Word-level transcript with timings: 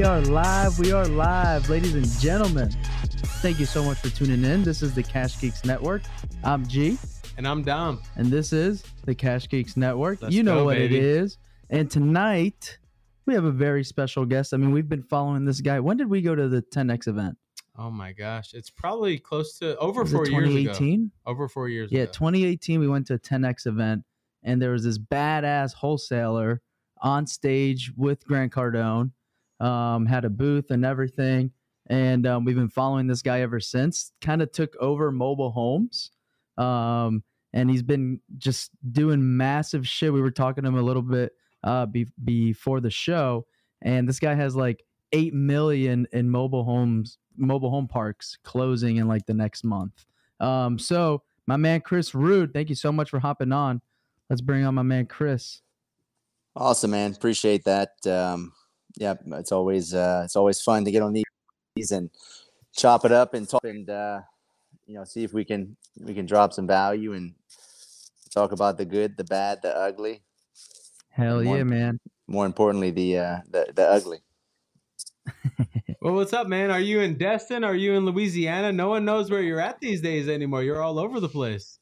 We 0.00 0.06
are 0.06 0.22
live. 0.22 0.78
We 0.78 0.92
are 0.92 1.06
live, 1.06 1.68
ladies 1.68 1.94
and 1.94 2.08
gentlemen. 2.20 2.70
Thank 3.42 3.60
you 3.60 3.66
so 3.66 3.84
much 3.84 3.98
for 3.98 4.08
tuning 4.08 4.42
in. 4.50 4.62
This 4.62 4.80
is 4.80 4.94
the 4.94 5.02
Cash 5.02 5.38
Geeks 5.38 5.62
Network. 5.62 6.00
I'm 6.42 6.66
G, 6.66 6.96
And 7.36 7.46
I'm 7.46 7.62
Dom. 7.62 8.00
and 8.16 8.28
this 8.28 8.54
is 8.54 8.82
the 9.04 9.14
Cash 9.14 9.50
Geeks 9.50 9.76
Network. 9.76 10.22
Let's 10.22 10.34
you 10.34 10.42
know 10.42 10.60
go, 10.60 10.64
what 10.64 10.78
baby. 10.78 10.96
it 10.96 11.04
is. 11.04 11.36
And 11.68 11.90
tonight, 11.90 12.78
we 13.26 13.34
have 13.34 13.44
a 13.44 13.50
very 13.50 13.84
special 13.84 14.24
guest. 14.24 14.54
I 14.54 14.56
mean, 14.56 14.70
we've 14.70 14.88
been 14.88 15.02
following 15.02 15.44
this 15.44 15.60
guy. 15.60 15.80
When 15.80 15.98
did 15.98 16.08
we 16.08 16.22
go 16.22 16.34
to 16.34 16.48
the 16.48 16.62
10X 16.62 17.06
event? 17.06 17.36
Oh 17.76 17.90
my 17.90 18.12
gosh. 18.12 18.54
It's 18.54 18.70
probably 18.70 19.18
close 19.18 19.58
to 19.58 19.76
over 19.76 20.00
Was 20.00 20.12
four 20.12 20.24
years 20.24 20.38
ago. 20.48 20.54
2018? 20.72 21.10
Over 21.26 21.46
four 21.46 21.68
years 21.68 21.92
Yeah, 21.92 22.04
ago. 22.04 22.12
2018, 22.12 22.80
we 22.80 22.88
went 22.88 23.06
to 23.08 23.14
a 23.14 23.18
10X 23.18 23.66
event, 23.66 24.04
and 24.42 24.62
there 24.62 24.70
was 24.70 24.82
this 24.82 24.96
badass 24.96 25.74
wholesaler 25.74 26.62
on 27.02 27.26
stage 27.26 27.92
with 27.98 28.24
Grant 28.26 28.50
Cardone, 28.50 29.10
um, 29.60 30.06
had 30.06 30.24
a 30.24 30.30
booth 30.30 30.70
and 30.70 30.84
everything. 30.84 31.52
And 31.88 32.26
um, 32.26 32.44
we've 32.44 32.56
been 32.56 32.68
following 32.68 33.06
this 33.06 33.22
guy 33.22 33.40
ever 33.40 33.60
since. 33.60 34.12
Kind 34.20 34.42
of 34.42 34.52
took 34.52 34.76
over 34.76 35.10
mobile 35.10 35.50
homes. 35.50 36.10
Um, 36.56 37.22
and 37.52 37.68
he's 37.68 37.82
been 37.82 38.20
just 38.38 38.70
doing 38.92 39.36
massive 39.36 39.86
shit. 39.86 40.12
We 40.12 40.20
were 40.20 40.30
talking 40.30 40.62
to 40.62 40.68
him 40.68 40.76
a 40.76 40.82
little 40.82 41.02
bit 41.02 41.32
uh, 41.64 41.86
be- 41.86 42.06
before 42.24 42.80
the 42.80 42.90
show, 42.90 43.46
and 43.82 44.08
this 44.08 44.20
guy 44.20 44.34
has 44.34 44.54
like 44.54 44.84
8 45.12 45.34
million 45.34 46.06
in 46.12 46.30
mobile 46.30 46.64
homes, 46.64 47.18
mobile 47.36 47.70
home 47.70 47.88
parks 47.88 48.38
closing 48.44 48.96
in 48.96 49.08
like 49.08 49.26
the 49.26 49.34
next 49.34 49.64
month. 49.64 50.04
Um, 50.38 50.78
so, 50.78 51.22
my 51.46 51.56
man 51.56 51.80
Chris 51.80 52.14
Rood, 52.14 52.52
thank 52.54 52.68
you 52.68 52.76
so 52.76 52.92
much 52.92 53.10
for 53.10 53.18
hopping 53.18 53.52
on. 53.52 53.80
Let's 54.28 54.40
bring 54.40 54.64
on 54.64 54.74
my 54.74 54.82
man 54.82 55.06
Chris. 55.06 55.62
Awesome, 56.54 56.92
man. 56.92 57.12
Appreciate 57.12 57.64
that. 57.64 57.90
Um, 58.06 58.52
yeah, 58.96 59.14
it's 59.32 59.52
always 59.52 59.94
uh, 59.94 60.22
it's 60.24 60.36
always 60.36 60.60
fun 60.60 60.84
to 60.84 60.90
get 60.90 61.02
on 61.02 61.12
these 61.12 61.90
and 61.90 62.10
chop 62.76 63.04
it 63.04 63.12
up 63.12 63.34
and 63.34 63.48
talk 63.48 63.64
and 63.64 63.88
uh, 63.88 64.20
you 64.86 64.94
know 64.94 65.04
see 65.04 65.24
if 65.24 65.32
we 65.32 65.44
can 65.44 65.76
we 66.00 66.14
can 66.14 66.26
drop 66.26 66.52
some 66.52 66.66
value 66.66 67.12
and 67.14 67.34
talk 68.30 68.52
about 68.52 68.78
the 68.78 68.84
good, 68.84 69.16
the 69.16 69.24
bad, 69.24 69.62
the 69.62 69.76
ugly. 69.76 70.22
Hell 71.10 71.42
More- 71.42 71.56
yeah, 71.56 71.64
man. 71.64 72.00
More 72.26 72.46
importantly, 72.46 72.90
the 72.90 73.18
uh, 73.18 73.38
the 73.48 73.72
the 73.74 73.88
ugly. 73.88 74.18
Well, 76.02 76.14
what's 76.14 76.32
up, 76.32 76.46
man? 76.46 76.70
Are 76.70 76.80
you 76.80 77.00
in 77.00 77.18
Destin? 77.18 77.62
Are 77.62 77.74
you 77.74 77.92
in 77.92 78.06
Louisiana? 78.06 78.72
No 78.72 78.88
one 78.88 79.04
knows 79.04 79.30
where 79.30 79.42
you're 79.42 79.60
at 79.60 79.80
these 79.80 80.00
days 80.00 80.30
anymore. 80.30 80.62
You're 80.62 80.80
all 80.80 80.98
over 80.98 81.20
the 81.20 81.28
place. 81.28 81.78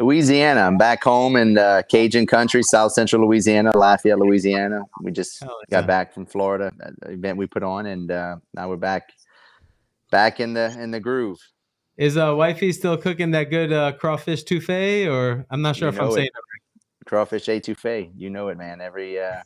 Louisiana. 0.00 0.60
I'm 0.62 0.78
back 0.78 1.04
home 1.04 1.36
in 1.36 1.58
uh, 1.58 1.82
Cajun 1.90 2.26
country, 2.26 2.62
South 2.62 2.92
Central 2.92 3.26
Louisiana, 3.26 3.76
Lafayette, 3.76 4.18
Louisiana. 4.18 4.82
We 5.02 5.12
just 5.12 5.40
Hell 5.42 5.58
got 5.70 5.82
yeah. 5.82 5.86
back 5.86 6.14
from 6.14 6.24
Florida, 6.24 6.72
that 6.78 6.94
event 7.10 7.36
we 7.36 7.46
put 7.46 7.62
on, 7.62 7.84
and 7.84 8.10
uh, 8.10 8.36
now 8.54 8.70
we're 8.70 8.76
back 8.76 9.10
back 10.10 10.40
in 10.40 10.54
the 10.54 10.74
in 10.80 10.90
the 10.90 11.00
groove. 11.00 11.38
Is 11.98 12.16
uh 12.16 12.34
wifey 12.34 12.72
still 12.72 12.96
cooking 12.96 13.32
that 13.32 13.50
good 13.50 13.72
uh 13.72 13.92
crawfish 13.92 14.42
touffee? 14.44 15.06
Or 15.06 15.44
I'm 15.50 15.60
not 15.60 15.76
sure 15.76 15.88
You 15.88 15.94
if 15.94 16.00
I'm 16.00 16.08
it. 16.08 16.12
saying 16.12 16.26
it. 16.26 17.06
crawfish 17.06 17.46
etouffee. 17.46 18.10
You 18.16 18.30
know 18.30 18.48
it, 18.48 18.56
man. 18.56 18.80
Every 18.80 19.20
uh, 19.20 19.42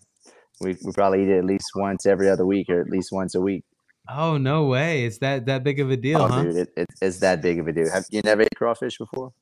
we 0.60 0.76
we 0.84 0.92
probably 0.92 1.22
eat 1.24 1.30
it 1.30 1.38
at 1.38 1.44
least 1.44 1.72
once 1.74 2.06
every 2.06 2.30
other 2.30 2.46
week, 2.46 2.68
or 2.70 2.80
at 2.80 2.88
least 2.88 3.10
once 3.10 3.34
a 3.34 3.40
week. 3.40 3.64
Oh 4.08 4.36
no 4.36 4.66
way. 4.66 5.04
It's 5.04 5.18
that 5.18 5.46
that 5.46 5.64
big 5.64 5.80
of 5.80 5.90
a 5.90 5.96
deal, 5.96 6.20
oh, 6.22 6.28
huh? 6.28 6.42
dude, 6.44 6.56
it, 6.56 6.68
it, 6.76 6.86
it's 7.02 7.18
that 7.18 7.42
big 7.42 7.58
of 7.58 7.66
a 7.66 7.72
deal. 7.72 7.90
Have 7.90 8.04
you 8.10 8.20
never 8.22 8.42
ate 8.42 8.54
crawfish 8.54 8.98
before? 8.98 9.32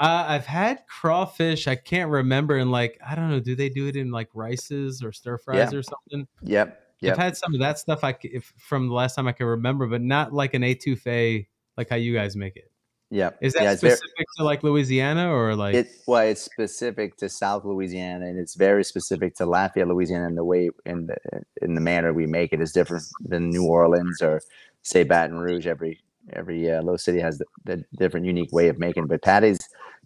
Uh, 0.00 0.24
I've 0.28 0.46
had 0.46 0.82
crawfish. 0.88 1.68
I 1.68 1.76
can't 1.76 2.10
remember. 2.10 2.56
And 2.56 2.72
like, 2.72 2.98
I 3.06 3.14
don't 3.14 3.30
know. 3.30 3.40
Do 3.40 3.54
they 3.54 3.68
do 3.68 3.86
it 3.86 3.96
in 3.96 4.10
like 4.10 4.28
rices 4.34 5.02
or 5.02 5.12
stir 5.12 5.38
fries 5.38 5.72
or 5.72 5.82
something? 5.82 6.26
Yep, 6.42 6.82
I've 7.04 7.18
had 7.18 7.36
some 7.36 7.54
of 7.54 7.60
that 7.60 7.78
stuff. 7.78 8.04
I 8.04 8.16
if, 8.22 8.52
from 8.56 8.88
the 8.88 8.94
last 8.94 9.14
time 9.14 9.26
I 9.28 9.32
can 9.32 9.46
remember, 9.46 9.86
but 9.86 10.00
not 10.00 10.32
like 10.32 10.54
an 10.54 10.62
etouffee, 10.62 11.46
like 11.76 11.88
how 11.88 11.96
you 11.96 12.14
guys 12.14 12.36
make 12.36 12.56
it. 12.56 12.70
yep. 13.10 13.38
Is 13.40 13.52
that 13.54 13.62
yeah, 13.62 13.72
it's 13.72 13.82
very, 13.82 13.96
specific 13.96 14.26
to 14.38 14.44
like 14.44 14.62
Louisiana 14.62 15.32
or 15.32 15.54
like? 15.54 15.74
it 15.74 15.88
well, 16.06 16.22
it's 16.22 16.42
specific 16.42 17.16
to 17.18 17.28
South 17.28 17.64
Louisiana, 17.64 18.26
and 18.26 18.38
it's 18.38 18.54
very 18.54 18.84
specific 18.84 19.34
to 19.36 19.46
Lafayette, 19.46 19.88
Louisiana, 19.88 20.26
and 20.26 20.36
the 20.36 20.44
way 20.44 20.70
in 20.86 21.06
the 21.06 21.16
in 21.60 21.74
the 21.74 21.80
manner 21.80 22.12
we 22.12 22.26
make 22.26 22.52
it 22.52 22.60
is 22.60 22.72
different 22.72 23.04
than 23.20 23.50
New 23.50 23.66
Orleans 23.66 24.22
or 24.22 24.40
say 24.82 25.04
Baton 25.04 25.38
Rouge. 25.38 25.66
Every 25.66 26.00
every 26.32 26.70
uh, 26.70 26.80
little 26.82 26.98
city 26.98 27.20
has 27.20 27.38
the, 27.38 27.46
the 27.64 27.84
different, 27.96 28.26
unique 28.26 28.52
way 28.52 28.68
of 28.68 28.78
making. 28.78 29.04
it. 29.04 29.08
But 29.08 29.22
Patty's 29.22 29.58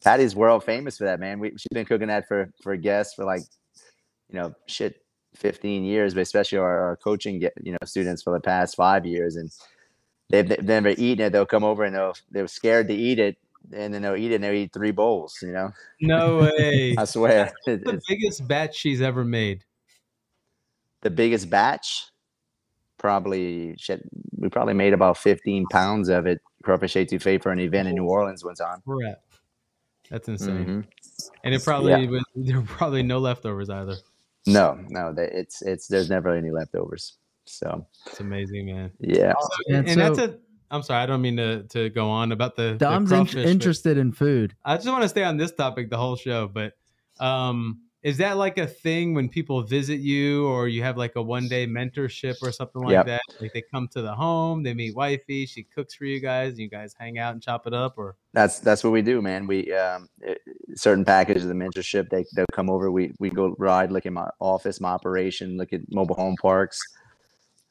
Patty's 0.04 0.36
world 0.36 0.64
famous 0.64 0.98
for 0.98 1.04
that, 1.04 1.20
man. 1.20 1.38
We, 1.40 1.50
she's 1.50 1.66
been 1.72 1.86
cooking 1.86 2.08
that 2.08 2.28
for 2.28 2.50
for 2.62 2.76
guests 2.76 3.14
for 3.14 3.24
like 3.24 3.42
you 4.30 4.38
know 4.38 4.54
shit 4.66 4.96
15 5.36 5.84
years, 5.84 6.14
but 6.14 6.20
especially 6.20 6.58
our, 6.58 6.78
our 6.88 6.96
coaching 6.96 7.40
you 7.62 7.72
know 7.72 7.78
students 7.84 8.22
for 8.22 8.32
the 8.32 8.40
past 8.40 8.76
five 8.76 9.04
years, 9.06 9.36
and 9.36 9.50
they've, 10.30 10.48
they've 10.48 10.64
never 10.64 10.90
eaten 10.90 11.26
it. 11.26 11.30
They'll 11.32 11.46
come 11.46 11.64
over 11.64 11.84
and 11.84 11.94
they'll 11.94 12.14
they're 12.30 12.48
scared 12.48 12.88
to 12.88 12.94
eat 12.94 13.18
it. 13.18 13.36
And 13.72 13.92
then 13.92 14.02
they'll 14.02 14.14
eat 14.14 14.30
it 14.30 14.36
and 14.36 14.44
they'll 14.44 14.52
eat 14.54 14.72
three 14.72 14.92
bowls, 14.92 15.38
you 15.42 15.50
know. 15.50 15.72
no 16.00 16.38
way. 16.38 16.94
I 16.98 17.04
swear. 17.04 17.52
The 17.66 18.00
biggest 18.08 18.46
batch 18.46 18.76
she's 18.76 19.02
ever 19.02 19.24
made. 19.24 19.64
the 21.02 21.10
biggest 21.10 21.50
batch, 21.50 22.10
probably 22.98 23.74
shit, 23.78 24.02
we 24.38 24.48
probably 24.48 24.74
made 24.74 24.92
about 24.92 25.16
15 25.18 25.66
pounds 25.70 26.08
of 26.08 26.26
it, 26.26 26.40
crawfish 26.62 26.94
etouffee 26.94 27.42
for 27.42 27.52
an 27.52 27.60
event 27.60 27.88
in 27.88 27.94
New 27.94 28.04
Orleans 28.04 28.44
one 28.44 28.54
time. 28.54 28.82
Crap. 28.86 29.20
That's 30.10 30.28
insane. 30.28 30.64
Mhm. 30.66 30.84
And 31.44 31.54
it 31.54 31.64
probably 31.64 31.92
Yeah. 31.92 32.08
was, 32.10 32.24
there 32.36 32.60
were 32.60 32.66
probably 32.66 33.02
no 33.02 33.18
leftovers 33.18 33.70
either. 33.70 33.96
No, 34.46 34.78
no, 34.88 35.12
it's 35.18 35.62
it's 35.62 35.88
there's 35.88 36.08
never 36.08 36.34
any 36.34 36.50
leftovers. 36.50 37.16
So 37.46 37.86
It's 38.06 38.20
amazing, 38.20 38.66
man. 38.66 38.90
yeah, 39.00 39.34
And 39.68 39.88
and 39.88 40.00
that's 40.00 40.18
so- 40.18 40.24
a. 40.24 40.34
I'm 40.68 40.82
sorry, 40.82 41.00
I 41.04 41.06
don't 41.06 41.22
mean 41.22 41.36
to, 41.36 41.62
to 41.62 41.90
go 41.90 42.08
on 42.10 42.32
about 42.32 42.56
the, 42.56 42.70
the 42.72 42.78
Dom's 42.78 43.12
in- 43.12 43.18
crawfish, 43.18 43.34
but- 43.34 43.46
interested 43.46 43.98
in 43.98 44.10
food. 44.10 44.54
I 44.64 44.74
just 44.76 44.88
want 44.88 45.02
to 45.02 45.08
stay 45.08 45.22
on 45.22 45.36
this 45.36 45.52
topic 45.52 45.90
the 45.90 45.96
whole 45.96 46.16
show, 46.16 46.48
but 46.48 46.72
um, 47.20 47.82
is 48.06 48.18
that 48.18 48.36
like 48.36 48.56
a 48.56 48.68
thing 48.68 49.14
when 49.14 49.28
people 49.28 49.60
visit 49.64 49.98
you 49.98 50.46
or 50.46 50.68
you 50.68 50.80
have 50.80 50.96
like 50.96 51.16
a 51.16 51.22
one 51.22 51.48
day 51.48 51.66
mentorship 51.66 52.36
or 52.40 52.52
something 52.52 52.80
like 52.82 52.92
Yep. 52.92 53.06
that? 53.06 53.22
Like 53.40 53.52
they 53.52 53.62
come 53.62 53.88
to 53.88 54.00
the 54.00 54.14
home, 54.14 54.62
they 54.62 54.74
meet 54.74 54.94
wifey, 54.94 55.44
she 55.44 55.64
cooks 55.64 55.92
for 55.96 56.04
you 56.04 56.20
guys, 56.20 56.50
and 56.50 56.60
you 56.60 56.68
guys 56.68 56.94
hang 56.96 57.18
out 57.18 57.32
and 57.32 57.42
chop 57.42 57.66
it 57.66 57.74
up, 57.74 57.94
or 57.96 58.16
that's 58.32 58.60
that's 58.60 58.84
what 58.84 58.92
we 58.92 59.02
do, 59.02 59.20
man. 59.20 59.48
We 59.48 59.72
um 59.72 60.08
it- 60.20 60.40
certain 60.76 61.04
packages 61.04 61.42
of 61.42 61.48
the 61.48 61.56
mentorship 61.56 62.08
they 62.10 62.24
they'll 62.36 62.46
come 62.52 62.70
over. 62.70 62.92
We 62.92 63.12
we 63.18 63.28
go 63.28 63.56
ride, 63.58 63.90
look 63.90 64.06
at 64.06 64.12
my 64.12 64.30
office, 64.38 64.80
my 64.80 64.90
operation, 64.90 65.56
look 65.56 65.72
at 65.72 65.80
mobile 65.90 66.14
home 66.14 66.36
parks. 66.40 66.78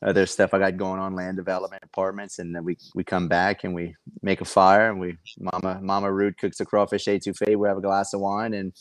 Other 0.01 0.25
stuff 0.25 0.53
I 0.53 0.59
got 0.59 0.75
going 0.75 0.99
on, 0.99 1.15
land 1.15 1.37
development, 1.37 1.81
apartments, 1.85 2.39
and 2.39 2.53
then 2.53 2.65
we 2.65 2.75
we 2.93 3.05
come 3.05 3.29
back 3.29 3.63
and 3.63 3.73
we 3.73 3.95
make 4.21 4.41
a 4.41 4.45
fire 4.45 4.89
and 4.89 4.99
we 4.99 5.17
Mama 5.39 5.79
Mama 5.81 6.11
Rood 6.11 6.37
cooks 6.37 6.59
a 6.59 6.65
crawfish 6.65 7.05
etouffee. 7.05 7.55
We 7.55 7.69
have 7.69 7.77
a 7.77 7.81
glass 7.81 8.13
of 8.13 8.19
wine 8.19 8.53
and 8.53 8.73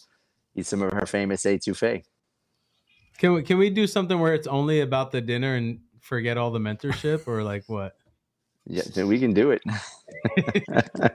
eat 0.54 0.66
some 0.66 0.82
of 0.82 0.92
her 0.92 1.06
famous 1.06 1.44
etouffee. 1.44 2.04
can 3.19 3.34
we 3.34 3.42
can 3.42 3.59
we 3.59 3.70
do 3.70 3.87
something 3.87 4.19
where 4.19 4.34
it's 4.34 4.47
only 4.47 4.81
about 4.81 5.10
the 5.12 5.20
dinner 5.20 5.54
and 5.56 5.81
forget 6.00 6.37
all 6.37 6.50
the 6.50 6.59
mentorship, 6.59 7.26
or 7.26 7.42
like 7.42 7.65
what? 7.66 7.97
Yeah, 8.66 8.82
so 8.82 9.06
we 9.06 9.19
can 9.19 9.32
do 9.34 9.50
it. 9.50 9.62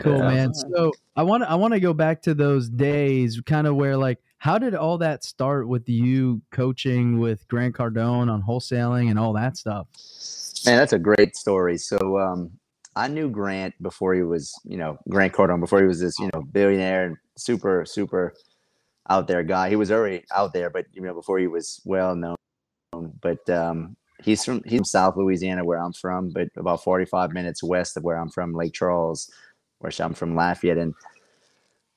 Cool, 0.00 0.18
Yeah. 0.18 0.28
man. 0.28 0.54
So 0.54 0.92
I 1.14 1.22
want 1.22 1.44
I 1.44 1.54
want 1.54 1.72
to 1.74 1.80
go 1.80 1.94
back 1.94 2.20
to 2.22 2.34
those 2.34 2.68
days, 2.68 3.40
kind 3.46 3.66
of 3.66 3.76
where 3.76 3.96
like, 3.96 4.18
how 4.38 4.58
did 4.58 4.74
all 4.74 4.98
that 4.98 5.24
start 5.24 5.68
with 5.68 5.88
you 5.88 6.42
coaching 6.50 7.18
with 7.18 7.46
Grant 7.48 7.74
Cardone 7.74 8.30
on 8.30 8.42
wholesaling 8.42 9.08
and 9.10 9.18
all 9.18 9.32
that 9.34 9.56
stuff? 9.56 9.86
Man, 10.66 10.76
that's 10.76 10.92
a 10.92 10.98
great 10.98 11.36
story. 11.36 11.78
So 11.78 12.18
um, 12.18 12.50
I 12.96 13.08
knew 13.08 13.28
Grant 13.28 13.80
before 13.82 14.14
he 14.14 14.22
was, 14.22 14.58
you 14.64 14.78
know, 14.78 14.98
Grant 15.10 15.34
Cardone 15.34 15.60
before 15.60 15.80
he 15.80 15.86
was 15.86 16.00
this, 16.00 16.18
you 16.18 16.30
know, 16.32 16.42
billionaire 16.42 17.04
and 17.04 17.16
super, 17.36 17.84
super 17.84 18.34
out 19.10 19.28
there 19.28 19.42
guy. 19.42 19.68
He 19.68 19.76
was 19.76 19.92
already 19.92 20.24
out 20.34 20.54
there, 20.54 20.70
but 20.70 20.86
you 20.92 21.02
know, 21.02 21.14
before 21.14 21.38
he 21.38 21.46
was 21.46 21.80
well 21.84 22.16
known. 22.16 22.36
But 23.20 23.48
um, 23.50 23.96
he's 24.22 24.44
from 24.44 24.62
he's 24.64 24.78
from 24.78 24.84
South 24.84 25.16
Louisiana, 25.16 25.64
where 25.64 25.78
I'm 25.78 25.92
from, 25.92 26.30
but 26.30 26.48
about 26.56 26.82
45 26.82 27.32
minutes 27.32 27.62
west 27.62 27.98
of 27.98 28.02
where 28.02 28.16
I'm 28.16 28.30
from, 28.30 28.54
Lake 28.54 28.72
Charles, 28.72 29.30
where 29.78 29.92
I'm 30.00 30.14
from 30.14 30.34
Lafayette, 30.34 30.78
and 30.78 30.94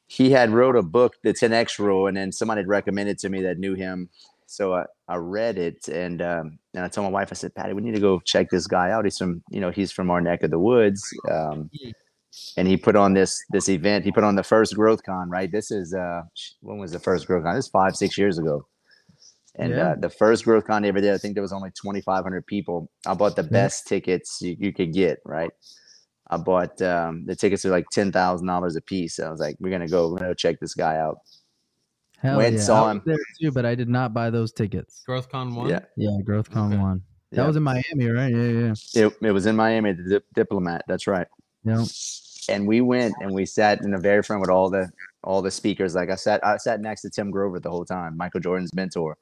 he 0.07 0.31
had 0.31 0.50
wrote 0.50 0.75
a 0.75 0.81
book, 0.81 1.16
the 1.24 1.34
10x 1.34 1.80
rule, 1.80 2.07
and 2.07 2.18
then 2.18 2.31
somebody 2.31 2.60
had 2.60 2.68
recommended 2.68 3.19
to 3.19 3.30
me 3.30 3.42
that 3.44 3.60
knew 3.60 3.75
him. 3.75 4.10
So 4.50 4.75
I, 4.75 4.86
I 5.10 5.18
read 5.18 5.60
it 5.60 5.88
and 5.90 6.22
um, 6.22 6.60
and 6.75 6.86
I 6.86 6.90
told 6.90 7.06
my 7.06 7.12
wife, 7.12 7.30
I 7.31 7.36
said, 7.36 7.56
Patty, 7.56 7.74
we 7.74 7.84
need 7.84 7.96
to 7.96 8.01
go 8.01 8.22
check 8.25 8.50
this 8.51 8.68
guy 8.68 8.92
out. 8.92 9.06
He's 9.06 9.18
from, 9.19 9.44
you 9.51 9.62
know, 9.62 9.72
he's 9.72 9.92
from 9.94 10.12
our 10.12 10.22
neck 10.22 10.44
of 10.44 10.51
the 10.51 10.60
woods. 10.60 11.04
Um, 11.31 11.72
and 12.57 12.68
he 12.68 12.78
put 12.78 12.96
on 12.96 13.13
this 13.13 13.40
this 13.51 13.69
event. 13.69 14.06
He 14.06 14.12
put 14.12 14.24
on 14.24 14.36
the 14.36 14.44
first 14.44 14.75
Growth 14.75 15.04
Con, 15.04 15.30
right? 15.30 15.51
This 15.51 15.72
is 15.72 15.94
uh 15.94 16.22
when 16.62 16.80
was 16.80 16.92
the 16.94 17.00
first 17.00 17.28
Growth 17.28 17.44
Con? 17.46 17.56
This 17.56 17.66
is 17.66 17.72
five, 17.72 17.96
six 17.96 18.18
years 18.18 18.40
ago. 18.40 18.68
And 19.57 19.74
Yeah. 19.75 19.80
uh, 19.80 19.96
the 20.00 20.10
first 20.10 20.46
Growth 20.46 20.66
Con 20.66 20.86
ever 20.86 21.02
did, 21.02 21.13
I 21.13 21.19
think 21.19 21.36
there 21.36 21.44
was 21.44 21.54
only 21.54 21.72
2,500 21.72 22.45
people. 22.48 22.92
I 23.07 23.16
bought 23.16 23.36
the 23.36 23.44
Yeah. 23.52 23.69
best 23.69 23.88
tickets 23.88 24.40
you, 24.42 24.56
you 24.60 24.74
could 24.74 24.94
get, 24.94 25.19
right? 25.25 25.52
I 26.30 26.38
bought 26.38 26.81
um, 26.81 27.25
the 27.25 27.36
tickets 27.36 27.66
are 27.66 27.69
like 27.72 27.90
ten 27.92 28.12
thousand 28.12 28.48
dollars 28.48 28.75
a 28.75 28.81
piece. 28.81 29.19
I 29.19 29.30
was 29.30 29.40
like, 29.40 29.57
we're 29.60 29.72
gonna 29.72 29.88
go, 29.90 30.10
we're 30.12 30.19
gonna 30.19 30.31
go 30.31 30.36
check 30.36 30.60
this 30.60 30.74
guy 30.75 30.98
out. 30.98 31.18
Hell 32.21 32.38
Went, 32.38 32.56
yeah. 32.56 32.62
saw 32.62 32.83
I 32.83 32.94
was 32.94 32.95
him. 32.98 33.01
there 33.06 33.18
too, 33.39 33.51
but 33.51 33.66
I 33.66 33.75
did 33.75 33.89
not 33.89 34.13
buy 34.13 34.30
those 34.30 34.51
tickets. 34.51 35.04
GrowthCon 35.07 35.56
one. 35.56 35.69
Yeah. 35.69 35.80
Yeah, 35.95 36.18
GrowthCon 36.24 36.68
Okay. 36.74 36.77
one. 36.77 37.01
That 37.31 37.42
Yeah. 37.42 37.48
was 37.48 37.56
in 37.56 37.63
Miami, 37.63 38.07
right? 38.07 38.33
Yeah, 38.33 38.74
yeah. 38.95 39.06
It, 39.07 39.13
it 39.21 39.31
was 39.31 39.45
in 39.45 39.56
Miami, 39.56 39.94
the 39.94 40.04
dip, 40.10 40.25
diplomat. 40.33 40.83
That's 40.88 41.07
right. 41.07 41.27
Yeah. 41.63 41.86
And 42.50 42.68
we 42.68 42.81
went 42.81 43.13
and 43.21 43.33
we 43.33 43.45
sat 43.45 43.81
in 43.83 43.92
the 43.92 43.98
very 44.00 44.24
front 44.24 44.42
with 44.42 44.50
all 44.50 44.69
the 44.69 44.89
all 45.24 45.42
the 45.42 45.51
speakers. 45.51 45.95
Like 45.95 46.10
I 46.10 46.16
sat, 46.16 46.44
I 46.45 46.57
sat 46.57 46.80
next 46.81 47.01
to 47.01 47.10
Tim 47.10 47.30
Grover 47.30 47.60
the 47.60 47.69
whole 47.69 47.86
time, 47.86 48.18
Michael 48.18 48.39
Jordan's 48.39 48.74
mentor. 48.74 49.18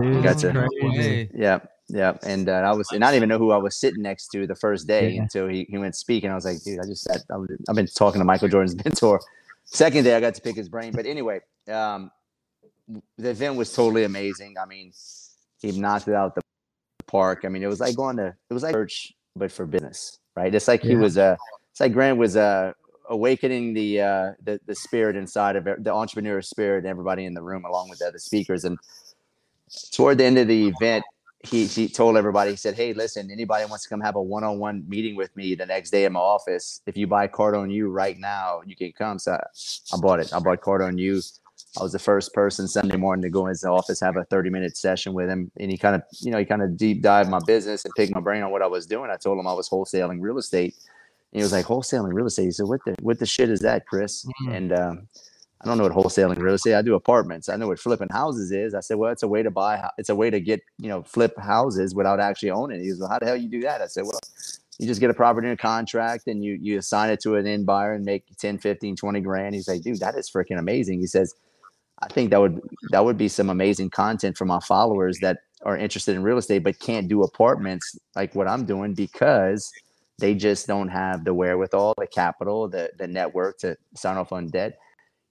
Dude, 0.00 0.14
Got 0.14 0.22
that's 0.22 0.42
to- 0.42 0.68
crazy. 0.80 1.30
Yeah, 1.34 1.58
yeah. 1.88 2.16
And 2.22 2.48
uh, 2.48 2.52
I 2.52 2.72
was, 2.72 2.90
and 2.92 3.04
I 3.04 3.08
didn't 3.08 3.16
even 3.18 3.28
know 3.30 3.38
who 3.38 3.50
I 3.50 3.56
was 3.56 3.76
sitting 3.76 4.02
next 4.02 4.28
to 4.28 4.46
the 4.46 4.54
first 4.54 4.86
day 4.86 5.10
Yeah. 5.14 5.22
until 5.22 5.48
he, 5.48 5.66
he 5.68 5.78
went 5.78 5.96
speaking. 5.96 6.30
I 6.30 6.34
was 6.34 6.44
like, 6.44 6.62
dude, 6.62 6.78
I 6.80 6.84
just 6.84 7.02
sat. 7.04 7.22
I 7.30 7.36
was, 7.36 7.48
I've 7.68 7.74
been 7.76 7.86
talking 7.88 8.20
to 8.20 8.24
Michael 8.24 8.48
Jordan's 8.48 8.76
mentor. 8.84 9.20
Second 9.64 10.04
day, 10.04 10.14
I 10.16 10.20
got 10.20 10.34
to 10.34 10.40
pick 10.40 10.54
his 10.54 10.68
brain. 10.68 10.92
But 10.92 11.06
anyway, 11.06 11.40
um, 11.68 12.10
the 13.18 13.30
event 13.30 13.56
was 13.56 13.72
totally 13.74 14.04
amazing. 14.04 14.56
I 14.60 14.66
mean, 14.66 14.92
he 15.60 15.72
knocked 15.72 16.08
it 16.08 16.14
out 16.14 16.34
the 16.34 16.42
park. 17.06 17.44
I 17.44 17.48
mean, 17.48 17.62
it 17.62 17.68
was 17.68 17.80
like 17.80 17.96
going 17.96 18.16
to, 18.18 18.28
it 18.28 18.54
was 18.54 18.62
like 18.62 18.74
church, 18.74 19.12
but 19.34 19.50
for 19.50 19.66
business, 19.66 20.18
right? 20.36 20.54
It's 20.54 20.68
like 20.68 20.82
he 20.82 20.90
Yeah. 20.90 20.96
was 20.96 21.16
a 21.16 21.38
it's 21.70 21.80
like 21.80 21.92
Grant 21.92 22.18
was 22.18 22.36
uh, 22.36 22.72
awakening 23.10 23.74
the 23.74 24.00
uh, 24.00 24.32
the 24.42 24.60
the 24.66 24.74
spirit 24.74 25.16
inside 25.16 25.56
of 25.56 25.66
it, 25.66 25.84
the 25.84 25.92
entrepreneur 25.92 26.40
spirit, 26.40 26.78
and 26.78 26.86
everybody 26.86 27.26
in 27.26 27.34
the 27.34 27.42
room, 27.42 27.64
along 27.64 27.90
with 27.90 27.98
the 27.98 28.06
other 28.06 28.18
speakers. 28.18 28.64
And 28.64 28.78
toward 29.92 30.18
the 30.18 30.24
end 30.24 30.38
of 30.38 30.48
the 30.48 30.68
event, 30.68 31.04
he 31.44 31.66
he 31.66 31.88
told 31.88 32.16
everybody, 32.16 32.52
he 32.52 32.56
said, 32.56 32.74
"Hey, 32.74 32.94
listen, 32.94 33.30
anybody 33.30 33.66
wants 33.66 33.84
to 33.84 33.90
come 33.90 34.00
have 34.00 34.16
a 34.16 34.22
one-on-one 34.22 34.84
meeting 34.88 35.16
with 35.16 35.36
me 35.36 35.54
the 35.54 35.66
next 35.66 35.90
day 35.90 36.04
in 36.06 36.14
my 36.14 36.20
office? 36.20 36.80
If 36.86 36.96
you 36.96 37.06
buy 37.06 37.28
Cardone 37.28 37.70
U 37.72 37.88
right 37.88 38.18
now, 38.18 38.62
you 38.64 38.74
can 38.74 38.92
come." 38.92 39.18
So 39.18 39.32
I, 39.32 39.42
I 39.94 39.98
bought 39.98 40.20
it. 40.20 40.32
I 40.32 40.38
bought 40.38 40.60
Cardone 40.62 40.98
U. 40.98 41.20
I 41.78 41.82
was 41.82 41.92
the 41.92 41.98
first 41.98 42.32
person 42.32 42.66
Sunday 42.68 42.96
morning 42.96 43.22
to 43.22 43.30
go 43.30 43.46
in 43.46 43.50
his 43.50 43.64
office, 43.64 44.00
have 44.00 44.16
a 44.16 44.24
30-minute 44.24 44.76
session 44.76 45.12
with 45.12 45.28
him, 45.28 45.50
and 45.58 45.70
he 45.70 45.76
kind 45.76 45.94
of, 45.94 46.02
you 46.20 46.30
know, 46.30 46.38
he 46.38 46.44
kind 46.44 46.62
of 46.62 46.76
deep 46.76 47.02
dived 47.02 47.28
my 47.30 47.40
business 47.46 47.84
and 47.84 47.94
picked 47.94 48.14
my 48.14 48.20
brain 48.20 48.42
on 48.42 48.50
what 48.50 48.62
I 48.62 48.66
was 48.66 48.86
doing. 48.86 49.10
I 49.10 49.16
told 49.16 49.38
him 49.38 49.46
I 49.46 49.52
was 49.52 49.68
wholesaling 49.68 50.18
real 50.20 50.38
estate. 50.38 50.74
And 51.32 51.40
he 51.40 51.42
was 51.42 51.52
like, 51.52 51.66
"Wholesaling 51.66 52.12
real 52.12 52.26
estate." 52.26 52.44
He 52.44 52.50
said, 52.52 52.66
"What 52.66 52.80
the 52.86 52.94
what 53.02 53.18
the 53.18 53.26
shit 53.26 53.50
is 53.50 53.60
that, 53.60 53.86
Chris?" 53.86 54.24
Mhm. 54.42 54.56
And 54.56 54.72
um, 54.72 55.08
I 55.60 55.66
don't 55.66 55.78
know 55.78 55.84
what 55.84 55.92
wholesaling 55.92 56.38
real 56.38 56.54
estate. 56.54 56.74
I 56.74 56.82
do 56.82 56.94
apartments. 56.94 57.48
I 57.48 57.56
know 57.56 57.66
what 57.66 57.78
flipping 57.80 58.08
houses 58.10 58.52
is. 58.52 58.74
I 58.74 58.80
said, 58.80 58.98
well, 58.98 59.10
it's 59.10 59.22
a 59.22 59.28
way 59.28 59.42
to 59.42 59.50
buy. 59.50 59.88
It's 59.98 60.08
a 60.08 60.14
way 60.14 60.30
to 60.30 60.40
get 60.40 60.60
you 60.78 60.88
know 60.88 61.02
flip 61.02 61.36
houses 61.38 61.94
without 61.94 62.20
actually 62.20 62.50
owning 62.50 62.80
it. 62.80 62.84
He 62.84 62.90
was, 62.90 63.00
well, 63.00 63.08
how 63.08 63.18
the 63.18 63.26
hell 63.26 63.36
you 63.36 63.48
do 63.48 63.62
that? 63.62 63.80
I 63.82 63.86
said, 63.86 64.04
well, 64.04 64.20
you 64.78 64.86
just 64.86 65.00
get 65.00 65.10
a 65.10 65.14
property 65.14 65.46
in 65.48 65.54
a 65.54 65.56
contract 65.56 66.26
and 66.26 66.44
you 66.44 66.58
you 66.60 66.78
assign 66.78 67.10
it 67.10 67.20
to 67.20 67.36
an 67.36 67.46
end 67.46 67.66
buyer 67.66 67.94
and 67.94 68.04
make 68.04 68.24
10, 68.38 68.58
15, 68.58 68.96
20 68.96 69.20
grand. 69.20 69.54
He's 69.54 69.68
like, 69.68 69.82
dude, 69.82 70.00
that 70.00 70.14
is 70.14 70.30
freaking 70.30 70.58
amazing. 70.58 71.00
He 71.00 71.06
says, 71.06 71.34
I 72.02 72.08
think 72.08 72.30
that 72.30 72.40
would 72.40 72.60
that 72.90 73.04
would 73.04 73.16
be 73.16 73.28
some 73.28 73.48
amazing 73.50 73.90
content 73.90 74.36
for 74.36 74.44
my 74.44 74.60
followers 74.60 75.18
that 75.20 75.38
are 75.62 75.76
interested 75.76 76.14
in 76.14 76.22
real 76.22 76.36
estate 76.36 76.62
but 76.62 76.78
can't 76.78 77.08
do 77.08 77.22
apartments 77.22 77.98
like 78.14 78.34
what 78.34 78.48
I'm 78.48 78.66
doing 78.66 78.92
because 78.94 79.70
they 80.18 80.34
just 80.34 80.66
don't 80.66 80.88
have 80.88 81.24
the 81.24 81.34
wherewithal, 81.34 81.94
the 81.98 82.06
capital, 82.06 82.68
the 82.68 82.90
the 82.98 83.06
network 83.06 83.58
to 83.58 83.76
sign 83.94 84.16
off 84.16 84.32
on 84.32 84.48
debt. 84.48 84.78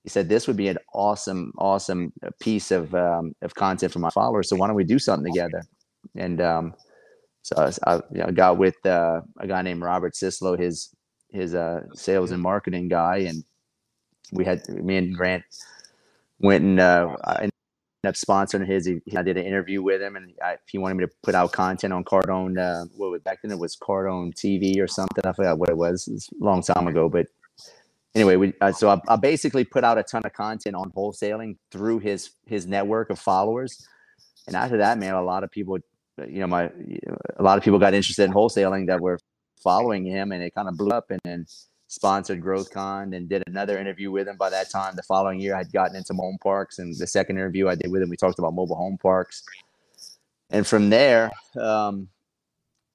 He 0.03 0.09
said 0.09 0.29
this 0.29 0.47
would 0.47 0.57
be 0.57 0.67
an 0.67 0.77
awesome 0.94 1.51
awesome 1.57 2.13
piece 2.39 2.71
of 2.71 2.94
um, 2.95 3.35
of 3.41 3.53
content 3.56 3.91
for 3.91 4.00
my 4.00 4.11
followers 4.11 4.50
so 4.50 4.56
why 4.56 4.68
don't 4.68 4.75
we 4.75 4.83
do 4.83 5.00
something 5.00 5.31
together? 5.31 5.63
And 6.15 6.41
um, 6.41 6.73
so 7.41 7.56
I, 7.57 7.91
I 7.91 7.95
you 8.11 8.19
know, 8.23 8.31
got 8.31 8.57
with 8.57 8.83
uh, 8.85 9.21
a 9.39 9.47
guy 9.47 9.61
named 9.61 9.81
Robert 9.81 10.13
Syslo 10.13 10.57
his 10.57 10.89
his 11.31 11.53
uh, 11.53 11.81
sales 11.94 12.31
and 12.31 12.41
marketing 12.41 12.88
guy 12.88 13.18
and 13.18 13.44
we 14.31 14.45
had 14.45 14.68
me 14.69 14.97
and 14.97 15.15
grant 15.15 15.44
went 16.45 16.63
and 16.63 16.80
uh, 16.80 17.15
I 17.24 17.36
ended 17.36 17.51
up 18.06 18.15
sponsoring 18.15 18.68
his 18.68 18.86
he, 18.86 19.01
i 19.18 19.24
did 19.24 19.36
an 19.36 19.45
interview 19.45 19.81
with 19.81 20.01
him 20.01 20.15
and 20.15 20.31
I, 20.44 20.57
he 20.68 20.77
wanted 20.77 20.95
me 20.95 21.06
to 21.06 21.12
put 21.24 21.33
out 21.33 21.51
content 21.51 21.92
on 21.92 22.03
cardone 22.03 22.59
uh, 22.59 22.86
what 22.95 23.09
was 23.09 23.21
back 23.21 23.39
then 23.42 23.51
it 23.51 23.57
was 23.57 23.75
cardone 23.75 24.31
tv 24.33 24.80
or 24.80 24.88
something 24.88 25.25
i 25.25 25.33
forgot 25.33 25.57
what 25.57 25.69
it 25.69 25.77
was 25.77 26.07
it 26.07 26.13
was 26.13 26.30
a 26.39 26.44
long 26.44 26.62
time 26.62 26.88
ago 26.88 27.09
but 27.09 27.25
anyway, 28.15 28.38
we 28.38 28.53
uh, 28.62 28.71
so 28.71 28.89
I, 28.89 29.01
I 29.07 29.18
basically 29.18 29.63
put 29.63 29.83
out 29.83 29.97
a 29.97 30.03
ton 30.03 30.24
of 30.25 30.33
content 30.33 30.75
on 30.75 30.92
wholesaling 30.92 31.57
through 31.69 32.00
his 32.00 32.31
his 32.47 32.65
network 32.65 33.09
of 33.09 33.19
followers, 33.19 33.86
and 34.47 34.56
after 34.56 34.77
that, 34.77 34.97
man, 34.97 35.13
a 35.13 35.21
lot 35.21 35.44
of 35.44 35.51
people, 35.51 35.77
you 36.18 36.39
know, 36.39 36.47
my 36.47 36.71
a 37.38 37.44
lot 37.44 37.57
of 37.57 37.63
people 37.63 37.77
got 37.77 37.94
interested 37.94 38.24
in 38.24 38.33
wholesaling 38.33 38.88
that 38.88 39.01
were 39.01 39.19
following 39.62 40.06
him, 40.06 40.31
and 40.31 40.42
it 40.42 40.56
kind 40.56 40.69
of 40.69 40.77
blew 40.77 40.92
up, 40.92 41.12
and 41.12 41.19
then 41.24 41.45
sponsored 41.95 42.42
GrowthCon 42.42 43.15
and 43.15 43.27
did 43.30 43.42
another 43.47 43.80
interview 43.80 44.12
with 44.12 44.27
him. 44.27 44.38
By 44.38 44.50
that 44.50 44.69
time, 44.69 44.95
the 44.95 45.03
following 45.03 45.39
year, 45.39 45.56
I'd 45.56 45.71
gotten 45.71 45.95
into 45.95 46.13
home 46.13 46.38
parks, 46.44 46.77
and 46.77 46.95
the 46.95 47.07
second 47.07 47.38
interview 47.38 47.68
I 47.68 47.75
did 47.75 47.89
with 47.89 48.01
him, 48.01 48.09
we 48.09 48.18
talked 48.18 48.38
about 48.38 48.53
mobile 48.53 48.75
home 48.75 48.97
parks, 48.97 49.44
and 50.50 50.68
from 50.68 50.89
there, 50.89 51.31
um, 51.59 52.09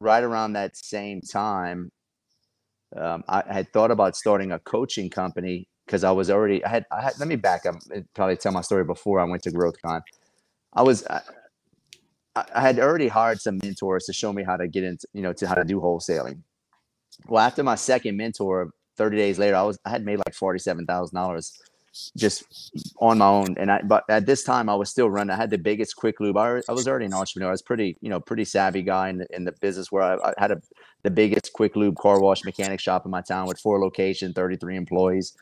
right 0.00 0.22
around 0.22 0.52
that 0.52 0.76
same 0.76 1.20
time, 1.20 1.90
um, 2.96 3.24
I, 3.28 3.42
I 3.48 3.52
had 3.52 3.72
thought 3.72 3.90
about 3.90 4.16
starting 4.16 4.52
a 4.52 4.58
coaching 4.58 5.10
company 5.10 5.66
because 5.86 6.04
I 6.04 6.10
was 6.12 6.30
already 6.30 6.64
I 6.64 6.68
had 6.68 6.86
I 6.90 7.02
had 7.02 7.18
let 7.18 7.28
me 7.28 7.36
back 7.36 7.66
up 7.66 7.76
and 7.92 8.06
probably 8.14 8.36
tell 8.36 8.52
my 8.52 8.60
story 8.60 8.84
before 8.84 9.18
I 9.20 9.24
went 9.24 9.42
to 9.44 9.50
GrowthCon. 9.50 10.02
I 10.72 10.82
was 10.82 11.06
I, 11.06 11.20
I 12.36 12.44
I 12.54 12.60
had 12.60 12.78
already 12.78 13.08
hired 13.08 13.40
some 13.40 13.58
mentors 13.62 14.04
to 14.04 14.12
show 14.12 14.32
me 14.32 14.44
how 14.44 14.56
to 14.56 14.68
get 14.68 14.84
into 14.84 15.06
you 15.12 15.22
know 15.22 15.32
to 15.34 15.48
how 15.48 15.54
to 15.54 15.64
do 15.64 15.80
wholesaling. 15.80 16.42
Well, 17.28 17.44
after 17.44 17.62
my 17.62 17.74
second 17.74 18.16
mentor, 18.16 18.70
thirty 19.00 19.16
days 19.16 19.38
later, 19.38 19.56
I 19.56 19.62
was 19.62 19.78
I 19.86 19.90
had 19.90 20.04
made 20.04 20.18
like 20.18 20.34
forty 20.34 20.58
seven 20.58 20.84
thousand 20.84 21.16
dollars 21.16 21.58
just 22.16 22.44
on 23.00 23.18
my 23.18 23.26
own. 23.26 23.56
And 23.58 23.72
I 23.72 23.80
but 23.82 24.04
at 24.10 24.26
this 24.26 24.44
time 24.44 24.68
I 24.68 24.74
was 24.74 24.90
still 24.90 25.08
running. 25.08 25.30
I 25.30 25.36
had 25.36 25.50
the 25.50 25.58
biggest 25.58 25.96
quick 25.96 26.20
lube. 26.20 26.36
I, 26.36 26.60
I 26.68 26.72
was 26.72 26.86
already 26.86 27.06
an 27.06 27.14
entrepreneur. 27.14 27.48
I 27.48 27.52
was 27.52 27.62
pretty 27.62 27.96
you 28.02 28.10
know 28.10 28.20
pretty 28.20 28.44
savvy 28.44 28.82
guy 28.82 29.08
in 29.08 29.18
the, 29.18 29.26
in 29.34 29.44
the 29.44 29.52
business 29.52 29.90
where 29.90 30.02
I, 30.02 30.30
I 30.30 30.34
had 30.36 30.50
a 30.50 30.60
the 31.02 31.10
biggest 31.10 31.54
quick 31.54 31.76
lube 31.76 31.96
car 31.96 32.20
wash 32.20 32.44
mechanic 32.44 32.78
shop 32.78 33.06
in 33.06 33.10
my 33.10 33.22
town 33.22 33.46
with 33.46 33.58
four 33.58 33.80
locations, 33.80 34.34
33 34.34 34.76
employees. 34.76 35.34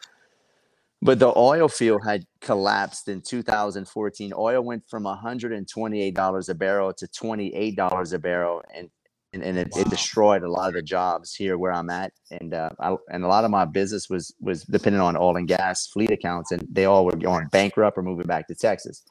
But 1.00 1.18
the 1.18 1.32
oil 1.36 1.68
field 1.68 2.04
had 2.04 2.26
collapsed 2.40 3.08
in 3.08 3.22
2014. 3.22 4.32
Oil 4.36 4.62
went 4.62 4.84
from 4.88 5.04
$128 5.04 6.48
a 6.48 6.54
barrel 6.54 6.92
to 6.92 7.06
$28 7.06 8.12
a 8.12 8.18
barrel. 8.18 8.62
And 8.74 8.90
and, 9.32 9.42
and 9.42 9.58
it, 9.58 9.68
it 9.76 9.90
destroyed 9.90 10.42
a 10.42 10.50
lot 10.50 10.68
of 10.68 10.74
the 10.74 10.82
jobs 10.82 11.34
here 11.34 11.58
where 11.58 11.72
I'm 11.72 11.90
at, 11.90 12.12
and 12.30 12.54
uh, 12.54 12.70
I, 12.80 12.96
and 13.10 13.24
a 13.24 13.28
lot 13.28 13.44
of 13.44 13.50
my 13.50 13.64
business 13.64 14.08
was 14.08 14.34
was 14.40 14.64
dependent 14.64 15.02
on 15.02 15.16
oil 15.16 15.36
and 15.36 15.46
gas 15.46 15.86
fleet 15.86 16.10
accounts, 16.10 16.50
and 16.52 16.66
they 16.70 16.86
all 16.86 17.04
were 17.04 17.16
going 17.16 17.48
bankrupt 17.48 17.98
or 17.98 18.02
moving 18.02 18.26
back 18.26 18.48
to 18.48 18.54
Texas. 18.54 19.02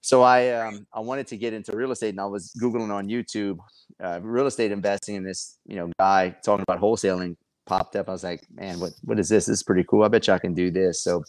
So 0.00 0.22
I 0.22 0.48
um, 0.50 0.86
I 0.92 1.00
wanted 1.00 1.26
to 1.28 1.36
get 1.36 1.52
into 1.52 1.76
real 1.76 1.92
estate, 1.92 2.10
and 2.10 2.20
I 2.20 2.26
was 2.26 2.52
googling 2.60 2.90
on 2.90 3.08
YouTube 3.08 3.58
uh, 4.02 4.20
real 4.22 4.46
estate 4.46 4.72
investing, 4.72 5.16
and 5.16 5.26
this 5.26 5.58
you 5.66 5.76
know 5.76 5.90
guy 5.98 6.34
talking 6.42 6.64
about 6.66 6.80
wholesaling 6.80 7.36
popped 7.66 7.96
up. 7.96 8.08
I 8.08 8.12
was 8.12 8.24
like, 8.24 8.46
man, 8.50 8.80
what 8.80 8.92
what 9.04 9.18
is 9.18 9.28
this? 9.28 9.46
This 9.46 9.58
is 9.58 9.62
pretty 9.62 9.84
cool. 9.84 10.04
I 10.04 10.08
bet 10.08 10.26
you 10.26 10.32
I 10.32 10.38
can 10.38 10.54
do 10.54 10.70
this. 10.70 11.02
So 11.02 11.22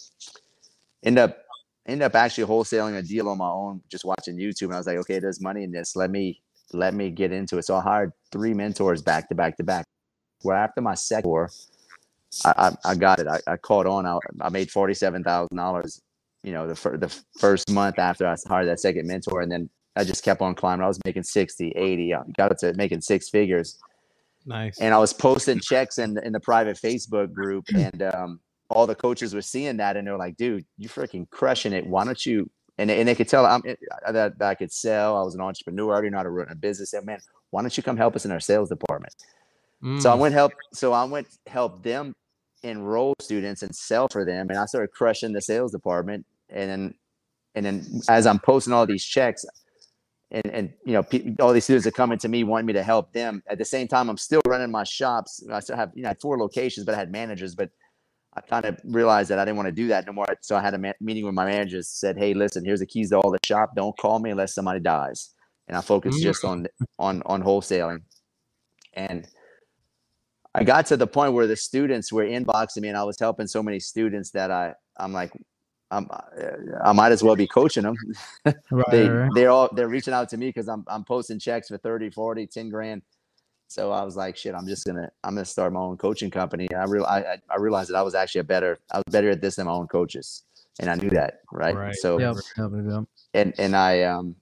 end 1.03 1.19
up 1.19 1.38
end 1.85 2.01
up 2.03 2.15
actually 2.15 2.45
wholesaling 2.45 2.97
a 2.97 3.01
deal 3.01 3.27
on 3.27 3.39
my 3.39 3.50
own, 3.50 3.81
just 3.89 4.05
watching 4.05 4.38
YouTube, 4.38 4.67
and 4.67 4.75
I 4.75 4.77
was 4.77 4.88
like, 4.88 4.97
okay, 4.97 5.19
there's 5.19 5.41
money 5.41 5.63
in 5.63 5.71
this. 5.71 5.95
Let 5.95 6.12
me 6.12 6.41
let 6.73 6.93
me 6.93 7.09
get 7.09 7.31
into 7.31 7.57
it. 7.57 7.65
So 7.65 7.75
I 7.75 7.81
hired 7.81 8.11
three 8.31 8.53
mentors 8.53 9.01
back 9.01 9.29
to 9.29 9.35
back 9.35 9.57
to 9.57 9.63
back. 9.63 9.85
Where 10.41 10.55
after 10.55 10.81
my 10.81 10.93
second 10.93 11.23
tour, 11.29 11.49
I, 12.45 12.53
I, 12.85 12.91
I 12.91 12.95
got 12.95 13.19
it. 13.19 13.27
I, 13.27 13.39
I 13.47 13.57
caught 13.57 13.85
on. 13.85 14.05
I, 14.05 14.17
I 14.41 14.49
made 14.49 14.71
forty 14.71 14.93
seven 14.93 15.23
thousand 15.23 15.57
dollars. 15.57 16.01
You 16.43 16.53
know, 16.53 16.67
the 16.67 16.75
fir- 16.75 16.97
the 16.97 17.13
first 17.38 17.69
month 17.69 17.99
after 17.99 18.25
I 18.25 18.35
hired 18.47 18.67
that 18.67 18.79
second 18.79 19.07
mentor, 19.07 19.41
and 19.41 19.51
then 19.51 19.69
I 19.95 20.05
just 20.05 20.23
kept 20.23 20.41
on 20.41 20.55
climbing. 20.55 20.85
I 20.85 20.88
was 20.88 20.99
making 21.03 21.23
60, 21.23 21.73
80. 21.75 22.13
I 22.13 22.21
got 22.38 22.57
to 22.59 22.73
making 22.75 23.01
six 23.01 23.27
figures 23.27 23.77
Nice. 24.45 24.79
and 24.79 24.93
I 24.93 24.97
was 24.97 25.13
posting 25.13 25.59
checks 25.59 25.97
in 25.97 26.13
the, 26.13 26.25
in 26.25 26.33
the 26.33 26.39
private 26.39 26.77
Facebook 26.77 27.33
group, 27.33 27.65
and 27.75 28.01
um, 28.01 28.39
all 28.69 28.88
the 28.88 28.95
coaches 28.95 29.33
were 29.33 29.41
seeing 29.41 29.77
that, 29.77 29.97
and 29.97 30.07
they're 30.07 30.17
like, 30.17 30.38
"Dude, 30.38 30.65
you 30.77 30.89
freaking 30.89 31.29
crushing 31.29 31.73
it! 31.73 31.85
Why 31.85 32.05
don't 32.05 32.25
you?" 32.25 32.49
And 32.79 32.89
they, 32.89 33.00
and 33.00 33.07
they 33.07 33.13
could 33.13 33.27
tell 33.27 33.45
I'm 33.45 33.62
that, 33.62 34.39
that 34.39 34.50
I 34.50 34.55
could 34.55 34.71
sell. 34.71 35.17
I 35.17 35.21
was 35.21 35.36
an 35.36 35.41
entrepreneur. 35.41 35.91
I 35.91 35.93
already 35.95 36.09
know 36.12 36.17
how 36.17 36.24
to 36.24 36.29
run 36.29 36.48
a 36.50 36.55
business. 36.55 36.93
And 36.93 37.05
man, 37.05 37.19
why 37.50 37.62
don't 37.62 37.75
you 37.75 37.83
come 37.83 37.98
help 37.98 38.15
us 38.15 38.24
in 38.24 38.31
our 38.31 38.39
sales 38.39 38.69
department? 38.69 39.13
So 39.98 40.09
I 40.09 40.15
Mm. 40.15 40.19
went 40.19 40.33
help. 40.33 40.53
So 40.74 40.93
I 40.93 41.03
went 41.03 41.27
help 41.45 41.83
them 41.83 42.13
enroll 42.63 43.15
students 43.19 43.63
and 43.63 43.75
sell 43.75 44.07
for 44.09 44.24
them, 44.25 44.50
and 44.50 44.57
I 44.57 44.65
started 44.65 44.91
crushing 44.93 45.33
the 45.33 45.41
sales 45.41 45.74
department. 45.74 46.25
And 46.50 46.69
then, 46.69 46.93
and 47.55 47.65
then 47.65 48.01
as 48.07 48.25
I'm 48.25 48.39
posting 48.39 48.71
all 48.71 48.86
these 48.86 49.03
checks, 49.03 49.45
and 50.31 50.45
and 50.48 50.74
you 50.86 50.93
know, 50.93 51.03
pe- 51.03 51.36
all 51.41 51.51
these 51.51 51.65
students 51.65 51.86
are 51.86 51.91
coming 51.91 52.17
to 52.19 52.29
me 52.29 52.45
wanting 52.45 52.67
me 52.67 52.74
to 52.74 52.83
help 52.83 53.12
them. 53.12 53.43
At 53.48 53.57
the 53.57 53.65
same 53.65 53.89
time, 53.89 54.09
I'm 54.09 54.17
still 54.17 54.41
running 54.48 54.71
my 54.71 54.86
shops. 54.86 55.43
I 55.51 55.59
still 55.59 55.75
have 55.75 55.91
you 55.95 56.03
know 56.03 56.07
I 56.07 56.12
had 56.12 56.21
four 56.21 56.38
locations, 56.38 56.86
but 56.86 56.95
I 56.95 56.98
had 56.98 57.12
managers. 57.12 57.55
But 57.55 57.71
I 58.39 58.48
kind 58.48 58.65
of 58.65 58.79
realized 58.86 59.29
that 59.29 59.39
I 59.39 59.43
didn't 59.46 59.58
want 59.58 59.67
to 59.67 59.74
do 59.74 59.88
that 59.89 60.05
no 60.05 60.13
more. 60.13 60.25
So 60.41 60.55
I 60.55 60.62
had 60.62 60.74
a 60.74 60.93
meeting 61.01 61.25
with 61.25 61.34
my 61.36 61.46
managers. 61.46 61.89
Said, 61.89 62.17
"Hey, 62.17 62.34
listen, 62.34 62.63
here's 62.63 62.79
the 62.79 62.86
keys 62.86 63.10
to 63.10 63.17
all 63.17 63.31
the 63.31 63.39
shop. 63.46 63.72
Don't 63.75 63.98
call 63.98 64.19
me 64.19 64.29
unless 64.29 64.53
somebody 64.53 64.79
dies." 64.79 65.34
And 65.67 65.75
I 65.77 65.81
focused 65.81 66.19
Mm. 66.19 66.24
just 66.24 66.46
on 66.46 66.67
on 66.98 67.22
on 67.25 67.43
wholesaling. 67.43 68.03
And 68.93 69.27
I 70.55 70.63
got 70.63 70.86
to 70.88 70.98
the 70.98 71.08
point 71.08 71.34
where 71.34 71.48
the 71.48 71.55
students 71.55 72.12
were 72.13 72.24
inboxing 72.24 72.81
me, 72.81 72.88
and 72.88 72.98
I 72.98 73.03
was 73.03 73.19
helping 73.19 73.48
so 73.48 73.62
many 73.62 73.79
students 73.79 74.31
that 74.31 74.51
I 74.51 74.74
I'm 74.98 75.12
like, 75.13 75.31
I'm, 75.91 76.08
I 76.84 76.93
might 76.93 77.12
as 77.12 77.24
well 77.24 77.36
be 77.36 77.48
coaching 77.48 77.84
them. 77.84 77.96
Right, 78.72 78.86
they 78.91 79.10
right. 79.10 79.29
they're 79.36 79.50
all 79.50 79.69
they're 79.74 79.89
reaching 79.89 80.13
out 80.13 80.29
to 80.29 80.38
me 80.38 80.48
because 80.48 80.69
I'm 80.69 80.86
I'm 80.88 81.03
posting 81.03 81.39
checks 81.39 81.67
for 81.67 81.77
30, 81.77 82.10
40, 82.12 82.48
10 82.48 82.69
grand. 82.69 83.01
So 83.69 83.91
I 83.91 84.01
was 84.03 84.17
like, 84.17 84.35
shit, 84.35 84.55
I'm 84.55 84.65
just 84.67 84.83
gonna 84.85 85.09
I'm 85.23 85.35
gonna 85.35 85.45
start 85.45 85.71
my 85.73 85.79
own 85.79 85.95
coaching 85.95 86.31
company. 86.31 86.67
And 86.71 86.81
I 86.81 86.85
real 86.85 87.05
I 87.05 87.38
I- 87.49 87.57
realized 87.57 87.91
that 87.91 87.97
I 87.97 88.01
was 88.01 88.15
actually 88.15 88.41
a 88.41 88.43
better 88.43 88.79
I 88.91 88.97
was 88.97 89.05
better 89.11 89.29
at 89.29 89.41
this 89.41 89.57
than 89.57 89.67
my 89.67 89.71
own 89.71 89.88
coaches, 89.88 90.43
and 90.79 90.89
I 90.89 90.95
knew 90.95 91.11
that, 91.11 91.41
right? 91.51 91.75
Right. 91.75 91.95
So 91.95 92.17
Yep, 92.17 92.38
and 93.35 93.53
and 93.59 93.75
I 93.75 94.01
um 94.03 94.35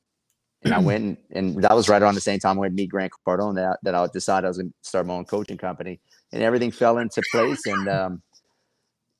and 0.63 0.73
I 0.73 0.79
went 0.79 1.03
and, 1.03 1.17
and 1.31 1.63
that 1.63 1.75
was 1.75 1.89
right 1.89 2.01
around 2.01 2.15
the 2.15 2.21
same 2.21 2.39
time 2.39 2.57
I 2.57 2.61
went 2.61 2.71
to 2.71 2.75
meet 2.75 2.89
Grant 2.89 3.11
Cardone 3.27 3.55
that 3.55 3.79
that 3.83 3.95
I 3.95 4.07
decided 4.07 4.45
I 4.45 4.47
was 4.47 4.59
gonna 4.59 4.69
start 4.81 5.05
my 5.05 5.15
own 5.15 5.25
coaching 5.25 5.57
company, 5.57 5.99
and 6.31 6.41
everything 6.41 6.71
fell 6.71 6.97
into 6.97 7.21
place 7.31 7.65
and 7.67 7.87
um. 7.89 8.21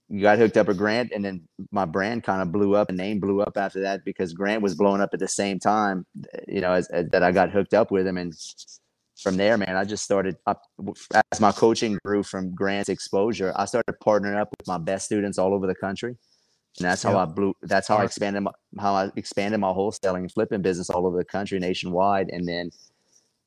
You 0.10 0.22
got 0.22 0.38
hooked 0.38 0.56
up 0.56 0.68
with 0.68 0.78
Grant, 0.78 1.12
and 1.14 1.26
then 1.26 1.46
my 1.70 1.84
brand 1.84 2.24
kind 2.24 2.42
of 2.42 2.50
blew 2.50 2.78
up. 2.78 2.88
The 2.88 2.94
name 2.94 3.20
blew 3.20 3.42
up 3.42 3.58
after 3.58 3.82
that 3.82 4.06
because 4.06 4.32
Grant 4.32 4.62
was 4.62 4.74
blowing 4.74 5.02
up 5.02 5.10
at 5.12 5.20
the 5.20 5.28
same 5.28 5.60
time, 5.60 6.06
you 6.48 6.62
know, 6.62 6.72
as, 6.72 6.88
as 6.92 7.10
that 7.10 7.24
I 7.24 7.34
got 7.34 7.52
hooked 7.52 7.74
up 7.74 7.92
with 7.92 8.08
him. 8.08 8.18
And 8.18 8.34
from 9.22 9.38
there, 9.38 9.58
man, 9.58 9.76
I 9.76 9.84
just 9.84 10.04
started 10.04 10.36
up 10.46 10.62
as 11.32 11.40
my 11.40 11.52
coaching 11.52 11.98
grew 12.06 12.24
from 12.24 12.54
Grant's 12.54 12.90
exposure. 12.90 13.52
I 13.56 13.66
started 13.66 13.96
partnering 14.06 14.40
up 14.40 14.50
with 14.58 14.68
my 14.68 14.78
best 14.78 15.06
students 15.06 15.38
all 15.38 15.54
over 15.54 15.66
the 15.66 15.76
country, 15.76 16.10
and 16.78 16.86
that's 16.88 17.02
how 17.04 17.12
Yep. 17.12 17.20
I 17.20 17.26
blew. 17.32 17.54
That's 17.64 17.88
how 17.88 17.98
I 17.98 18.04
expanded 18.06 18.44
my, 18.44 18.52
how 18.80 18.94
I 18.94 19.12
expanded 19.16 19.60
my 19.60 19.70
wholesaling 19.70 20.20
and 20.20 20.32
flipping 20.32 20.62
business 20.62 20.90
all 20.90 21.08
over 21.08 21.18
the 21.18 21.26
country, 21.26 21.58
nationwide, 21.60 22.30
and 22.30 22.48
then 22.48 22.70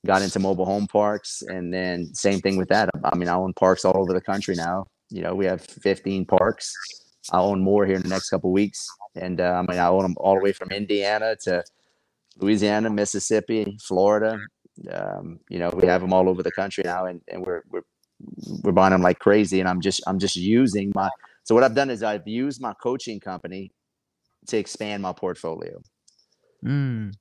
got 0.06 0.22
into 0.22 0.38
mobile 0.40 0.64
home 0.64 0.86
parks. 0.86 1.42
And 1.42 1.72
then 1.72 2.12
same 2.14 2.40
thing 2.40 2.56
with 2.56 2.68
that. 2.68 2.88
I 3.04 3.16
mean, 3.16 3.28
I 3.28 3.34
own 3.34 3.52
parks 3.54 3.84
all 3.84 3.96
over 3.96 4.12
the 4.12 4.20
country 4.20 4.56
now. 4.56 4.86
You 5.10 5.22
know, 5.22 5.34
we 5.34 5.44
have 5.46 5.60
15 5.60 6.24
parks. 6.24 6.72
I 7.32 7.38
own 7.38 7.60
more 7.60 7.86
here 7.86 7.96
in 7.96 8.02
the 8.02 8.08
next 8.08 8.30
couple 8.30 8.50
weeks, 8.50 8.88
and 9.14 9.40
uh, 9.40 9.62
I 9.68 9.70
mean, 9.70 9.78
I 9.78 9.86
own 9.88 10.02
them 10.02 10.14
all 10.18 10.34
the 10.34 10.40
way 10.40 10.52
from 10.52 10.70
Indiana 10.70 11.36
to 11.44 11.62
Louisiana, 12.38 12.90
Mississippi, 12.90 13.76
Florida. 13.82 14.38
Um, 14.90 15.40
you 15.48 15.58
know, 15.58 15.70
we 15.70 15.86
have 15.86 16.00
them 16.00 16.12
all 16.12 16.28
over 16.28 16.42
the 16.42 16.52
country 16.52 16.82
now, 16.84 17.06
and, 17.06 17.20
and 17.28 17.44
we're 17.44 17.62
we're 17.70 17.82
we're 18.62 18.72
buying 18.72 18.92
them 18.92 19.02
like 19.02 19.18
crazy. 19.18 19.60
And 19.60 19.68
I'm 19.68 19.80
just 19.80 20.02
I'm 20.06 20.18
just 20.18 20.36
using 20.36 20.92
my 20.94 21.08
so 21.44 21.54
what 21.54 21.64
I've 21.64 21.74
done 21.74 21.90
is 21.90 22.02
I've 22.02 22.26
used 22.26 22.60
my 22.60 22.74
coaching 22.82 23.20
company 23.20 23.72
to 24.48 24.56
expand 24.58 25.02
my 25.02 25.12
portfolio. 25.12 25.80
Mm, 26.64 27.12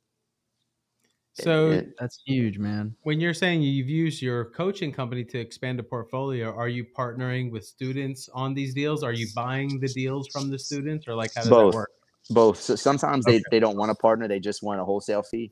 So 1.34 1.72
It- 1.72 1.94
that's 2.00 2.22
huge, 2.26 2.58
man. 2.60 2.96
when 3.04 3.20
you're 3.20 3.34
saying 3.34 3.62
you've 3.62 3.90
used 3.90 4.22
your 4.22 4.46
coaching 4.52 4.92
company 4.92 5.24
to 5.24 5.40
expand 5.40 5.80
a 5.80 5.84
portfolio, 5.84 6.54
are 6.54 6.68
you 6.68 6.86
partnering 6.98 7.50
with 7.52 7.66
students 7.66 8.30
on 8.34 8.54
these 8.54 8.74
deals? 8.74 9.04
Are 9.04 9.14
you 9.14 9.28
buying 9.36 9.80
the 9.80 9.88
deals 9.88 10.28
from 10.30 10.50
the 10.52 10.60
students, 10.60 11.08
or 11.08 11.16
like 11.16 11.32
how 11.36 11.42
does 11.42 11.50
Both. 11.50 11.72
that 11.72 11.78
work? 11.78 11.92
both. 12.32 12.60
So 12.62 12.76
sometimes 12.76 13.26
Okay. 13.26 13.38
they, 13.38 13.44
they 13.52 13.60
don't 13.60 13.78
want 13.78 13.90
a 13.92 13.96
partner; 13.96 14.28
they 14.28 14.40
just 14.40 14.62
want 14.62 14.80
a 14.82 14.86
wholesale 14.86 15.24
fee. 15.24 15.52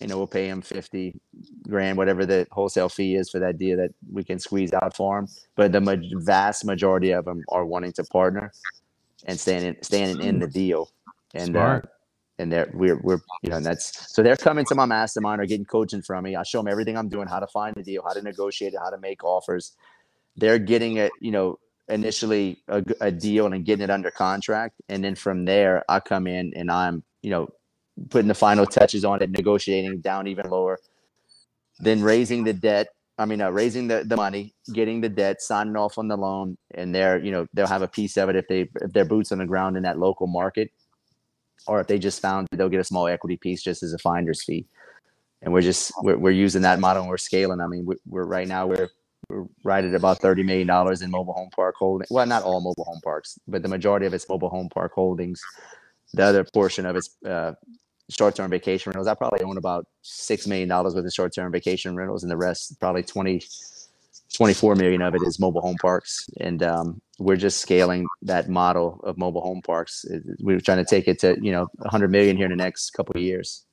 You 0.00 0.08
know, 0.08 0.18
we'll 0.18 0.26
pay 0.26 0.48
them 0.48 0.62
fifty 0.62 1.18
grand, 1.68 1.96
whatever 1.96 2.26
the 2.26 2.46
wholesale 2.50 2.88
fee 2.88 3.16
is 3.16 3.30
for 3.30 3.38
that 3.38 3.58
deal 3.58 3.76
that 3.78 3.92
we 4.12 4.24
can 4.24 4.38
squeeze 4.38 4.72
out 4.72 4.94
for 4.94 5.16
them. 5.16 5.28
But 5.54 5.72
the 5.72 5.80
ma- 5.80 5.96
vast 6.16 6.64
majority 6.64 7.12
of 7.12 7.24
them 7.24 7.42
are 7.50 7.64
wanting 7.64 7.92
to 7.92 8.04
partner 8.04 8.52
and 9.26 9.38
standing 9.38 9.76
standing 9.82 10.20
in 10.26 10.38
the 10.38 10.46
deal. 10.46 10.90
And 11.34 11.56
uh, 11.56 11.80
and 12.38 12.52
they're 12.52 12.70
we're 12.74 13.00
we're 13.02 13.20
you 13.42 13.50
know 13.50 13.56
and 13.56 13.66
that's 13.66 14.14
so 14.14 14.22
they're 14.22 14.36
coming 14.36 14.64
to 14.66 14.74
my 14.74 14.84
mastermind 14.84 15.40
or 15.40 15.46
getting 15.46 15.64
coaching 15.64 16.02
from 16.02 16.24
me. 16.24 16.36
I 16.36 16.42
show 16.42 16.58
them 16.58 16.68
everything 16.68 16.96
I'm 16.96 17.08
doing, 17.08 17.28
how 17.28 17.40
to 17.40 17.46
find 17.46 17.74
the 17.74 17.82
deal, 17.82 18.02
how 18.02 18.12
to 18.12 18.22
negotiate 18.22 18.74
it, 18.74 18.80
how 18.82 18.90
to 18.90 18.98
make 18.98 19.24
offers. 19.24 19.72
They're 20.36 20.58
getting 20.58 20.96
it, 20.98 21.12
you 21.20 21.30
know, 21.30 21.58
initially 21.88 22.62
a, 22.68 22.84
a 23.00 23.10
deal 23.10 23.46
and 23.46 23.64
getting 23.64 23.84
it 23.84 23.90
under 23.90 24.10
contract, 24.10 24.74
and 24.88 25.02
then 25.02 25.14
from 25.14 25.44
there 25.44 25.84
I 25.88 26.00
come 26.00 26.26
in 26.26 26.52
and 26.54 26.70
I'm 26.70 27.02
you 27.22 27.30
know 27.30 27.48
putting 28.10 28.28
the 28.28 28.34
final 28.34 28.66
touches 28.66 29.04
on 29.04 29.22
it, 29.22 29.30
negotiating 29.30 30.00
down 30.00 30.26
even 30.26 30.48
lower, 30.50 30.78
then 31.80 32.02
raising 32.02 32.44
the 32.44 32.52
debt. 32.52 32.88
I 33.18 33.24
mean, 33.24 33.40
uh, 33.40 33.50
raising 33.50 33.88
the, 33.88 34.04
the 34.04 34.16
money, 34.16 34.54
getting 34.72 35.00
the 35.00 35.08
debt, 35.08 35.40
signing 35.40 35.76
off 35.76 35.96
on 35.96 36.08
the 36.08 36.16
loan, 36.16 36.58
and 36.74 36.94
they're 36.94 37.18
you 37.18 37.30
know 37.30 37.46
they'll 37.54 37.66
have 37.66 37.82
a 37.82 37.88
piece 37.88 38.16
of 38.16 38.28
it 38.28 38.36
if 38.36 38.46
they 38.48 38.68
if 38.82 38.92
their 38.92 39.06
boots 39.06 39.32
on 39.32 39.38
the 39.38 39.46
ground 39.46 39.76
in 39.76 39.82
that 39.84 39.98
local 39.98 40.26
market 40.26 40.70
or 41.66 41.80
if 41.80 41.86
they 41.86 41.98
just 41.98 42.20
found 42.20 42.46
they'll 42.52 42.68
get 42.68 42.80
a 42.80 42.84
small 42.84 43.06
equity 43.06 43.36
piece 43.36 43.62
just 43.62 43.82
as 43.82 43.92
a 43.92 43.98
finder's 43.98 44.44
fee. 44.44 44.66
And 45.42 45.52
we're 45.52 45.62
just 45.62 45.92
we're, 46.02 46.16
we're 46.16 46.30
using 46.30 46.62
that 46.62 46.80
model 46.80 47.02
and 47.02 47.10
we're 47.10 47.18
scaling. 47.18 47.60
I 47.60 47.66
mean, 47.66 47.84
we're, 47.84 47.96
we're 48.06 48.24
right 48.24 48.48
now 48.48 48.66
we're 48.66 48.88
we're 49.28 49.46
right 49.64 49.84
at 49.84 49.94
about 49.94 50.18
thirty 50.18 50.42
million 50.42 50.66
dollars 50.66 51.02
in 51.02 51.10
mobile 51.10 51.34
home 51.34 51.50
park 51.54 51.74
holding. 51.78 52.06
Well, 52.10 52.26
not 52.26 52.42
all 52.42 52.60
mobile 52.60 52.84
home 52.84 53.00
parks, 53.02 53.38
but 53.46 53.62
the 53.62 53.68
majority 53.68 54.06
of 54.06 54.14
it's 54.14 54.28
mobile 54.28 54.48
home 54.48 54.68
park 54.68 54.92
holdings. 54.94 55.40
The 56.14 56.22
other 56.22 56.44
portion 56.44 56.86
of 56.86 56.96
it's 56.96 57.16
uh, 57.24 57.52
short-term 58.10 58.50
vacation 58.50 58.90
rentals. 58.90 59.06
I 59.06 59.14
probably 59.14 59.42
own 59.42 59.56
about 59.56 59.86
six 60.02 60.46
million 60.46 60.68
dollars 60.68 60.94
worth 60.94 61.04
of 61.04 61.12
short-term 61.12 61.50
vacation 61.52 61.96
rentals, 61.96 62.22
and 62.22 62.30
the 62.30 62.36
rest 62.36 62.78
probably 62.78 63.02
20, 63.02 63.42
24 64.34 64.76
million 64.76 65.02
of 65.02 65.14
it 65.14 65.22
is 65.24 65.38
mobile 65.38 65.60
home 65.60 65.76
parks. 65.80 66.28
And 66.40 66.62
um, 66.62 67.00
we're 67.18 67.36
just 67.36 67.60
scaling 67.60 68.06
that 68.22 68.48
model 68.48 69.00
of 69.04 69.18
mobile 69.18 69.40
home 69.40 69.62
parks. 69.62 70.04
We're 70.40 70.60
trying 70.60 70.78
to 70.78 70.84
take 70.84 71.08
it 71.08 71.18
to 71.20 71.36
you 71.40 71.52
know 71.52 71.68
100 71.78 72.10
million 72.10 72.36
here 72.36 72.46
in 72.46 72.50
the 72.50 72.56
next 72.56 72.90
couple 72.90 73.16
of 73.16 73.22
years. 73.22 73.64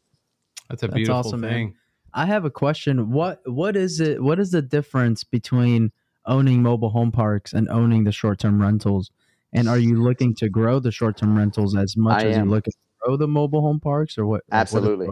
That's 0.69 0.83
a 0.83 0.87
That's 0.87 0.95
beautiful 0.95 1.19
awesome, 1.19 1.41
man. 1.41 1.51
thing. 1.51 1.75
I 2.13 2.25
have 2.25 2.45
a 2.45 2.51
question. 2.51 3.11
What 3.11 3.41
what 3.45 3.75
is 3.75 3.99
it? 3.99 4.21
What 4.21 4.39
is 4.39 4.51
the 4.51 4.61
difference 4.61 5.23
between 5.23 5.91
owning 6.25 6.61
mobile 6.61 6.89
home 6.89 7.11
parks 7.11 7.53
and 7.53 7.67
owning 7.69 8.03
the 8.03 8.11
short 8.11 8.39
term 8.39 8.61
rentals? 8.61 9.11
And 9.51 9.67
are 9.69 9.77
you 9.77 10.01
looking 10.01 10.33
to 10.35 10.49
grow 10.49 10.79
the 10.79 10.91
short 10.91 11.17
term 11.17 11.37
rentals 11.37 11.75
as 11.75 11.95
much 11.95 12.23
I 12.23 12.27
as 12.27 12.37
am. 12.37 12.45
you're 12.45 12.55
looking 12.55 12.71
to 12.71 12.77
grow 13.03 13.17
the 13.17 13.27
mobile 13.27 13.61
home 13.61 13.79
parks, 13.79 14.17
or 14.17 14.25
what? 14.25 14.43
like, 14.49 14.51
what 14.51 14.59
Absolutely. 14.61 15.07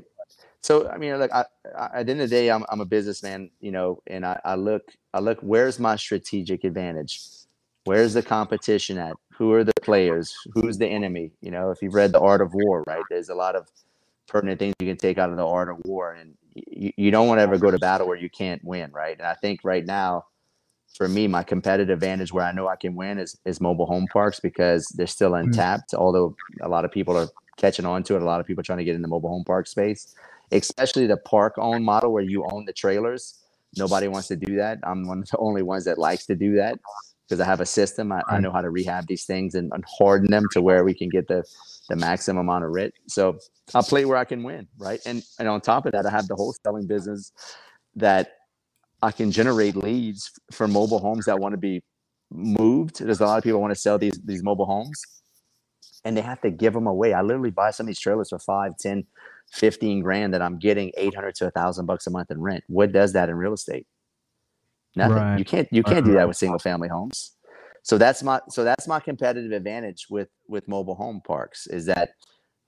So 0.61 0.87
I 0.89 0.97
mean, 0.97 1.17
look, 1.17 1.31
I, 1.33 1.45
I, 1.77 1.99
at 1.99 2.05
the 2.05 2.11
end 2.11 2.21
of 2.21 2.29
the 2.29 2.35
day, 2.35 2.51
I'm 2.51 2.63
I'm 2.69 2.81
a 2.81 2.85
businessman, 2.85 3.49
you 3.59 3.71
know, 3.71 4.01
and 4.07 4.25
I, 4.25 4.39
I 4.45 4.55
look 4.55 4.83
I 5.13 5.19
look 5.19 5.39
where's 5.41 5.79
my 5.79 5.95
strategic 5.95 6.63
advantage? 6.63 7.19
Where's 7.85 8.13
the 8.13 8.21
competition 8.21 8.97
at? 8.99 9.15
Who 9.33 9.51
are 9.53 9.63
the 9.63 9.73
players? 9.81 10.35
Who's 10.53 10.77
the 10.77 10.87
enemy? 10.87 11.31
You 11.41 11.49
know, 11.49 11.71
if 11.71 11.81
you've 11.81 11.95
read 11.95 12.11
The 12.11 12.19
Art 12.19 12.41
of 12.41 12.53
War, 12.53 12.83
right? 12.85 13.03
There's 13.09 13.29
a 13.29 13.35
lot 13.35 13.55
of 13.55 13.67
pertinent 14.27 14.59
things 14.59 14.75
you 14.79 14.87
can 14.87 14.97
take 14.97 15.17
out 15.17 15.31
of 15.31 15.37
The 15.37 15.47
Art 15.47 15.67
of 15.67 15.77
War, 15.85 16.13
and 16.13 16.35
you, 16.53 16.91
you 16.95 17.09
don't 17.09 17.27
want 17.27 17.39
to 17.39 17.43
ever 17.43 17.57
go 17.57 17.71
to 17.71 17.79
battle 17.79 18.07
where 18.07 18.17
you 18.17 18.29
can't 18.29 18.63
win, 18.63 18.91
right? 18.91 19.17
And 19.17 19.25
I 19.25 19.33
think 19.33 19.61
right 19.63 19.83
now, 19.83 20.25
for 20.95 21.07
me, 21.07 21.27
my 21.27 21.41
competitive 21.41 21.89
advantage 21.89 22.31
where 22.31 22.45
I 22.45 22.51
know 22.51 22.67
I 22.67 22.75
can 22.75 22.95
win 22.95 23.17
is 23.17 23.35
is 23.45 23.59
mobile 23.59 23.87
home 23.87 24.05
parks 24.13 24.39
because 24.39 24.85
they're 24.95 25.07
still 25.07 25.31
mm. 25.31 25.45
untapped. 25.45 25.95
Although 25.95 26.35
a 26.61 26.69
lot 26.69 26.85
of 26.85 26.91
people 26.91 27.17
are 27.17 27.29
catching 27.61 27.85
on 27.85 28.03
to 28.03 28.17
it, 28.17 28.23
a 28.23 28.25
lot 28.25 28.41
of 28.41 28.47
people 28.47 28.63
trying 28.63 28.79
to 28.79 28.85
get 28.85 28.95
in 28.95 29.03
the 29.03 29.07
mobile 29.07 29.29
home 29.29 29.45
park 29.45 29.67
space 29.67 30.15
especially 30.51 31.07
the 31.07 31.17
park 31.17 31.55
owned 31.57 31.85
model 31.85 32.11
where 32.11 32.23
you 32.23 32.45
own 32.51 32.65
the 32.65 32.73
trailers. 32.73 33.35
Nobody 33.77 34.07
wants 34.07 34.27
to 34.27 34.35
do 34.35 34.57
that. 34.57 34.79
I'm 34.83 35.07
one 35.07 35.19
of 35.19 35.29
the 35.29 35.37
only 35.37 35.61
ones 35.61 35.85
that 35.85 35.97
likes 35.97 36.25
to 36.25 36.35
do 36.35 36.55
that 36.55 36.79
because 37.27 37.39
I 37.39 37.45
have 37.45 37.61
a 37.61 37.65
system. 37.65 38.11
I, 38.11 38.21
I 38.27 38.39
know 38.39 38.51
how 38.51 38.61
to 38.61 38.69
rehab 38.69 39.07
these 39.07 39.25
things 39.25 39.55
and, 39.55 39.71
and 39.73 39.83
harden 39.99 40.29
them 40.29 40.43
to 40.51 40.61
where 40.61 40.83
we 40.83 40.93
can 40.93 41.09
get 41.09 41.27
the 41.27 41.43
the 41.89 41.95
maximum 41.95 42.47
amount 42.47 42.65
of 42.65 42.71
rent. 42.71 42.93
So 43.07 43.37
I'll 43.73 43.83
play 43.83 44.05
where 44.05 44.17
I 44.17 44.25
can 44.25 44.43
win, 44.43 44.67
right? 44.77 44.99
And 45.05 45.23
and 45.39 45.47
on 45.47 45.61
top 45.61 45.85
of 45.85 45.93
that, 45.93 46.05
I 46.05 46.11
have 46.11 46.27
the 46.27 46.35
wholesaling 46.35 46.87
business 46.87 47.31
that 47.95 48.33
I 49.01 49.11
can 49.11 49.31
generate 49.31 49.75
leads 49.77 50.31
for 50.51 50.67
mobile 50.67 50.99
homes 50.99 51.25
that 51.25 51.39
want 51.39 51.53
to 51.53 51.57
be 51.57 51.81
moved. 52.29 52.99
There's 52.99 53.21
a 53.21 53.25
lot 53.25 53.37
of 53.37 53.43
people 53.43 53.61
want 53.61 53.73
to 53.73 53.79
sell 53.79 53.97
these 53.97 54.19
these 54.25 54.43
mobile 54.43 54.65
homes 54.65 55.01
and 56.03 56.15
they 56.15 56.21
have 56.21 56.41
to 56.41 56.51
give 56.51 56.73
them 56.73 56.87
away. 56.87 57.13
I 57.13 57.21
literally 57.21 57.51
buy 57.51 57.71
some 57.71 57.85
of 57.85 57.87
these 57.87 57.99
trailers 57.99 58.29
for 58.29 58.39
five, 58.39 58.77
10, 58.77 59.05
15 59.51 60.01
grand 60.01 60.33
that 60.33 60.41
I'm 60.41 60.57
getting 60.57 60.91
800 60.97 61.35
to 61.35 61.47
a 61.47 61.51
thousand 61.51 61.85
bucks 61.85 62.07
a 62.07 62.11
month 62.11 62.31
in 62.31 62.41
rent. 62.41 62.63
What 62.67 62.91
does 62.91 63.13
that 63.13 63.29
in 63.29 63.35
real 63.35 63.53
estate? 63.53 63.85
Nothing. 64.95 65.15
Right. 65.15 65.39
You 65.39 65.45
can't, 65.45 65.67
you 65.71 65.83
can't 65.83 66.05
do 66.05 66.13
that 66.13 66.27
with 66.27 66.37
single 66.37 66.59
family 66.59 66.89
homes. 66.89 67.31
So 67.83 67.97
that's 67.97 68.21
my, 68.23 68.39
so 68.49 68.63
that's 68.63 68.87
my 68.87 68.99
competitive 68.99 69.51
advantage 69.51 70.07
with, 70.09 70.29
with 70.47 70.67
mobile 70.67 70.95
home 70.95 71.21
parks 71.25 71.67
is 71.67 71.85
that 71.85 72.11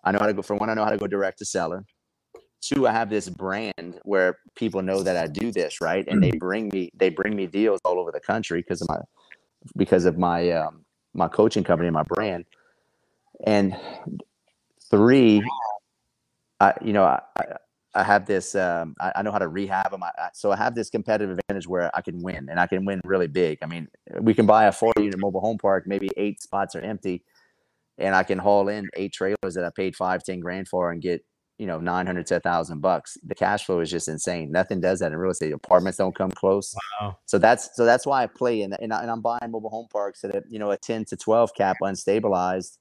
I 0.03 0.11
know 0.11 0.19
how 0.19 0.27
to 0.27 0.33
go 0.33 0.41
for 0.41 0.55
one, 0.55 0.69
I 0.69 0.73
know 0.73 0.83
how 0.83 0.89
to 0.89 0.97
go 0.97 1.07
direct 1.07 1.39
to 1.39 1.45
seller. 1.45 1.85
Two, 2.61 2.87
I 2.87 2.91
have 2.91 3.09
this 3.09 3.29
brand 3.29 3.99
where 4.03 4.37
people 4.55 4.81
know 4.81 5.03
that 5.03 5.17
I 5.17 5.27
do 5.27 5.51
this, 5.51 5.81
right? 5.81 6.05
And 6.07 6.23
they 6.23 6.31
bring 6.31 6.69
me, 6.69 6.91
they 6.95 7.09
bring 7.09 7.35
me 7.35 7.45
deals 7.45 7.81
all 7.83 7.99
over 7.99 8.11
the 8.11 8.21
country 8.21 8.61
because 8.61 8.81
of 8.81 8.87
my, 8.87 8.99
because 9.75 10.05
of 10.05 10.17
my, 10.17 10.49
um, 10.51 10.85
my 11.13 11.27
coaching 11.27 11.63
company 11.63 11.87
and 11.87 11.93
my 11.93 12.03
brand. 12.03 12.45
And 13.45 13.75
three, 14.89 15.43
I, 16.59 16.73
you 16.83 16.93
know, 16.93 17.03
I, 17.03 17.21
I, 17.93 18.03
have 18.03 18.25
this, 18.25 18.55
um, 18.55 18.95
I, 18.99 19.11
I 19.17 19.21
know 19.21 19.31
how 19.31 19.39
to 19.39 19.47
rehab 19.47 19.91
them. 19.91 20.03
I, 20.03 20.11
I, 20.17 20.29
so 20.33 20.51
I 20.51 20.55
have 20.55 20.75
this 20.75 20.89
competitive 20.89 21.37
advantage 21.37 21.67
where 21.67 21.91
I 21.95 22.01
can 22.01 22.21
win 22.21 22.47
and 22.49 22.59
I 22.59 22.67
can 22.67 22.85
win 22.85 23.01
really 23.03 23.27
big. 23.27 23.59
I 23.61 23.65
mean, 23.65 23.87
we 24.19 24.33
can 24.33 24.45
buy 24.45 24.65
a 24.65 24.71
40 24.71 25.03
unit 25.03 25.19
mobile 25.19 25.41
home 25.41 25.57
park, 25.57 25.85
maybe 25.87 26.09
eight 26.15 26.41
spots 26.41 26.75
are 26.75 26.81
empty 26.81 27.23
and 27.97 28.15
I 28.15 28.23
can 28.23 28.39
haul 28.39 28.69
in 28.69 28.89
eight 28.95 29.13
trailers 29.13 29.53
that 29.55 29.63
I 29.63 29.69
paid 29.69 29.95
five, 29.95 30.23
10 30.23 30.39
grand 30.39 30.67
for 30.67 30.91
and 30.91 31.01
get, 31.01 31.23
you 31.57 31.67
know, 31.67 31.79
900 31.79 32.25
to 32.27 32.37
a 32.37 32.39
thousand 32.39 32.81
bucks. 32.81 33.17
The 33.25 33.35
cash 33.35 33.65
flow 33.65 33.79
is 33.79 33.91
just 33.91 34.07
insane. 34.07 34.51
Nothing 34.51 34.81
does 34.81 34.99
that 34.99 35.11
in 35.11 35.17
real 35.17 35.31
estate. 35.31 35.53
Apartments 35.53 35.97
don't 35.97 36.15
come 36.15 36.31
close. 36.31 36.75
Wow. 37.01 37.17
So 37.25 37.37
that's, 37.37 37.75
so 37.75 37.85
that's 37.85 38.05
why 38.05 38.23
I 38.23 38.27
play 38.27 38.61
in, 38.61 38.73
and, 38.73 38.91
I, 38.91 39.01
and 39.01 39.11
I'm 39.11 39.21
buying 39.21 39.51
mobile 39.51 39.69
home 39.69 39.87
parks 39.91 40.23
at 40.23 40.35
a, 40.35 40.43
you 40.49 40.59
know, 40.59 40.71
a 40.71 40.77
10 40.77 41.05
to 41.05 41.17
12 41.17 41.53
cap 41.55 41.77
unstabilized 41.81 42.77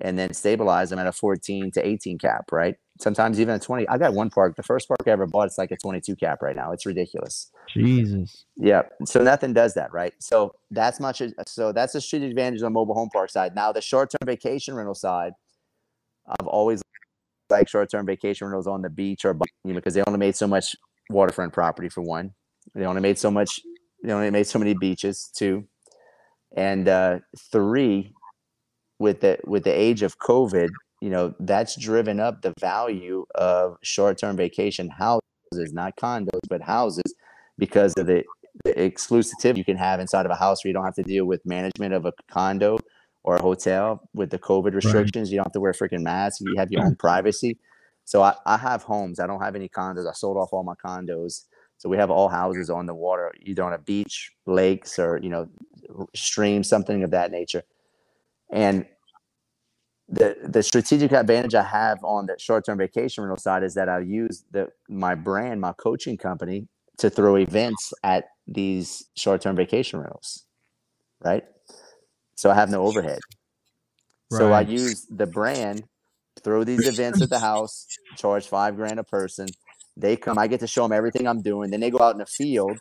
and 0.00 0.18
then 0.18 0.32
stabilize 0.32 0.90
them 0.90 0.98
at 0.98 1.06
a 1.06 1.12
14 1.12 1.70
to 1.72 1.86
18 1.86 2.18
cap, 2.18 2.50
right? 2.50 2.76
Sometimes 3.00 3.40
even 3.40 3.54
a 3.54 3.58
20. 3.58 3.88
I 3.88 3.98
got 3.98 4.14
one 4.14 4.30
park. 4.30 4.56
The 4.56 4.62
first 4.62 4.88
park 4.88 5.00
I 5.06 5.10
ever 5.10 5.26
bought, 5.26 5.46
it's 5.46 5.58
like 5.58 5.70
a 5.70 5.76
22 5.76 6.16
cap 6.16 6.42
right 6.42 6.56
now. 6.56 6.72
It's 6.72 6.86
ridiculous. 6.86 7.50
Jesus. 7.72 8.44
Yeah. 8.56 8.82
So 9.04 9.22
nothing 9.22 9.52
does 9.52 9.74
that, 9.74 9.92
right? 9.92 10.12
So 10.18 10.54
that's 10.70 11.00
much. 11.00 11.22
So 11.46 11.72
that's 11.72 11.94
a 11.94 12.00
street 12.00 12.22
advantage 12.22 12.62
on 12.62 12.66
the 12.66 12.70
mobile 12.70 12.94
home 12.94 13.10
park 13.10 13.30
side. 13.30 13.54
Now 13.54 13.72
the 13.72 13.80
short-term 13.80 14.26
vacation 14.26 14.74
rental 14.74 14.94
side, 14.94 15.32
I've 16.26 16.46
always 16.46 16.82
like 17.50 17.68
short-term 17.68 18.06
vacation 18.06 18.46
rentals 18.46 18.66
on 18.66 18.82
the 18.82 18.90
beach 18.90 19.24
or 19.24 19.36
you 19.64 19.72
know, 19.72 19.78
because 19.78 19.94
they 19.94 20.02
only 20.06 20.18
made 20.18 20.36
so 20.36 20.46
much 20.46 20.74
waterfront 21.10 21.52
property 21.52 21.88
for 21.88 22.02
one. 22.02 22.32
They 22.74 22.86
only 22.86 23.02
made 23.02 23.18
so 23.18 23.30
much. 23.30 23.60
They 24.02 24.12
only 24.12 24.30
made 24.30 24.46
so 24.46 24.58
many 24.58 24.74
beaches. 24.74 25.30
Two, 25.36 25.66
and 26.56 26.88
uh, 26.88 27.18
three, 27.50 28.12
with 29.02 29.20
the 29.20 29.38
with 29.44 29.64
the 29.64 29.72
age 29.86 30.02
of 30.02 30.18
COVID, 30.18 30.68
you 31.00 31.10
know 31.10 31.34
that's 31.40 31.74
driven 31.76 32.20
up 32.20 32.42
the 32.42 32.54
value 32.60 33.26
of 33.34 33.76
short-term 33.82 34.36
vacation 34.36 34.88
houses, 34.88 35.72
not 35.72 35.96
condos, 35.96 36.44
but 36.48 36.62
houses, 36.62 37.10
because 37.58 37.92
of 37.98 38.06
the, 38.06 38.22
the 38.64 38.72
exclusivity 38.74 39.58
you 39.58 39.64
can 39.64 39.76
have 39.76 40.00
inside 40.00 40.24
of 40.24 40.32
a 40.32 40.36
house 40.36 40.64
where 40.64 40.70
you 40.70 40.74
don't 40.74 40.84
have 40.84 40.94
to 40.94 41.02
deal 41.02 41.24
with 41.26 41.40
management 41.44 41.92
of 41.92 42.06
a 42.06 42.12
condo 42.30 42.78
or 43.24 43.36
a 43.36 43.42
hotel 43.42 44.00
with 44.14 44.30
the 44.30 44.38
COVID 44.38 44.74
restrictions. 44.74 45.28
Right. 45.28 45.32
You 45.32 45.36
don't 45.38 45.46
have 45.46 45.52
to 45.52 45.60
wear 45.60 45.72
freaking 45.72 46.02
masks. 46.02 46.40
You 46.40 46.54
have 46.56 46.70
your 46.70 46.80
mm-hmm. 46.80 46.88
own 46.88 46.96
privacy. 46.96 47.58
So 48.04 48.22
I, 48.22 48.34
I 48.46 48.56
have 48.56 48.82
homes. 48.82 49.20
I 49.20 49.26
don't 49.26 49.42
have 49.42 49.54
any 49.54 49.68
condos. 49.68 50.08
I 50.08 50.12
sold 50.12 50.36
off 50.36 50.52
all 50.52 50.64
my 50.64 50.74
condos. 50.84 51.44
So 51.78 51.88
we 51.88 51.96
have 51.96 52.10
all 52.10 52.28
houses 52.28 52.68
on 52.70 52.86
the 52.86 52.94
water, 52.94 53.32
either 53.42 53.62
on 53.64 53.72
a 53.72 53.78
beach, 53.78 54.32
lakes, 54.46 54.98
or 54.98 55.18
you 55.22 55.28
know, 55.28 55.48
stream, 56.14 56.62
something 56.62 57.02
of 57.02 57.10
that 57.10 57.30
nature. 57.30 57.62
And 58.52 58.86
the 60.08 60.36
the 60.44 60.62
strategic 60.62 61.12
advantage 61.12 61.54
I 61.54 61.62
have 61.62 62.02
on 62.04 62.26
the 62.26 62.36
short 62.38 62.64
term 62.66 62.78
vacation 62.78 63.24
rental 63.24 63.38
side 63.38 63.62
is 63.62 63.74
that 63.74 63.88
I 63.88 64.00
use 64.00 64.44
the 64.50 64.68
my 64.88 65.14
brand, 65.14 65.60
my 65.60 65.72
coaching 65.72 66.16
company, 66.16 66.68
to 66.98 67.10
throw 67.10 67.36
events 67.36 67.92
at 68.02 68.26
these 68.46 69.04
short 69.16 69.40
term 69.40 69.56
vacation 69.56 70.00
rentals, 70.00 70.44
right? 71.24 71.44
So 72.34 72.50
I 72.50 72.54
have 72.54 72.70
no 72.70 72.86
overhead. 72.86 73.20
Right. 74.30 74.38
So 74.38 74.52
I 74.52 74.62
use 74.62 75.06
the 75.10 75.26
brand, 75.26 75.84
throw 76.42 76.64
these 76.64 76.86
events 76.86 77.22
at 77.22 77.30
the 77.30 77.38
house, 77.38 77.86
charge 78.16 78.46
five 78.46 78.76
grand 78.76 78.98
a 78.98 79.04
person. 79.04 79.48
They 79.96 80.16
come, 80.16 80.38
I 80.38 80.46
get 80.46 80.60
to 80.60 80.66
show 80.66 80.82
them 80.82 80.92
everything 80.92 81.28
I'm 81.28 81.42
doing. 81.42 81.70
Then 81.70 81.80
they 81.80 81.90
go 81.90 82.00
out 82.00 82.14
in 82.14 82.18
the 82.18 82.26
field 82.26 82.78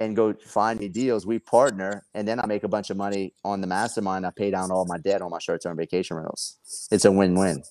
and 0.00 0.16
go 0.16 0.34
find 0.34 0.80
me 0.80 0.88
deals. 0.88 1.26
We 1.26 1.38
partner, 1.38 2.04
and 2.14 2.26
then 2.26 2.40
I 2.40 2.46
make 2.46 2.64
a 2.64 2.68
bunch 2.68 2.90
of 2.90 2.96
money 2.96 3.32
on 3.44 3.60
the 3.60 3.66
mastermind. 3.66 4.26
I 4.26 4.30
pay 4.30 4.50
down 4.50 4.70
all 4.70 4.84
my 4.86 4.98
debt 4.98 5.22
on 5.22 5.30
my 5.30 5.38
short 5.38 5.62
term 5.62 5.76
vacation 5.76 6.16
rentals. 6.16 6.58
It's 6.90 7.04
a 7.04 7.12
win 7.12 7.34
win. 7.34 7.62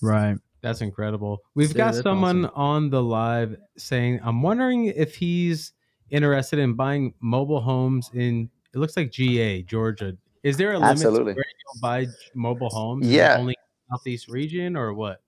Right. 0.00 0.36
That's 0.64 0.80
incredible. 0.80 1.42
We've 1.54 1.72
yeah, 1.72 1.92
got 1.92 1.94
someone 1.96 2.46
awesome. 2.46 2.56
on 2.56 2.90
the 2.90 3.02
live 3.02 3.56
saying, 3.76 4.20
I'm 4.24 4.40
wondering 4.40 4.86
if 4.86 5.14
he's 5.14 5.72
interested 6.08 6.58
in 6.58 6.72
buying 6.72 7.12
mobile 7.20 7.60
homes 7.60 8.10
in, 8.14 8.48
it 8.72 8.78
looks 8.78 8.96
like 8.96 9.10
GA, 9.10 9.60
Georgia. 9.62 10.16
Is 10.42 10.56
there 10.56 10.70
a 10.72 10.78
limit 10.78 10.92
Absolutely. 10.92 11.34
to 11.34 11.36
where 11.36 11.44
you 11.46 11.80
buy 11.82 12.06
mobile 12.34 12.70
homes? 12.70 13.06
Yeah. 13.06 13.36
only 13.38 13.56
Southeast 13.90 14.28
region 14.28 14.74
or 14.74 14.94
what? 14.94 15.20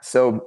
So 0.00 0.46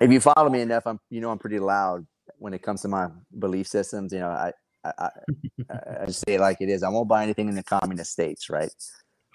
if 0.00 0.12
you 0.12 0.20
follow 0.20 0.48
me 0.48 0.60
enough, 0.60 0.86
I'm, 0.86 1.00
you 1.10 1.20
know, 1.20 1.30
I'm 1.30 1.38
pretty 1.38 1.58
loud 1.58 2.06
when 2.38 2.54
it 2.54 2.62
comes 2.62 2.82
to 2.82 2.88
my 2.88 3.08
belief 3.38 3.66
systems, 3.66 4.12
you 4.12 4.20
know, 4.20 4.28
I, 4.28 4.52
I, 4.84 4.90
I, 5.70 5.78
I 6.02 6.06
just 6.06 6.24
say 6.26 6.34
it 6.34 6.40
like 6.40 6.58
it 6.60 6.68
is. 6.68 6.82
I 6.82 6.88
won't 6.88 7.08
buy 7.08 7.22
anything 7.22 7.48
in 7.48 7.54
the 7.54 7.62
communist 7.62 8.12
states, 8.12 8.48
right? 8.50 8.70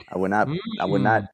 I 0.09 0.17
would 0.17 0.31
not, 0.31 0.47
mm. 0.47 0.57
I 0.79 0.85
would 0.85 1.01
not, 1.01 1.23
mm. 1.23 1.27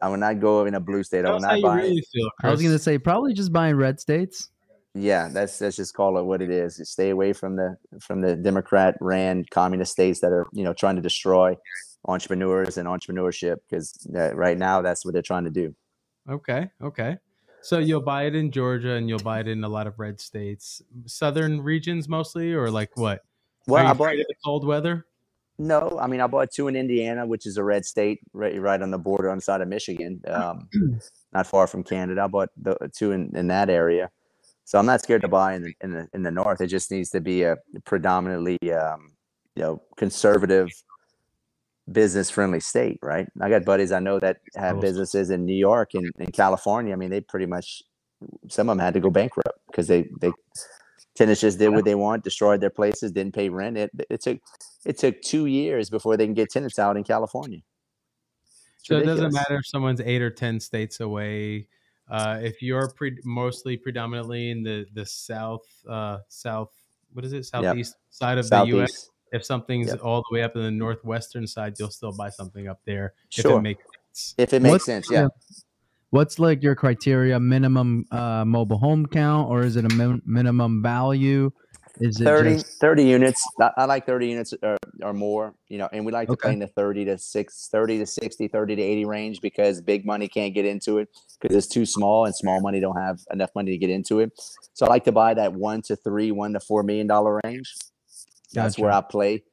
I 0.00 0.08
would 0.08 0.20
not 0.20 0.40
go 0.40 0.66
in 0.66 0.74
a 0.74 0.80
blue 0.80 1.02
state. 1.02 1.24
I 1.24 1.32
would 1.32 1.42
not 1.42 1.60
buy. 1.62 1.76
Really 1.82 2.04
feel, 2.12 2.28
I 2.42 2.50
was 2.50 2.62
gonna 2.62 2.78
say 2.78 2.98
probably 2.98 3.32
just 3.32 3.52
buying 3.52 3.76
red 3.76 3.98
states. 3.98 4.50
Yeah, 4.94 5.28
that's 5.30 5.60
let's 5.60 5.76
just 5.76 5.94
call 5.94 6.18
it 6.18 6.24
what 6.24 6.40
it 6.40 6.50
is. 6.50 6.78
Just 6.78 6.92
stay 6.92 7.10
away 7.10 7.32
from 7.32 7.56
the 7.56 7.76
from 8.00 8.20
the 8.20 8.34
Democrat 8.34 8.96
ran 9.00 9.44
communist 9.50 9.92
states 9.92 10.20
that 10.20 10.32
are 10.32 10.46
you 10.52 10.64
know 10.64 10.72
trying 10.72 10.96
to 10.96 11.02
destroy 11.02 11.56
entrepreneurs 12.08 12.76
and 12.76 12.88
entrepreneurship 12.88 13.56
because 13.68 13.94
right 14.10 14.56
now 14.56 14.80
that's 14.82 15.04
what 15.04 15.12
they're 15.12 15.22
trying 15.22 15.44
to 15.44 15.50
do. 15.50 15.74
Okay, 16.28 16.70
okay. 16.82 17.18
So 17.66 17.78
you'll 17.80 18.00
buy 18.00 18.26
it 18.26 18.36
in 18.36 18.52
Georgia 18.52 18.92
and 18.92 19.08
you'll 19.08 19.18
buy 19.18 19.40
it 19.40 19.48
in 19.48 19.64
a 19.64 19.68
lot 19.68 19.88
of 19.88 19.98
red 19.98 20.20
states, 20.20 20.80
southern 21.06 21.60
regions 21.60 22.08
mostly, 22.08 22.52
or 22.52 22.70
like 22.70 22.96
what? 22.96 23.24
Well, 23.66 23.84
I 23.84 23.92
bought 23.92 24.12
the 24.12 24.34
cold 24.44 24.64
weather. 24.64 25.04
No, 25.58 25.98
I 26.00 26.06
mean 26.06 26.20
I 26.20 26.28
bought 26.28 26.52
two 26.52 26.68
in 26.68 26.76
Indiana, 26.76 27.26
which 27.26 27.44
is 27.44 27.56
a 27.56 27.64
red 27.64 27.84
state, 27.84 28.20
right, 28.32 28.60
right 28.60 28.80
on 28.80 28.92
the 28.92 28.98
border 28.98 29.30
on 29.30 29.38
the 29.38 29.42
side 29.42 29.62
of 29.62 29.66
Michigan, 29.66 30.20
um, 30.28 30.68
not 31.32 31.48
far 31.48 31.66
from 31.66 31.82
Canada. 31.82 32.22
I 32.22 32.28
bought 32.28 32.50
the 32.56 32.88
two 32.96 33.10
in, 33.10 33.34
in 33.34 33.48
that 33.48 33.68
area, 33.68 34.12
so 34.64 34.78
I'm 34.78 34.86
not 34.86 35.02
scared 35.02 35.22
to 35.22 35.28
buy 35.28 35.54
in 35.54 35.62
the 35.62 35.74
in 35.80 35.90
the 35.90 36.08
in 36.14 36.22
the 36.22 36.30
north. 36.30 36.60
It 36.60 36.68
just 36.68 36.92
needs 36.92 37.10
to 37.10 37.20
be 37.20 37.42
a 37.42 37.56
predominantly, 37.84 38.58
um, 38.72 39.16
you 39.56 39.64
know, 39.64 39.82
conservative 39.96 40.70
business 41.90 42.30
friendly 42.30 42.60
state, 42.60 42.98
right? 43.02 43.28
I 43.40 43.48
got 43.48 43.64
buddies 43.64 43.92
I 43.92 44.00
know 44.00 44.18
that 44.18 44.38
have 44.56 44.80
businesses 44.80 45.30
in 45.30 45.44
New 45.44 45.54
York 45.54 45.94
and 45.94 46.10
in 46.18 46.32
California. 46.32 46.92
I 46.92 46.96
mean, 46.96 47.10
they 47.10 47.20
pretty 47.20 47.46
much 47.46 47.82
some 48.48 48.68
of 48.68 48.76
them 48.76 48.84
had 48.84 48.94
to 48.94 49.00
go 49.00 49.10
bankrupt 49.10 49.58
because 49.66 49.86
they 49.86 50.08
they 50.20 50.32
tenants 51.14 51.40
just 51.40 51.58
did 51.58 51.68
what 51.68 51.84
they 51.84 51.94
want, 51.94 52.24
destroyed 52.24 52.60
their 52.60 52.70
places, 52.70 53.12
didn't 53.12 53.34
pay 53.34 53.48
rent. 53.48 53.76
It 53.76 53.90
it 54.10 54.22
took 54.22 54.38
it 54.84 54.98
took 54.98 55.20
two 55.22 55.46
years 55.46 55.90
before 55.90 56.16
they 56.16 56.26
can 56.26 56.34
get 56.34 56.50
tenants 56.50 56.78
out 56.78 56.96
in 56.96 57.04
California. 57.04 57.60
It's 58.78 58.88
so 58.88 58.96
ridiculous. 58.96 59.18
it 59.18 59.22
doesn't 59.22 59.34
matter 59.34 59.56
if 59.58 59.66
someone's 59.66 60.00
eight 60.00 60.22
or 60.22 60.30
ten 60.30 60.58
states 60.58 61.00
away. 61.00 61.68
Uh, 62.08 62.38
if 62.40 62.62
you're 62.62 62.88
pre- 62.90 63.18
mostly 63.24 63.76
predominantly 63.76 64.50
in 64.50 64.62
the 64.62 64.86
the 64.94 65.04
south 65.06 65.66
uh, 65.88 66.18
south 66.28 66.72
what 67.12 67.24
is 67.24 67.32
it 67.32 67.44
southeast 67.44 67.94
yep. 67.96 68.14
side 68.14 68.38
of 68.38 68.46
southeast. 68.46 68.72
the 68.72 68.78
U.S 68.78 69.10
if 69.32 69.44
something's 69.44 69.88
yep. 69.88 70.00
all 70.02 70.22
the 70.28 70.34
way 70.34 70.42
up 70.42 70.56
in 70.56 70.62
the 70.62 70.70
northwestern 70.70 71.46
side, 71.46 71.74
you'll 71.78 71.90
still 71.90 72.12
buy 72.12 72.30
something 72.30 72.68
up 72.68 72.80
there 72.84 73.14
sure. 73.30 73.52
if 73.52 73.58
it 73.58 73.60
makes 73.62 73.82
sense. 74.12 74.34
If 74.38 74.52
it 74.52 74.62
makes 74.62 74.72
what's, 74.72 74.84
sense, 74.84 75.10
yeah. 75.10 75.28
What's 76.10 76.38
like 76.38 76.62
your 76.62 76.74
criteria? 76.74 77.38
Minimum 77.38 78.06
uh, 78.10 78.44
mobile 78.44 78.78
home 78.78 79.06
count, 79.06 79.50
or 79.50 79.62
is 79.62 79.76
it 79.76 79.84
a 79.84 79.94
min- 79.94 80.22
minimum 80.24 80.82
value? 80.82 81.50
Is 82.00 82.20
it 82.20 82.24
30, 82.24 82.54
just... 82.54 82.80
30 82.80 83.04
units? 83.04 83.48
I, 83.60 83.70
I, 83.78 83.84
like 83.86 84.06
30 84.06 84.28
units 84.28 84.54
or, 84.62 84.76
or 85.02 85.12
more, 85.12 85.54
you 85.68 85.78
know, 85.78 85.88
and 85.92 86.04
we 86.04 86.12
like 86.12 86.28
to 86.28 86.32
okay. 86.32 86.48
play 86.48 86.52
in 86.52 86.58
the 86.58 86.66
30 86.66 87.06
to 87.06 87.18
6, 87.18 87.68
30 87.72 87.98
to 87.98 88.06
60, 88.06 88.48
30 88.48 88.76
to 88.76 88.82
80 88.82 89.04
range 89.06 89.40
because 89.40 89.80
big 89.80 90.04
money 90.04 90.28
can't 90.28 90.54
get 90.54 90.66
into 90.66 90.98
it 90.98 91.08
because 91.40 91.56
it's 91.56 91.66
too 91.66 91.86
small 91.86 92.26
and 92.26 92.34
small 92.34 92.60
money 92.60 92.80
don't 92.80 92.96
have 93.00 93.20
enough 93.32 93.50
money 93.54 93.70
to 93.70 93.78
get 93.78 93.90
into 93.90 94.20
it. 94.20 94.32
So 94.74 94.86
I 94.86 94.90
like 94.90 95.04
to 95.04 95.12
buy 95.12 95.34
that 95.34 95.54
one 95.54 95.82
to 95.82 95.96
three, 95.96 96.32
one 96.32 96.52
to 96.52 96.60
four 96.60 96.82
million 96.82 97.06
dollar 97.06 97.40
range. 97.44 97.74
That's 98.52 98.74
gotcha. 98.76 98.82
where 98.82 98.92
I 98.92 99.00
play, 99.00 99.44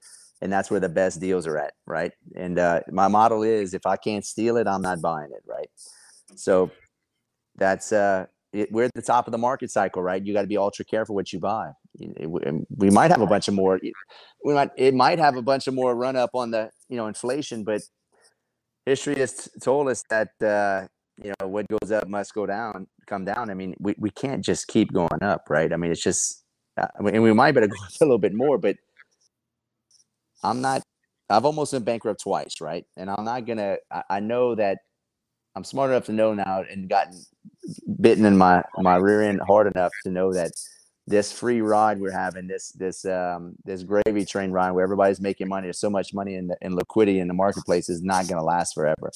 and 0.41 0.51
that's 0.51 0.69
where 0.69 0.79
the 0.79 0.89
best 0.89 1.19
deals 1.19 1.47
are 1.47 1.58
at, 1.58 1.73
right? 1.86 2.12
And 2.36 2.60
uh, 2.60 2.82
my 2.91 3.08
model 3.08 3.43
is 3.43 3.73
if 3.73 3.86
I 3.86 3.97
can't 3.97 4.25
steal 4.25 4.58
it, 4.58 4.67
I'm 4.67 4.82
not 4.82 5.01
buying 5.01 5.32
it, 5.32 5.43
right? 5.47 5.69
So 6.36 6.71
that's 7.56 7.91
uh, 7.91 8.25
it, 8.51 8.71
we're 8.71 8.86
at 8.86 8.93
the 8.93 9.01
top 9.01 9.27
of 9.27 9.32
the 9.32 9.38
market 9.38 9.71
cycle, 9.71 10.01
right? 10.01 10.23
You 10.23 10.34
got 10.34 10.41
to 10.41 10.47
be 10.47 10.58
ultra 10.58 10.86
careful 10.86 11.15
what 11.15 11.34
you 11.34 11.39
buy. 11.39 11.71
We 11.99 12.89
might 12.89 13.12
have 13.12 13.21
a 13.21 13.27
bunch 13.27 13.47
of 13.47 13.53
more. 13.53 13.79
We 14.43 14.53
might 14.53 14.71
it 14.77 14.93
might 14.93 15.19
have 15.19 15.36
a 15.36 15.41
bunch 15.41 15.67
of 15.67 15.73
more 15.73 15.95
run 15.95 16.15
up 16.15 16.32
on 16.34 16.51
the 16.51 16.71
you 16.89 16.97
know 16.97 17.08
inflation, 17.08 17.63
but 17.63 17.82
history 18.86 19.15
has 19.19 19.49
told 19.62 19.88
us 19.89 20.03
that 20.10 20.29
uh, 20.41 20.88
you 21.21 21.34
know 21.39 21.47
what 21.47 21.65
goes 21.67 21.91
up 21.91 22.08
must 22.08 22.34
go 22.34 22.45
down, 22.45 22.88
come 23.08 23.25
down. 23.25 23.49
I 23.49 23.53
mean, 23.53 23.75
we, 23.79 23.95
we 23.97 24.10
can't 24.10 24.43
just 24.43 24.67
keep 24.67 24.91
going 24.91 25.21
up, 25.21 25.43
right? 25.49 25.71
I 25.71 25.77
mean, 25.77 25.91
it's 25.91 26.01
just, 26.01 26.42
uh, 26.77 26.88
and 26.97 27.23
we 27.23 27.33
might 27.33 27.53
better 27.53 27.67
go 27.67 27.75
a 28.01 28.05
little 28.05 28.17
bit 28.17 28.33
more, 28.33 28.57
but 28.57 28.77
I'm 30.43 30.62
not. 30.62 30.83
I've 31.29 31.45
almost 31.45 31.71
been 31.71 31.83
bankrupt 31.83 32.21
twice, 32.21 32.62
right? 32.62 32.86
And 32.97 33.09
I'm 33.09 33.25
not 33.25 33.45
gonna. 33.45 33.77
I, 33.91 34.03
I 34.09 34.19
know 34.19 34.55
that 34.55 34.79
I'm 35.55 35.63
smart 35.63 35.91
enough 35.91 36.05
to 36.05 36.12
know 36.12 36.33
now 36.33 36.63
and 36.69 36.89
gotten 36.89 37.21
bitten 38.01 38.25
in 38.25 38.38
my 38.38 38.63
my 38.77 38.95
rear 38.97 39.21
end 39.21 39.41
hard 39.47 39.67
enough 39.67 39.91
to 40.03 40.12
know 40.12 40.33
that 40.33 40.51
this 41.05 41.31
free 41.31 41.61
ride 41.61 41.99
we're 41.99 42.11
having, 42.11 42.47
this 42.47 42.71
this 42.71 43.05
um, 43.05 43.55
this 43.65 43.83
gravy 43.83 44.25
train 44.25 44.51
ride 44.51 44.71
where 44.71 44.83
everybody's 44.83 45.19
making 45.19 45.49
money, 45.49 45.65
there's 45.65 45.79
so 45.79 45.89
much 45.89 46.13
money 46.13 46.35
in 46.35 46.47
the 46.47 46.57
in 46.61 46.75
liquidity 46.75 47.19
in 47.19 47.27
the 47.27 47.33
marketplace 47.33 47.89
is 47.89 48.01
not 48.01 48.27
going 48.27 48.39
to 48.39 48.45
last 48.45 48.73
forever. 48.73 49.11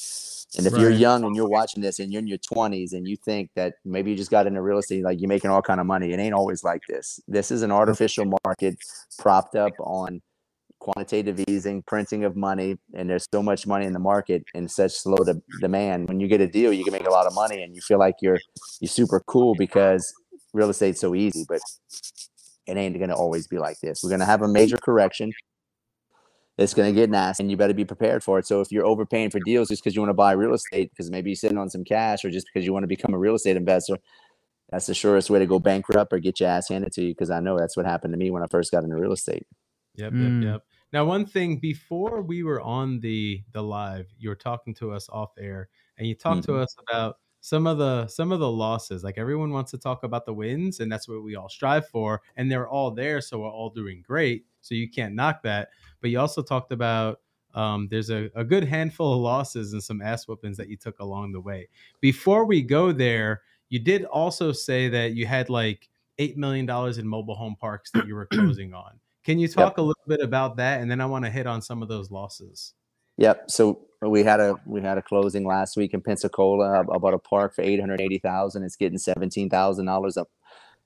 And 0.58 0.65
if 0.67 0.73
right. 0.73 0.82
you're 0.82 0.91
young 0.91 1.23
and 1.23 1.36
you're 1.36 1.47
watching 1.47 1.82
this 1.82 2.00
and 2.00 2.12
you're 2.12 2.21
in 2.21 2.28
your 2.28 2.38
20s 2.38 2.93
and 2.93 3.08
you 3.08 3.17
think 3.17 3.52
that 3.56 3.76
maybe 3.86 4.12
you 4.12 4.17
just 4.17 4.32
got 4.32 4.47
into 4.47 4.62
real 4.62 4.78
estate, 4.78 5.04
like 5.04 5.19
you're 5.19 5.28
making 5.28 5.50
all 5.50 5.62
kind 5.62 5.80
of 5.80 5.86
money, 5.86 6.12
it 6.12 6.19
ain't 6.19 6.34
always 6.34 6.63
like 6.63 6.82
this. 6.89 7.19
This 7.28 7.52
is 7.52 7.62
an 7.63 7.71
artificial 7.71 8.26
market 8.45 8.78
propped 9.17 9.56
up 9.56 9.73
on 9.80 10.21
quantitative 10.80 11.43
easing, 11.47 11.82
printing 11.84 12.23
of 12.23 12.36
money, 12.36 12.78
and 12.93 13.10
there's 13.10 13.28
so 13.34 13.41
much 13.41 13.67
money 13.67 13.86
in 13.86 13.93
the 13.93 14.00
market 14.00 14.43
and 14.54 14.69
such 14.69 14.91
slow 14.91 15.17
de- 15.17 15.41
demand. 15.60 16.08
When 16.08 16.19
you 16.19 16.28
get 16.28 16.41
a 16.41 16.47
deal, 16.47 16.71
you 16.71 16.84
can 16.84 16.93
make 16.93 17.08
a 17.08 17.12
lot 17.12 17.28
of 17.28 17.34
money, 17.34 17.62
and 17.62 17.76
you 17.76 17.82
feel 17.82 18.00
like 18.00 18.15
you're 18.21 18.39
you're 18.80 18.89
super 18.89 19.21
cool 19.28 19.56
because 19.56 20.13
real 20.58 20.70
estate's 20.70 21.00
so 21.00 21.15
easy. 21.15 21.46
But 21.48 21.62
it 22.65 22.76
ain't 22.76 22.98
going 22.98 23.10
to 23.10 23.15
always 23.15 23.48
be 23.48 23.58
like 23.58 23.80
this. 23.80 24.02
We're 24.04 24.10
going 24.10 24.20
to 24.20 24.26
have 24.26 24.41
a 24.41 24.48
major 24.48 24.78
correction, 24.78 25.32
it's 26.58 26.74
going 26.74 26.93
to 26.93 27.00
get 27.00 27.10
nasty 27.10 27.43
and 27.43 27.52
you 27.52 27.58
better 27.58 27.74
be 27.74 27.86
prepared 27.86 28.24
for 28.24 28.39
it. 28.39 28.48
So 28.48 28.62
if 28.62 28.72
you're 28.72 28.86
overpaying 28.86 29.30
for 29.30 29.39
deals 29.46 29.70
just 29.70 29.84
because 29.84 29.96
you 29.96 30.02
want 30.02 30.10
to 30.10 30.15
buy 30.15 30.32
real 30.32 30.54
estate, 30.54 30.89
because 30.89 31.12
maybe 31.12 31.30
you're 31.30 31.36
sitting 31.36 31.58
on 31.58 31.70
some 31.70 31.84
cash 31.84 32.26
or 32.26 32.32
just 32.32 32.48
because 32.52 32.65
you 32.65 32.74
want 32.74 32.84
to 32.84 32.88
become 32.88 33.13
a 33.13 33.20
real 33.20 33.36
estate 33.36 33.58
investor, 33.58 33.98
that's 34.72 34.88
the 34.88 34.96
surest 34.96 35.30
way 35.30 35.39
to 35.39 35.46
go 35.46 35.60
bankrupt 35.60 36.12
or 36.12 36.20
get 36.20 36.39
your 36.39 36.50
ass 36.50 36.70
handed 36.70 36.91
to 36.93 37.04
you. 37.04 37.10
Because 37.10 37.30
I 37.30 37.39
know 37.39 37.58
that's 37.58 37.78
what 37.78 37.86
happened 37.86 38.13
to 38.13 38.17
me 38.17 38.32
when 38.32 38.43
I 38.43 38.48
first 38.48 38.72
got 38.72 38.84
into 38.84 38.96
real 38.96 39.13
estate. 39.13 39.46
Yep, 39.96 40.13
mm. 40.13 40.43
yep, 40.43 40.54
yep. 40.54 40.63
Now, 40.93 41.06
one 41.06 41.26
thing 41.26 41.60
before 41.60 42.22
we 42.22 42.43
were 42.43 42.62
on 42.62 43.00
the 43.00 43.43
the 43.52 43.62
live, 43.62 44.08
you 44.17 44.30
were 44.30 44.36
talking 44.36 44.74
to 44.76 44.91
us 44.91 45.08
off 45.10 45.32
air, 45.38 45.70
and 45.98 46.08
you 46.08 46.15
talked 46.15 46.41
mm-hmm. 46.41 46.54
to 46.54 46.60
us 46.60 46.76
about 46.89 47.17
some 47.48 47.66
of 47.66 47.78
the 47.78 48.06
some 48.08 48.34
of 48.34 48.42
the 48.42 48.52
losses. 48.52 49.06
Like 49.06 49.18
everyone 49.18 49.52
wants 49.52 49.72
to 49.72 49.78
talk 49.78 50.04
about 50.04 50.26
the 50.26 50.34
wins, 50.34 50.82
and 50.82 50.92
that's 50.92 51.08
what 51.08 51.24
we 51.24 51.38
all 51.38 51.48
strive 51.48 51.88
for. 51.88 52.22
And 52.36 52.52
they're 52.52 52.68
all 52.68 52.92
there, 52.92 53.22
so 53.22 53.40
we're 53.40 53.50
all 53.50 53.70
doing 53.70 54.04
great. 54.06 54.44
So 54.60 54.76
you 54.76 54.90
can't 54.90 55.16
knock 55.16 55.44
that. 55.44 55.70
But 56.02 56.10
you 56.10 56.20
also 56.20 56.42
talked 56.42 56.74
about 56.74 57.22
um, 57.54 57.88
there's 57.90 58.10
a, 58.10 58.30
a 58.36 58.44
good 58.44 58.66
handful 58.66 59.14
of 59.14 59.22
losses 59.22 59.72
and 59.72 59.82
some 59.82 60.02
ass 60.02 60.28
whoopings 60.28 60.58
that 60.58 60.68
you 60.68 60.76
took 60.76 61.00
along 61.00 61.32
the 61.32 61.40
way. 61.40 61.70
Before 62.02 62.44
we 62.44 62.62
go 62.62 62.92
there, 62.92 63.44
you 63.70 63.80
did 63.80 64.04
also 64.04 64.52
say 64.52 64.90
that 64.90 65.14
you 65.14 65.26
had 65.26 65.50
like 65.50 65.88
eight 66.18 66.36
million 66.36 66.66
dollars 66.66 66.98
in 66.98 67.08
mobile 67.08 67.36
home 67.36 67.56
parks 67.58 67.92
that 67.92 68.08
you 68.08 68.16
were 68.16 68.26
closing 68.34 68.74
on. 68.74 69.00
Can 69.24 69.40
you 69.40 69.48
talk 69.48 69.72
yep. 69.72 69.78
a 69.78 69.82
little 69.84 70.04
bit 70.06 70.20
about 70.20 70.58
that, 70.58 70.82
and 70.82 70.92
then 70.92 71.00
I 71.00 71.06
want 71.06 71.24
to 71.24 71.32
hit 71.32 71.48
on 71.48 71.62
some 71.62 71.82
of 71.82 71.88
those 71.88 72.12
losses. 72.12 72.74
Yep. 73.17 73.49
So 73.49 73.82
we 74.01 74.23
had 74.23 74.39
a 74.39 74.56
we 74.65 74.82
had 74.82 74.97
a 74.97 75.01
closing 75.01 75.45
last 75.45 75.75
week 75.75 75.93
in 75.93 76.01
Pensacola 76.01 76.82
about 76.82 77.13
a 77.13 77.19
park 77.19 77.56
for 77.56 77.63
eight 77.63 77.80
hundred 77.80 78.01
eighty 78.01 78.19
thousand. 78.19 78.63
It's 78.63 78.75
getting 78.75 78.97
seventeen 78.97 79.49
thousand 79.49 79.86
dollars 79.86 80.17
up 80.17 80.30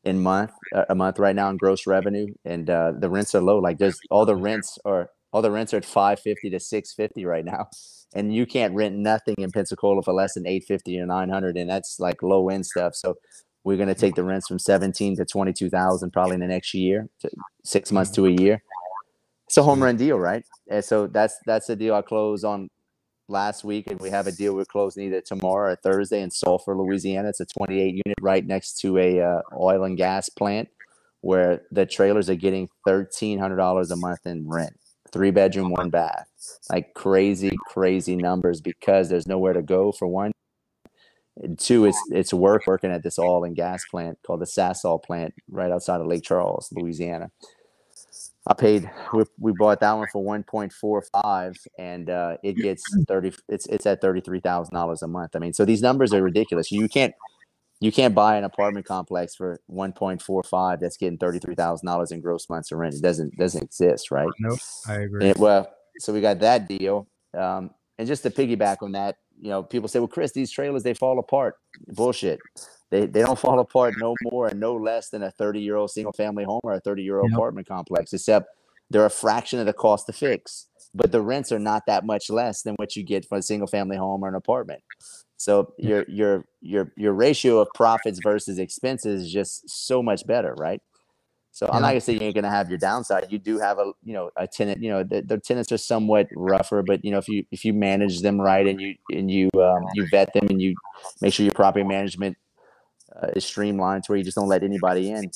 in 0.04 0.22
month 0.22 0.52
a 0.90 0.96
month 0.96 1.20
right 1.20 1.36
now 1.36 1.50
in 1.50 1.58
gross 1.58 1.86
revenue, 1.86 2.34
and 2.46 2.70
uh, 2.70 2.94
the 2.98 3.10
rents 3.10 3.36
are 3.36 3.42
low. 3.42 3.60
Like 3.60 3.78
there's 3.78 4.00
all 4.10 4.26
the 4.26 4.36
rents 4.36 4.78
are 4.86 5.10
all 5.34 5.42
the 5.42 5.52
rents 5.52 5.74
are 5.74 5.78
at 5.78 5.86
five 5.86 6.20
fifty 6.20 6.50
to 6.50 6.60
six 6.60 6.94
fifty 6.94 7.26
right 7.26 7.46
now, 7.46 7.68
and 8.16 8.34
you 8.34 8.46
can't 8.46 8.74
rent 8.74 8.96
nothing 8.96 9.36
in 9.38 9.52
Pensacola 9.52 10.02
for 10.02 10.14
less 10.14 10.34
than 10.36 10.48
eight 10.48 10.64
fifty 10.68 10.98
or 11.00 11.06
nine 11.06 11.30
hundred, 11.30 11.58
and 11.58 11.70
that's 11.70 12.00
like 12.00 12.24
low 12.24 12.50
end 12.50 12.66
stuff. 12.66 12.96
So 12.96 13.16
we're 13.64 13.78
going 13.78 13.90
to 13.90 13.96
take 13.96 14.16
the 14.16 14.24
rents 14.24 14.48
from 14.48 14.58
17 14.58 15.18
to 15.18 15.26
22,000 15.26 16.12
probably 16.12 16.34
in 16.34 16.40
the 16.40 16.48
next 16.48 16.74
year, 16.74 17.08
to 17.20 17.30
six 17.64 17.92
months 17.92 18.10
to 18.12 18.26
a 18.26 18.32
year. 18.32 18.64
It's 19.48 19.58
a 19.58 19.62
home 19.64 19.84
run 19.84 19.98
deal, 19.98 20.18
right? 20.18 20.44
And 20.72 20.84
so 20.84 21.08
that's 21.08 21.38
that's 21.46 21.68
the 21.68 21.76
deal. 21.76 21.94
I 21.96 22.02
closed 22.02 22.46
on 22.46 22.70
last 23.28 23.66
week, 23.66 23.88
and 23.88 24.00
we 24.00 24.10
have 24.10 24.26
a 24.26 24.32
deal. 24.32 24.56
We're 24.56 24.64
closing 24.64 25.06
either 25.06 25.22
tomorrow 25.22 25.74
or 25.74 25.76
Thursday 25.76 26.22
in 26.22 26.32
Sulphur, 26.32 26.78
Louisiana. 26.78 27.30
It's 27.30 27.42
a 27.42 27.46
28 27.46 28.02
unit 28.06 28.18
right 28.22 28.46
next 28.46 28.80
to 28.80 28.98
a 28.98 29.20
uh, 29.20 29.42
oil 29.60 29.84
and 29.84 29.98
gas 29.98 30.30
plant, 30.30 30.70
where 31.20 31.64
the 31.72 31.86
trailers 31.86 32.30
are 32.30 32.36
getting 32.36 32.70
$1,300 32.88 33.92
a 33.92 33.96
month 33.98 34.26
in 34.26 34.48
rent, 34.48 34.80
three 35.12 35.32
bedroom, 35.32 35.72
one 35.72 35.90
bath, 35.90 36.30
like 36.70 36.94
crazy, 36.94 37.52
crazy 37.68 38.16
numbers 38.16 38.62
because 38.62 39.10
there's 39.10 39.28
nowhere 39.28 39.54
to 39.54 39.62
go 39.62 39.92
for 39.92 40.08
one, 40.08 40.32
and 41.36 41.60
two, 41.60 41.84
it's 41.84 42.00
it's 42.12 42.34
work 42.34 42.64
working 42.66 42.92
at 42.92 43.04
this 43.04 43.20
oil 43.20 43.44
and 43.44 43.58
gas 43.58 43.84
plant 43.92 44.20
called 44.26 44.40
the 44.40 44.46
Sasol 44.46 45.04
plant 45.04 45.34
right 45.50 45.72
outside 45.72 46.00
of 46.00 46.08
Lake 46.08 46.24
Charles, 46.24 46.70
Louisiana. 46.72 47.30
I 48.48 48.54
paid. 48.54 48.90
We, 49.14 49.24
we 49.40 49.52
bought 49.52 49.80
that 49.82 49.94
one 49.94 50.08
for 50.12 50.24
one 50.24 50.44
point 50.44 50.74
four 50.74 51.04
five, 51.24 51.56
and 51.78 52.10
uh, 52.10 52.38
it 52.44 52.54
gets 52.54 52.84
thirty. 53.08 53.34
It's 53.48 53.68
it's 53.68 53.86
at 53.86 54.02
thirty 54.02 54.22
three 54.22 54.40
thousand 54.40 54.74
dollars 54.74 55.04
a 55.04 55.08
month. 55.08 55.36
I 55.36 55.40
mean, 55.40 55.54
so 55.54 55.64
these 55.64 55.82
numbers 55.82 56.12
are 56.14 56.24
ridiculous. 56.24 56.72
You 56.72 56.90
can't 56.90 57.14
you 57.80 57.92
can't 57.92 58.16
buy 58.16 58.38
an 58.38 58.44
apartment 58.44 58.86
complex 58.86 59.36
for 59.36 59.60
one 59.68 59.94
point 59.94 60.22
four 60.22 60.42
five 60.44 60.80
that's 60.80 60.98
getting 60.98 61.20
thirty 61.20 61.38
three 61.38 61.56
thousand 61.56 61.86
dollars 61.86 62.12
in 62.12 62.20
gross 62.20 62.50
months 62.50 62.72
of 62.72 62.80
rent. 62.80 62.96
It 62.96 63.02
doesn't 63.02 63.38
doesn't 63.38 63.62
exist, 63.62 64.10
right? 64.10 64.30
Nope, 64.40 64.60
I 64.88 64.96
agree. 65.02 65.34
Well, 65.38 65.72
so 66.00 66.12
we 66.12 66.20
got 66.20 66.40
that 66.40 66.68
deal, 66.68 67.08
um, 67.38 67.70
and 68.00 68.08
just 68.08 68.24
to 68.24 68.32
piggyback 68.32 68.78
on 68.82 68.94
that, 68.94 69.18
you 69.40 69.50
know, 69.50 69.62
people 69.62 69.88
say, 69.88 70.00
well, 70.00 70.08
Chris, 70.08 70.32
these 70.32 70.50
trailers, 70.50 70.82
they 70.82 70.96
fall 70.96 71.20
apart. 71.20 71.56
Bullshit. 71.90 72.40
They, 72.92 73.06
they 73.06 73.22
don't 73.22 73.40
fall 73.40 73.60
apart 73.60 73.96
no 73.98 74.16
more 74.22 74.48
and 74.48 74.60
no 74.60 74.76
less 74.76 75.10
than 75.10 75.24
a 75.24 75.32
30 75.32 75.62
year 75.62 75.78
old 75.78 75.92
single 75.92 76.14
family 76.14 76.44
home 76.44 76.62
or 76.64 76.74
a 76.74 76.80
30 76.80 77.02
year 77.02 77.20
old 77.20 77.32
yep. 77.32 77.38
apartment 77.38 77.68
complex, 77.68 78.14
except 78.14 78.50
they're 78.90 79.06
a 79.06 79.10
fraction 79.10 79.60
of 79.60 79.66
the 79.66 79.74
cost 79.74 80.06
to 80.08 80.14
fix. 80.14 80.68
But 80.94 81.14
the 81.14 81.22
rents 81.22 81.54
are 81.54 81.60
not 81.60 81.84
that 81.88 82.06
much 82.06 82.30
less 82.30 82.64
than 82.64 82.76
what 82.76 82.98
you 82.98 83.04
get 83.04 83.26
for 83.26 83.38
a 83.38 83.42
single 83.42 83.68
family 83.68 83.96
home 83.96 84.24
or 84.24 84.28
an 84.28 84.36
apartment. 84.36 84.84
So 85.38 85.74
your 85.78 86.06
your 86.10 86.46
your 86.60 86.92
your 86.98 87.14
ratio 87.14 87.60
of 87.60 87.70
profits 87.74 88.20
versus 88.22 88.60
expenses 88.60 89.24
is 89.24 89.32
just 89.32 89.70
so 89.70 90.04
much 90.04 90.28
better, 90.28 90.54
right? 90.56 90.82
So 91.52 91.66
yeah. 91.66 91.76
I'm 91.76 91.82
not 91.82 91.90
gonna 91.90 92.02
say 92.02 92.14
you 92.14 92.22
ain't 92.22 92.36
gonna 92.36 92.50
have 92.50 92.70
your 92.70 92.78
downside. 92.78 93.28
You 93.30 93.40
do 93.40 93.58
have 93.58 93.80
a 93.80 93.94
you 94.04 94.14
know 94.14 94.32
a 94.36 94.46
tenant. 94.48 94.84
You 94.84 94.90
know 94.90 95.04
the, 95.04 95.22
the 95.22 95.40
tenants 95.40 95.72
are 95.72 95.78
somewhat 95.78 96.28
rougher, 96.36 96.84
but 96.84 97.04
you 97.06 97.12
know 97.12 97.18
if 97.18 97.30
you 97.30 97.46
if 97.52 97.64
you 97.64 97.74
manage 97.74 98.22
them 98.22 98.40
right 98.40 98.68
and 98.68 98.80
you 98.82 98.96
and 99.12 99.32
you 99.32 99.50
um, 99.56 99.84
you 99.96 100.06
vet 100.12 100.34
them 100.34 100.48
and 100.50 100.62
you 100.62 100.76
make 101.22 101.34
sure 101.34 101.46
your 101.46 101.54
property 101.54 101.86
management 101.86 102.38
uh, 103.16 103.28
is 103.36 103.46
streamlined 103.46 104.04
to 104.04 104.12
where 104.12 104.18
you 104.18 104.24
just 104.24 104.36
don't 104.36 104.48
let 104.48 104.64
anybody 104.64 105.12
in, 105.12 105.32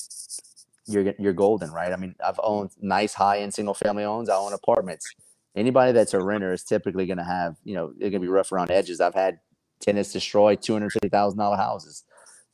you're 0.86 1.14
you're 1.18 1.32
golden, 1.32 1.70
right? 1.70 1.92
I 1.92 1.96
mean, 1.96 2.14
I've 2.24 2.40
owned 2.42 2.70
nice 2.80 3.14
high 3.14 3.38
end 3.38 3.54
single 3.54 3.74
family 3.74 4.04
homes. 4.04 4.28
I 4.28 4.36
own 4.36 4.52
apartments. 4.52 5.06
Anybody 5.54 5.92
that's 5.92 6.14
a 6.14 6.22
renter 6.22 6.52
is 6.52 6.62
typically 6.62 7.06
gonna 7.06 7.24
have 7.24 7.56
you 7.64 7.74
know 7.74 7.92
they're 7.98 8.10
gonna 8.10 8.20
be 8.20 8.28
rough 8.28 8.52
around 8.52 8.70
edges. 8.70 9.00
I've 9.00 9.14
had 9.14 9.40
tenants 9.80 10.12
destroy 10.12 10.54
two 10.54 10.72
hundred 10.72 10.92
fifty 10.92 11.08
thousand 11.08 11.38
dollar 11.38 11.56
houses. 11.56 12.04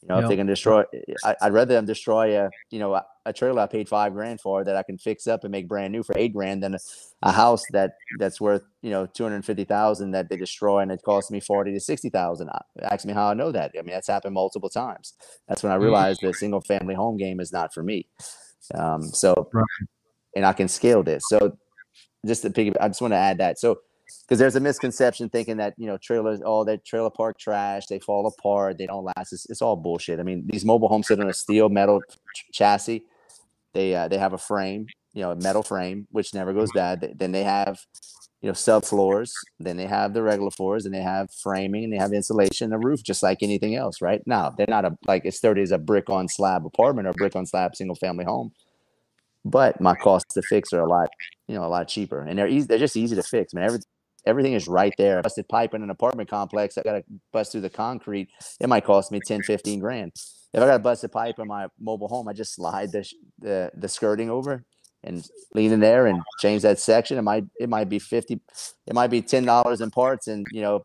You 0.02 0.08
know, 0.08 0.16
yep. 0.16 0.24
if 0.24 0.30
they 0.30 0.36
can 0.36 0.48
destroy, 0.48 0.82
I, 1.24 1.36
would 1.44 1.52
rather 1.52 1.74
them 1.74 1.86
destroy 1.86 2.36
a, 2.36 2.50
you 2.70 2.80
know, 2.80 2.92
a, 2.94 3.06
a, 3.24 3.32
trailer 3.32 3.62
I 3.62 3.66
paid 3.66 3.88
five 3.88 4.12
grand 4.12 4.40
for 4.40 4.64
that 4.64 4.74
I 4.74 4.82
can 4.82 4.98
fix 4.98 5.28
up 5.28 5.44
and 5.44 5.52
make 5.52 5.68
brand 5.68 5.92
new 5.92 6.02
for 6.02 6.18
eight 6.18 6.32
grand 6.32 6.60
than 6.60 6.74
a, 6.74 6.78
a 7.22 7.30
house 7.30 7.62
that 7.70 7.92
that's 8.18 8.40
worth, 8.40 8.62
you 8.82 8.90
know, 8.90 9.06
250,000 9.06 10.10
that 10.10 10.28
they 10.28 10.36
destroy 10.36 10.80
and 10.80 10.90
it 10.90 11.02
costs 11.04 11.30
me 11.30 11.38
40 11.38 11.72
to 11.72 11.78
60,000. 11.78 12.50
Ask 12.82 13.06
me 13.06 13.12
how 13.12 13.28
I 13.28 13.34
know 13.34 13.52
that. 13.52 13.70
I 13.78 13.82
mean, 13.82 13.94
that's 13.94 14.08
happened 14.08 14.34
multiple 14.34 14.68
times. 14.68 15.14
That's 15.46 15.62
when 15.62 15.70
I 15.70 15.76
mm. 15.76 15.82
realized 15.82 16.18
mm-hmm. 16.18 16.28
the 16.28 16.34
single 16.34 16.60
family 16.62 16.96
home 16.96 17.16
game 17.16 17.38
is 17.38 17.52
not 17.52 17.72
for 17.72 17.84
me. 17.84 18.08
Um, 18.74 19.04
so, 19.04 19.48
right. 19.52 19.64
and 20.34 20.44
I 20.44 20.52
can 20.52 20.66
scale 20.66 21.04
this. 21.04 21.22
So 21.28 21.56
just 22.26 22.42
to 22.42 22.50
pick, 22.50 22.74
I 22.80 22.88
just 22.88 23.00
want 23.00 23.12
to 23.12 23.18
add 23.18 23.38
that. 23.38 23.60
So 23.60 23.78
because 24.20 24.38
there's 24.38 24.56
a 24.56 24.60
misconception 24.60 25.28
thinking 25.28 25.56
that 25.58 25.74
you 25.76 25.86
know 25.86 25.98
trailers, 25.98 26.40
oh, 26.44 26.64
that 26.64 26.84
trailer 26.84 27.10
park 27.10 27.38
trash, 27.38 27.86
they 27.86 27.98
fall 27.98 28.26
apart, 28.26 28.78
they 28.78 28.86
don't 28.86 29.04
last. 29.04 29.32
It's, 29.32 29.46
it's 29.50 29.62
all 29.62 29.76
bullshit. 29.76 30.20
I 30.20 30.22
mean, 30.22 30.44
these 30.46 30.64
mobile 30.64 30.88
homes 30.88 31.08
sit 31.08 31.20
on 31.20 31.28
a 31.28 31.32
steel 31.32 31.68
metal 31.68 32.00
ch- 32.34 32.44
chassis. 32.52 33.04
They 33.74 33.94
uh, 33.94 34.08
they 34.08 34.18
have 34.18 34.32
a 34.32 34.38
frame, 34.38 34.86
you 35.12 35.22
know, 35.22 35.32
a 35.32 35.36
metal 35.36 35.62
frame, 35.62 36.06
which 36.10 36.34
never 36.34 36.52
goes 36.52 36.70
bad. 36.72 37.14
Then 37.16 37.32
they 37.32 37.44
have, 37.44 37.80
you 38.40 38.48
know, 38.48 38.54
subfloors. 38.54 39.32
Then 39.60 39.76
they 39.76 39.86
have 39.86 40.14
the 40.14 40.22
regular 40.22 40.50
floors, 40.50 40.86
and 40.86 40.94
they 40.94 41.02
have 41.02 41.30
framing, 41.30 41.84
and 41.84 41.92
they 41.92 41.98
have 41.98 42.12
insulation, 42.12 42.72
a 42.72 42.78
roof, 42.78 43.02
just 43.02 43.22
like 43.22 43.42
anything 43.42 43.74
else, 43.74 44.00
right? 44.00 44.22
Now 44.26 44.50
they're 44.50 44.66
not 44.68 44.84
a 44.84 44.96
like 45.06 45.26
as 45.26 45.36
sturdy 45.36 45.62
as 45.62 45.72
a 45.72 45.78
brick 45.78 46.10
on 46.10 46.28
slab 46.28 46.64
apartment 46.66 47.08
or 47.08 47.12
brick 47.12 47.36
on 47.36 47.46
slab 47.46 47.76
single 47.76 47.96
family 47.96 48.24
home 48.24 48.52
but 49.44 49.80
my 49.80 49.94
costs 49.94 50.34
to 50.34 50.42
fix 50.42 50.72
are 50.72 50.80
a 50.80 50.88
lot, 50.88 51.08
you 51.48 51.54
know, 51.54 51.64
a 51.64 51.68
lot 51.68 51.88
cheaper, 51.88 52.20
and 52.20 52.38
they're 52.38 52.48
easy. 52.48 52.66
They're 52.66 52.78
just 52.78 52.96
easy 52.96 53.16
to 53.16 53.22
fix. 53.22 53.54
I 53.54 53.58
mean, 53.58 53.66
every, 53.66 53.80
everything 54.26 54.52
is 54.52 54.68
right 54.68 54.94
there. 54.98 55.22
Busted 55.22 55.48
pipe 55.48 55.74
in 55.74 55.82
an 55.82 55.90
apartment 55.90 56.28
complex, 56.30 56.78
I 56.78 56.82
got 56.82 56.92
to 56.92 57.04
bust 57.32 57.52
through 57.52 57.62
the 57.62 57.70
concrete. 57.70 58.28
It 58.60 58.68
might 58.68 58.84
cost 58.84 59.12
me 59.12 59.20
10, 59.26 59.42
15 59.42 59.80
grand. 59.80 60.12
If 60.52 60.62
I 60.62 60.66
got 60.66 60.76
a 60.76 60.78
busted 60.78 61.12
pipe 61.12 61.38
in 61.38 61.48
my 61.48 61.66
mobile 61.80 62.08
home, 62.08 62.28
I 62.28 62.32
just 62.32 62.54
slide 62.54 62.92
the, 62.92 63.10
the, 63.38 63.70
the 63.74 63.88
skirting 63.88 64.30
over 64.30 64.64
and 65.02 65.26
lean 65.54 65.72
in 65.72 65.80
there 65.80 66.06
and 66.06 66.22
change 66.40 66.62
that 66.62 66.78
section. 66.78 67.18
It 67.18 67.22
might, 67.22 67.44
it 67.58 67.68
might 67.68 67.88
be 67.88 67.98
50, 67.98 68.40
it 68.86 68.94
might 68.94 69.08
be 69.08 69.22
$10 69.22 69.80
in 69.80 69.90
parts 69.90 70.28
and, 70.28 70.46
you 70.52 70.60
know, 70.60 70.84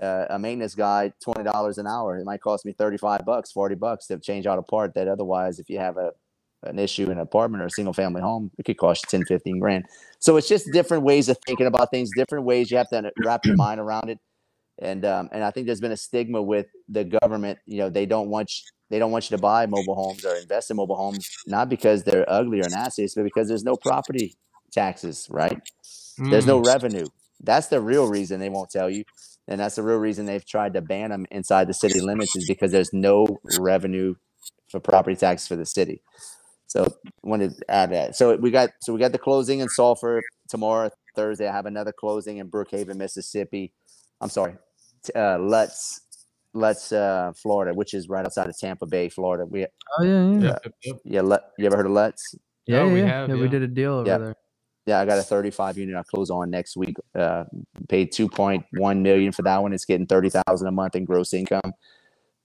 uh, 0.00 0.26
a 0.30 0.38
maintenance 0.38 0.74
guy, 0.74 1.12
$20 1.24 1.78
an 1.78 1.86
hour. 1.86 2.18
It 2.18 2.24
might 2.24 2.40
cost 2.40 2.64
me 2.64 2.72
35 2.72 3.24
bucks, 3.24 3.52
40 3.52 3.74
bucks 3.76 4.06
to 4.06 4.18
change 4.18 4.46
out 4.46 4.58
a 4.58 4.62
part 4.62 4.94
that 4.94 5.08
otherwise, 5.08 5.58
if 5.58 5.68
you 5.68 5.78
have 5.78 5.96
a 5.96 6.12
an 6.64 6.78
issue 6.78 7.04
in 7.04 7.12
an 7.12 7.18
apartment 7.18 7.62
or 7.62 7.66
a 7.66 7.70
single 7.70 7.92
family 7.92 8.20
home, 8.20 8.50
it 8.58 8.64
could 8.64 8.78
cost 8.78 9.04
you 9.04 9.18
10, 9.18 9.26
15 9.26 9.58
grand. 9.58 9.84
So 10.18 10.36
it's 10.36 10.48
just 10.48 10.70
different 10.72 11.02
ways 11.02 11.28
of 11.28 11.38
thinking 11.46 11.66
about 11.66 11.90
things, 11.90 12.10
different 12.16 12.44
ways 12.44 12.70
you 12.70 12.76
have 12.76 12.88
to 12.90 13.12
wrap 13.24 13.44
your 13.44 13.56
mind 13.56 13.80
around 13.80 14.10
it. 14.10 14.18
And 14.80 15.04
um, 15.04 15.28
and 15.30 15.44
I 15.44 15.52
think 15.52 15.66
there's 15.66 15.80
been 15.80 15.92
a 15.92 15.96
stigma 15.96 16.42
with 16.42 16.66
the 16.88 17.04
government. 17.04 17.60
You 17.64 17.78
know, 17.78 17.90
they 17.90 18.06
don't 18.06 18.28
want 18.28 18.50
you, 18.50 18.64
they 18.90 18.98
don't 18.98 19.12
want 19.12 19.30
you 19.30 19.36
to 19.36 19.40
buy 19.40 19.66
mobile 19.66 19.94
homes 19.94 20.24
or 20.24 20.34
invest 20.34 20.70
in 20.70 20.76
mobile 20.76 20.96
homes, 20.96 21.28
not 21.46 21.68
because 21.68 22.02
they're 22.02 22.28
ugly 22.28 22.60
or 22.60 22.68
nasty, 22.68 23.08
but 23.14 23.22
because 23.22 23.46
there's 23.46 23.62
no 23.62 23.76
property 23.76 24.34
taxes, 24.72 25.28
right? 25.30 25.60
Mm. 26.18 26.30
There's 26.30 26.46
no 26.46 26.60
mm. 26.60 26.66
revenue. 26.66 27.06
That's 27.40 27.68
the 27.68 27.80
real 27.80 28.08
reason 28.08 28.40
they 28.40 28.48
won't 28.48 28.70
tell 28.70 28.90
you. 28.90 29.04
And 29.46 29.60
that's 29.60 29.76
the 29.76 29.82
real 29.82 29.98
reason 29.98 30.26
they've 30.26 30.44
tried 30.44 30.74
to 30.74 30.80
ban 30.80 31.10
them 31.10 31.26
inside 31.30 31.68
the 31.68 31.74
city 31.74 32.00
limits 32.00 32.34
is 32.34 32.46
because 32.48 32.72
there's 32.72 32.92
no 32.92 33.26
revenue 33.58 34.14
for 34.70 34.80
property 34.80 35.16
taxes 35.16 35.46
for 35.46 35.56
the 35.56 35.66
city. 35.66 36.02
So 36.74 36.92
wanted 37.22 37.56
to 37.56 37.70
add 37.70 37.92
that. 37.92 38.16
So 38.16 38.34
we 38.34 38.50
got 38.50 38.70
so 38.82 38.92
we 38.92 38.98
got 38.98 39.12
the 39.12 39.18
closing 39.18 39.60
in 39.60 39.68
Sulphur 39.68 40.20
tomorrow, 40.48 40.90
Thursday. 41.14 41.46
I 41.46 41.52
have 41.52 41.66
another 41.66 41.92
closing 41.92 42.38
in 42.38 42.50
Brookhaven, 42.50 42.96
Mississippi. 42.96 43.72
I'm 44.20 44.28
sorry, 44.28 44.54
uh, 45.14 45.38
Lutz, 45.38 46.00
Lutz, 46.52 46.90
uh, 46.90 47.32
Florida, 47.36 47.72
which 47.74 47.94
is 47.94 48.08
right 48.08 48.24
outside 48.24 48.48
of 48.48 48.58
Tampa 48.58 48.86
Bay, 48.86 49.08
Florida. 49.08 49.46
We 49.46 49.66
oh 49.98 50.02
yeah 50.02 50.32
yeah 50.32 50.50
uh, 50.50 50.58
yeah. 51.04 51.38
you 51.58 51.66
ever 51.66 51.76
heard 51.76 51.86
of 51.86 51.92
Lutz? 51.92 52.34
Yeah, 52.66 52.78
oh, 52.78 52.86
yeah, 52.86 52.92
we 52.92 53.00
have, 53.00 53.28
yeah, 53.28 53.34
yeah. 53.36 53.40
we 53.40 53.48
did 53.48 53.62
a 53.62 53.68
deal 53.68 53.92
over 53.92 54.04
there. 54.04 54.34
yeah, 54.86 54.98
I 54.98 55.04
got 55.04 55.18
a 55.18 55.22
35 55.22 55.78
unit. 55.78 55.94
I 55.94 56.02
close 56.02 56.30
on 56.30 56.50
next 56.50 56.76
week. 56.76 56.96
Uh, 57.14 57.44
paid 57.88 58.10
2.1 58.10 59.00
million 59.00 59.32
for 59.32 59.42
that 59.42 59.62
one. 59.62 59.72
It's 59.74 59.84
getting 59.84 60.06
30,000 60.06 60.66
a 60.66 60.72
month 60.72 60.96
in 60.96 61.04
gross 61.04 61.34
income. 61.34 61.72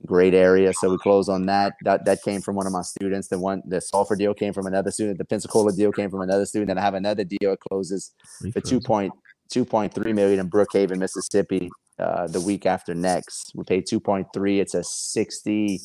Great 0.06 0.34
area. 0.34 0.72
So 0.74 0.90
we 0.90 0.98
close 0.98 1.28
on 1.28 1.46
that. 1.48 1.74
That 1.84 2.06
that 2.06 2.24
came 2.24 2.42
from 2.42 2.56
one 2.56 2.66
of 2.66 2.72
my 2.72 2.82
students. 2.82 3.28
The 3.28 3.38
one 3.38 3.62
the 3.66 3.82
Sulphur 3.82 4.16
deal 4.16 4.34
came 4.34 4.54
from 4.54 4.66
another 4.66 4.92
student. 4.92 5.18
The 5.18 5.26
Pensacola 5.26 5.74
deal 5.74 5.92
came 5.92 6.10
from 6.10 6.22
another 6.22 6.46
student. 6.46 6.72
And 6.72 6.80
I 6.80 6.84
have 6.84 6.94
another 6.94 7.26
deal. 7.26 7.54
It 7.54 7.60
closes 7.60 8.14
for 8.54 8.62
2.2.3 8.62 10.16
million 10.16 10.40
in 10.40 10.50
Brookhaven, 10.50 10.98
Mississippi. 10.98 11.70
Uh, 11.98 12.28
the 12.28 12.40
week 12.40 12.66
after 12.66 12.96
next, 12.96 13.52
we 13.56 13.66
paid 13.66 13.86
2.3. 13.86 14.60
It's 14.62 14.74
a 14.74 14.84
60 14.86 15.82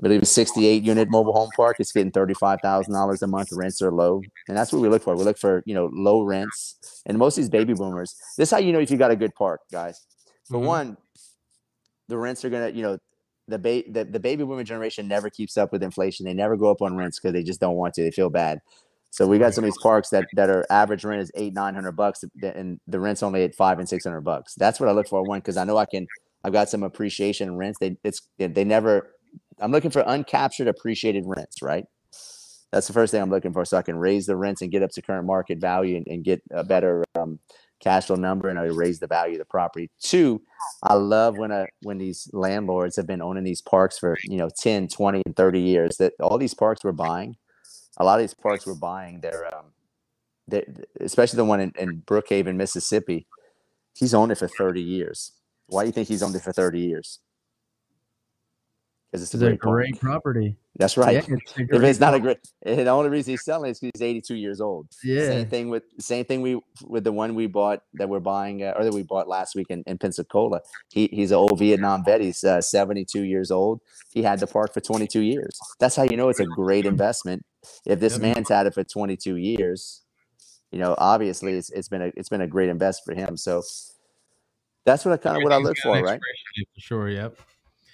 I 0.00 0.02
believe 0.02 0.22
a 0.22 0.26
68 0.26 0.82
unit 0.82 1.10
mobile 1.10 1.34
home 1.34 1.50
park. 1.54 1.76
It's 1.78 1.92
getting 1.92 2.10
$35,000 2.10 3.22
a 3.22 3.26
month. 3.26 3.50
Rents 3.52 3.82
are 3.82 3.92
low. 3.92 4.22
And 4.48 4.56
that's 4.56 4.72
what 4.72 4.80
we 4.80 4.88
look 4.88 5.02
for. 5.02 5.14
We 5.14 5.24
look 5.24 5.36
for, 5.36 5.62
you 5.66 5.74
know, 5.74 5.90
low 5.92 6.22
rents. 6.22 7.02
And 7.04 7.18
most 7.18 7.36
of 7.36 7.42
these 7.42 7.50
baby 7.50 7.74
boomers, 7.74 8.16
this 8.38 8.48
is 8.48 8.50
how 8.50 8.58
you 8.58 8.72
know 8.72 8.78
if 8.80 8.90
you 8.90 8.96
got 8.96 9.10
a 9.10 9.16
good 9.16 9.34
park, 9.34 9.60
guys. 9.70 10.06
For 10.48 10.56
mm-hmm. 10.56 10.66
one, 10.66 10.96
the 12.08 12.16
rents 12.16 12.46
are 12.46 12.50
going 12.50 12.72
to, 12.72 12.74
you 12.74 12.82
know, 12.82 12.98
the, 13.48 13.58
ba- 13.58 13.84
the, 13.88 14.04
the 14.04 14.20
baby 14.20 14.44
boomer 14.44 14.64
generation 14.64 15.08
never 15.08 15.30
keeps 15.30 15.56
up 15.56 15.72
with 15.72 15.82
inflation. 15.82 16.26
They 16.26 16.34
never 16.34 16.56
go 16.56 16.70
up 16.70 16.82
on 16.82 16.96
rents 16.96 17.18
because 17.18 17.32
they 17.32 17.42
just 17.42 17.60
don't 17.60 17.76
want 17.76 17.94
to. 17.94 18.02
They 18.02 18.10
feel 18.10 18.30
bad. 18.30 18.60
So 19.10 19.26
we 19.26 19.38
got 19.38 19.54
some 19.54 19.64
of 19.64 19.66
these 19.66 19.82
parks 19.82 20.10
that, 20.10 20.26
that 20.34 20.50
are 20.50 20.64
average 20.70 21.04
rent 21.04 21.20
is 21.20 21.32
eight, 21.34 21.52
900 21.52 21.92
bucks 21.92 22.24
and 22.42 22.78
the 22.86 23.00
rent's 23.00 23.24
only 23.24 23.42
at 23.42 23.56
five 23.56 23.80
and 23.80 23.88
600 23.88 24.20
bucks. 24.20 24.54
That's 24.54 24.78
what 24.78 24.88
I 24.88 24.92
look 24.92 25.08
for. 25.08 25.22
One, 25.24 25.40
because 25.40 25.56
I 25.56 25.64
know 25.64 25.76
I 25.76 25.86
can, 25.86 26.06
I've 26.44 26.52
got 26.52 26.68
some 26.68 26.84
appreciation 26.84 27.48
in 27.48 27.56
rents. 27.56 27.78
They, 27.80 27.96
it's, 28.04 28.22
they 28.38 28.64
never, 28.64 29.16
I'm 29.58 29.72
looking 29.72 29.90
for 29.90 30.04
uncaptured 30.04 30.68
appreciated 30.68 31.24
rents, 31.26 31.60
right? 31.60 31.84
That's 32.72 32.86
the 32.86 32.92
first 32.92 33.10
thing 33.10 33.20
I'm 33.20 33.30
looking 33.30 33.52
for, 33.52 33.64
so 33.64 33.76
I 33.76 33.82
can 33.82 33.96
raise 33.96 34.26
the 34.26 34.36
rents 34.36 34.62
and 34.62 34.70
get 34.70 34.84
up 34.84 34.90
to 34.92 35.02
current 35.02 35.26
market 35.26 35.58
value 35.58 35.96
and, 35.96 36.06
and 36.06 36.24
get 36.24 36.40
a 36.52 36.62
better 36.62 37.04
um, 37.18 37.40
cash 37.80 38.06
flow 38.06 38.16
number, 38.16 38.48
and 38.48 38.58
I 38.58 38.64
raise 38.64 38.98
the 38.98 39.06
value 39.06 39.34
of 39.34 39.38
the 39.38 39.44
property. 39.44 39.90
Two, 40.00 40.42
I 40.82 40.94
love 40.94 41.38
when 41.38 41.50
a 41.50 41.66
when 41.82 41.98
these 41.98 42.28
landlords 42.32 42.96
have 42.96 43.06
been 43.06 43.22
owning 43.22 43.44
these 43.44 43.62
parks 43.62 43.98
for 43.98 44.16
you 44.24 44.36
know 44.36 44.50
10, 44.58 44.88
20, 44.88 45.22
and 45.26 45.36
30 45.36 45.60
years. 45.60 45.96
That 45.96 46.14
all 46.20 46.38
these 46.38 46.54
parks 46.54 46.84
we're 46.84 46.92
buying, 46.92 47.36
a 47.96 48.04
lot 48.04 48.18
of 48.18 48.22
these 48.22 48.34
parks 48.34 48.66
we're 48.66 48.74
buying, 48.74 49.20
they're 49.20 49.54
um, 49.54 49.66
they, 50.48 50.64
especially 51.00 51.38
the 51.38 51.44
one 51.44 51.60
in, 51.60 51.72
in 51.78 52.02
Brookhaven, 52.02 52.56
Mississippi. 52.56 53.26
He's 53.96 54.14
owned 54.14 54.32
it 54.32 54.38
for 54.38 54.48
30 54.48 54.80
years. 54.80 55.32
Why 55.66 55.82
do 55.82 55.86
you 55.86 55.92
think 55.92 56.08
he's 56.08 56.22
owned 56.22 56.34
it 56.34 56.42
for 56.42 56.52
30 56.52 56.78
years? 56.78 57.18
because 59.10 59.22
it's 59.22 59.34
a 59.34 59.38
great, 59.38 59.58
great 59.58 60.00
property. 60.00 60.56
That's 60.76 60.96
right. 60.96 61.14
Yeah, 61.14 61.36
it's 61.36 61.58
if 61.58 61.82
it's 61.82 62.00
not 62.00 62.14
a 62.14 62.20
great, 62.20 62.38
the 62.64 62.86
only 62.88 63.10
reason 63.10 63.32
he's 63.32 63.44
selling 63.44 63.72
is 63.72 63.80
because 63.80 64.00
he's 64.00 64.06
82 64.06 64.34
years 64.36 64.60
old. 64.60 64.86
Yeah. 65.02 65.26
Same 65.26 65.46
thing 65.46 65.68
with 65.68 65.82
same 65.98 66.24
thing 66.24 66.42
we 66.42 66.60
with 66.86 67.04
the 67.04 67.12
one 67.12 67.34
we 67.34 67.48
bought 67.48 67.82
that 67.94 68.08
we're 68.08 68.20
buying 68.20 68.62
uh, 68.62 68.74
or 68.76 68.84
that 68.84 68.94
we 68.94 69.02
bought 69.02 69.28
last 69.28 69.54
week 69.56 69.66
in, 69.68 69.82
in 69.86 69.98
Pensacola. 69.98 70.60
He 70.90 71.08
he's 71.12 71.32
an 71.32 71.38
old 71.38 71.58
Vietnam 71.58 72.04
vet. 72.04 72.20
He's 72.20 72.44
uh, 72.44 72.60
72 72.60 73.24
years 73.24 73.50
old. 73.50 73.80
He 74.12 74.22
had 74.22 74.38
the 74.38 74.46
park 74.46 74.72
for 74.72 74.80
22 74.80 75.20
years. 75.20 75.58
That's 75.80 75.96
how 75.96 76.04
you 76.04 76.16
know 76.16 76.28
it's 76.28 76.40
a 76.40 76.46
great 76.46 76.86
investment. 76.86 77.44
If 77.84 78.00
this 78.00 78.14
yep. 78.14 78.22
man's 78.22 78.48
had 78.48 78.66
it 78.66 78.74
for 78.74 78.84
22 78.84 79.36
years, 79.36 80.02
you 80.70 80.78
know, 80.78 80.94
obviously 80.98 81.54
it's 81.54 81.70
it's 81.70 81.88
been 81.88 82.02
a 82.02 82.12
it's 82.16 82.28
been 82.28 82.42
a 82.42 82.46
great 82.46 82.68
investment 82.68 83.18
for 83.18 83.26
him. 83.26 83.36
So 83.36 83.62
that's 84.86 85.04
what 85.04 85.12
I 85.12 85.16
kind 85.16 85.36
of 85.36 85.42
what 85.42 85.52
I 85.52 85.58
look 85.58 85.76
for, 85.82 86.00
right? 86.00 86.20
For 86.74 86.80
sure. 86.80 87.08
Yep. 87.08 87.38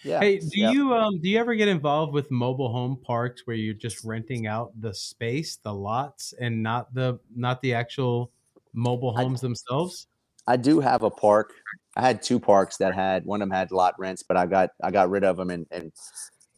Yeah. 0.05 0.21
Hey, 0.21 0.39
do 0.39 0.61
you 0.61 0.95
um 0.95 1.21
do 1.21 1.29
you 1.29 1.39
ever 1.39 1.55
get 1.55 1.69
involved 1.69 2.13
with 2.13 2.31
mobile 2.31 2.71
home 2.71 2.97
parks 3.03 3.47
where 3.47 3.57
you're 3.57 3.75
just 3.75 4.05
renting 4.05 4.47
out 4.47 4.73
the 4.81 4.95
space, 4.95 5.57
the 5.57 5.73
lots, 5.73 6.35
and 6.41 6.63
not 6.63 6.93
the 6.95 7.19
not 7.35 7.61
the 7.63 7.75
actual 7.75 8.31
mobile 8.73 9.17
homes 9.17 9.43
I, 9.43 9.47
themselves? 9.47 10.07
I 10.47 10.57
do 10.57 10.81
have 10.81 11.03
a 11.03 11.11
park. 11.11 11.53
I 11.97 12.03
had 12.03 12.23
two 12.23 12.39
parks 12.39 12.77
that 12.79 12.95
had 12.95 13.25
one 13.25 13.43
of 13.43 13.49
them 13.49 13.57
had 13.57 13.73
lot 13.73 13.95
rents, 13.99 14.23
but 14.23 14.37
I 14.37 14.47
got 14.47 14.71
I 14.83 14.91
got 14.91 15.11
rid 15.11 15.25
of 15.25 15.37
them 15.37 15.51
and 15.51 15.67
and 15.71 15.93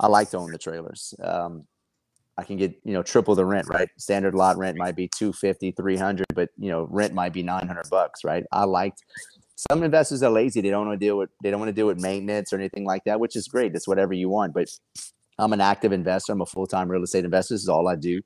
I 0.00 0.06
like 0.06 0.30
to 0.30 0.38
own 0.38 0.52
the 0.52 0.58
trailers. 0.58 1.14
Um, 1.22 1.64
I 2.36 2.44
can 2.44 2.56
get, 2.56 2.72
you 2.84 2.92
know, 2.92 3.02
triple 3.02 3.34
the 3.34 3.44
rent, 3.44 3.66
right? 3.68 3.88
Standard 3.98 4.32
lot 4.32 4.56
rent 4.58 4.78
might 4.78 4.94
be 4.94 5.08
250, 5.08 5.72
300, 5.72 6.26
but 6.34 6.50
you 6.56 6.70
know, 6.70 6.86
rent 6.88 7.12
might 7.12 7.32
be 7.32 7.42
900 7.42 7.90
bucks, 7.90 8.22
right? 8.22 8.44
I 8.52 8.62
liked 8.62 9.02
some 9.58 9.82
investors 9.82 10.22
are 10.22 10.30
lazy. 10.30 10.60
They 10.60 10.70
don't 10.70 10.86
want 10.86 11.00
to 11.00 11.04
deal 11.04 11.18
with 11.18 11.30
they 11.42 11.50
don't 11.50 11.58
want 11.58 11.70
to 11.70 11.74
deal 11.74 11.88
with 11.88 12.00
maintenance 12.00 12.52
or 12.52 12.56
anything 12.56 12.84
like 12.84 13.02
that, 13.04 13.18
which 13.18 13.34
is 13.34 13.48
great. 13.48 13.74
It's 13.74 13.88
whatever 13.88 14.12
you 14.12 14.28
want. 14.28 14.54
But 14.54 14.68
I'm 15.36 15.52
an 15.52 15.60
active 15.60 15.92
investor. 15.92 16.32
I'm 16.32 16.40
a 16.40 16.46
full 16.46 16.68
time 16.68 16.88
real 16.88 17.02
estate 17.02 17.24
investor. 17.24 17.54
This 17.54 17.62
is 17.62 17.68
all 17.68 17.88
I 17.88 17.96
do. 17.96 18.20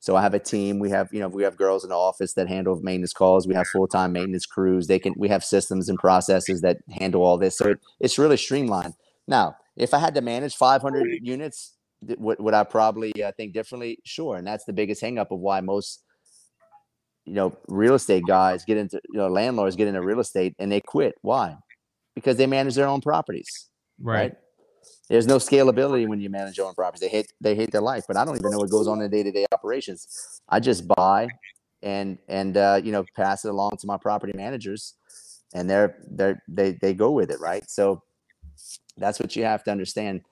So 0.00 0.16
I 0.16 0.22
have 0.22 0.34
a 0.34 0.40
team. 0.40 0.80
We 0.80 0.90
have, 0.90 1.08
you 1.12 1.20
know, 1.20 1.28
we 1.28 1.44
have 1.44 1.56
girls 1.56 1.84
in 1.84 1.90
the 1.90 1.96
office 1.96 2.32
that 2.34 2.48
handle 2.48 2.74
maintenance 2.82 3.12
calls. 3.12 3.46
We 3.46 3.54
have 3.54 3.68
full 3.68 3.86
time 3.86 4.12
maintenance 4.12 4.44
crews. 4.44 4.88
They 4.88 4.98
can. 4.98 5.14
We 5.16 5.28
have 5.28 5.44
systems 5.44 5.88
and 5.88 5.96
processes 5.98 6.62
that 6.62 6.78
handle 6.90 7.22
all 7.22 7.38
this. 7.38 7.56
So 7.56 7.68
it, 7.68 7.80
it's 8.00 8.18
really 8.18 8.36
streamlined. 8.36 8.94
Now, 9.28 9.54
if 9.76 9.94
I 9.94 10.00
had 10.00 10.16
to 10.16 10.20
manage 10.20 10.56
500 10.56 11.20
units, 11.22 11.74
would, 12.18 12.40
would 12.40 12.54
I 12.54 12.64
probably 12.64 13.12
uh, 13.22 13.30
think 13.36 13.54
differently? 13.54 14.00
Sure. 14.04 14.34
And 14.36 14.44
that's 14.44 14.64
the 14.64 14.72
biggest 14.72 15.00
hangup 15.00 15.30
of 15.30 15.38
why 15.38 15.60
most 15.60 16.02
you 17.24 17.34
know, 17.34 17.56
real 17.68 17.94
estate 17.94 18.24
guys 18.26 18.64
get 18.64 18.76
into, 18.76 19.00
you 19.10 19.18
know, 19.18 19.28
landlords 19.28 19.76
get 19.76 19.88
into 19.88 20.02
real 20.02 20.20
estate 20.20 20.54
and 20.58 20.70
they 20.70 20.80
quit. 20.80 21.14
Why? 21.22 21.56
Because 22.14 22.36
they 22.36 22.46
manage 22.46 22.74
their 22.74 22.88
own 22.88 23.00
properties. 23.00 23.68
Right. 24.00 24.20
right? 24.20 24.36
There's 25.08 25.26
no 25.26 25.36
scalability 25.36 26.08
when 26.08 26.20
you 26.20 26.30
manage 26.30 26.56
your 26.56 26.66
own 26.66 26.74
properties. 26.74 27.00
They 27.00 27.08
hate 27.08 27.32
they 27.40 27.54
hate 27.54 27.70
their 27.70 27.80
life, 27.80 28.04
but 28.08 28.16
I 28.16 28.24
don't 28.24 28.36
even 28.36 28.50
know 28.50 28.58
what 28.58 28.70
goes 28.70 28.88
on 28.88 29.00
in 29.00 29.10
day 29.10 29.22
to 29.22 29.30
day 29.30 29.46
operations. 29.52 30.40
I 30.48 30.58
just 30.58 30.88
buy 30.88 31.28
and 31.82 32.18
and 32.28 32.56
uh, 32.56 32.80
you 32.82 32.92
know 32.92 33.04
pass 33.14 33.44
it 33.44 33.48
along 33.48 33.72
to 33.80 33.86
my 33.86 33.96
property 33.96 34.32
managers, 34.34 34.94
and 35.54 35.68
they're 35.68 35.98
they're 36.10 36.42
they 36.48 36.72
they 36.80 36.94
go 36.94 37.10
with 37.10 37.30
it, 37.30 37.40
right? 37.40 37.68
So 37.68 38.02
that's 38.96 39.20
what 39.20 39.36
you 39.36 39.44
have 39.44 39.64
to 39.64 39.70
understand 39.70 40.22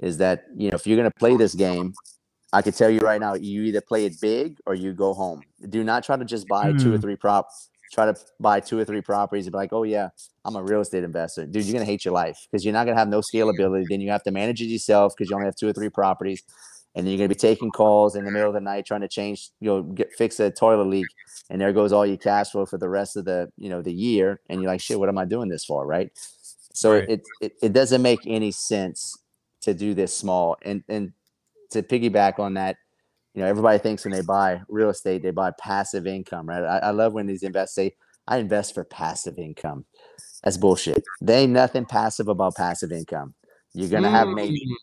is 0.00 0.18
that 0.18 0.44
you 0.56 0.70
know 0.70 0.76
if 0.76 0.86
you're 0.86 0.96
going 0.96 1.10
to 1.10 1.18
play 1.18 1.36
this 1.36 1.54
game 1.54 1.94
I 2.54 2.62
can 2.62 2.72
tell 2.72 2.88
you 2.88 3.00
right 3.00 3.20
now, 3.20 3.34
you 3.34 3.64
either 3.64 3.80
play 3.80 4.04
it 4.04 4.20
big 4.20 4.58
or 4.64 4.74
you 4.76 4.92
go 4.92 5.12
home. 5.12 5.42
Do 5.68 5.82
not 5.82 6.04
try 6.04 6.16
to 6.16 6.24
just 6.24 6.46
buy 6.46 6.72
mm. 6.72 6.80
two 6.80 6.92
or 6.92 6.96
hmm. 6.96 7.00
three 7.00 7.16
props. 7.16 7.68
Try 7.92 8.06
to 8.06 8.16
buy 8.38 8.60
two 8.60 8.78
or 8.78 8.84
three 8.84 9.00
properties 9.00 9.46
and 9.46 9.52
be 9.52 9.58
like, 9.58 9.72
oh 9.72 9.82
yeah, 9.82 10.10
I'm 10.44 10.54
a 10.54 10.62
real 10.62 10.80
estate 10.80 11.02
investor. 11.02 11.46
Dude, 11.46 11.64
you're 11.64 11.72
gonna 11.72 11.84
hate 11.84 12.04
your 12.04 12.14
life 12.14 12.38
because 12.50 12.64
you're 12.64 12.72
not 12.72 12.84
gonna 12.86 12.98
have 12.98 13.08
no 13.08 13.20
scalability. 13.20 13.86
Then 13.88 14.00
you 14.00 14.10
have 14.10 14.22
to 14.22 14.30
manage 14.30 14.62
it 14.62 14.66
yourself 14.66 15.14
because 15.16 15.30
you 15.30 15.36
only 15.36 15.46
have 15.46 15.56
two 15.56 15.68
or 15.68 15.72
three 15.72 15.88
properties. 15.88 16.44
And 16.94 17.04
then 17.04 17.12
you're 17.12 17.18
gonna 17.18 17.28
be 17.28 17.34
taking 17.34 17.72
calls 17.72 18.14
in 18.14 18.24
the 18.24 18.30
middle 18.30 18.48
of 18.48 18.54
the 18.54 18.60
night 18.60 18.86
trying 18.86 19.00
to 19.00 19.08
change, 19.08 19.50
you 19.58 19.68
know, 19.68 19.82
get 19.82 20.12
fix 20.12 20.38
a 20.38 20.52
toilet 20.52 20.86
leak. 20.86 21.06
And 21.50 21.60
there 21.60 21.72
goes 21.72 21.92
all 21.92 22.06
your 22.06 22.16
cash 22.18 22.50
flow 22.50 22.66
for 22.66 22.78
the 22.78 22.88
rest 22.88 23.16
of 23.16 23.24
the, 23.24 23.50
you 23.56 23.68
know, 23.68 23.82
the 23.82 23.92
year. 23.92 24.40
And 24.48 24.62
you're 24.62 24.70
like, 24.70 24.80
shit, 24.80 25.00
what 25.00 25.08
am 25.08 25.18
I 25.18 25.24
doing 25.24 25.48
this 25.48 25.64
for? 25.64 25.84
Right. 25.84 26.10
So 26.72 26.94
right. 26.94 27.08
It, 27.08 27.22
it 27.40 27.52
it 27.62 27.72
doesn't 27.72 28.02
make 28.02 28.20
any 28.26 28.52
sense 28.52 29.12
to 29.62 29.74
do 29.74 29.92
this 29.92 30.16
small. 30.16 30.56
And 30.62 30.84
and 30.88 31.12
to 31.70 31.82
piggyback 31.82 32.38
on 32.38 32.54
that, 32.54 32.76
you 33.34 33.42
know, 33.42 33.48
everybody 33.48 33.78
thinks 33.78 34.04
when 34.04 34.12
they 34.12 34.22
buy 34.22 34.60
real 34.68 34.90
estate, 34.90 35.22
they 35.22 35.30
buy 35.30 35.50
passive 35.58 36.06
income, 36.06 36.48
right? 36.48 36.62
I, 36.62 36.78
I 36.78 36.90
love 36.90 37.12
when 37.12 37.26
these 37.26 37.42
investors 37.42 37.74
say, 37.74 37.96
I 38.26 38.38
invest 38.38 38.74
for 38.74 38.84
passive 38.84 39.38
income. 39.38 39.84
That's 40.42 40.56
bullshit. 40.56 41.04
There 41.20 41.40
ain't 41.40 41.52
nothing 41.52 41.84
passive 41.84 42.28
about 42.28 42.56
passive 42.56 42.92
income. 42.92 43.34
You're 43.74 43.88
gonna 43.88 44.10
have 44.10 44.28
maybe 44.28 44.60
mm, 44.60 44.74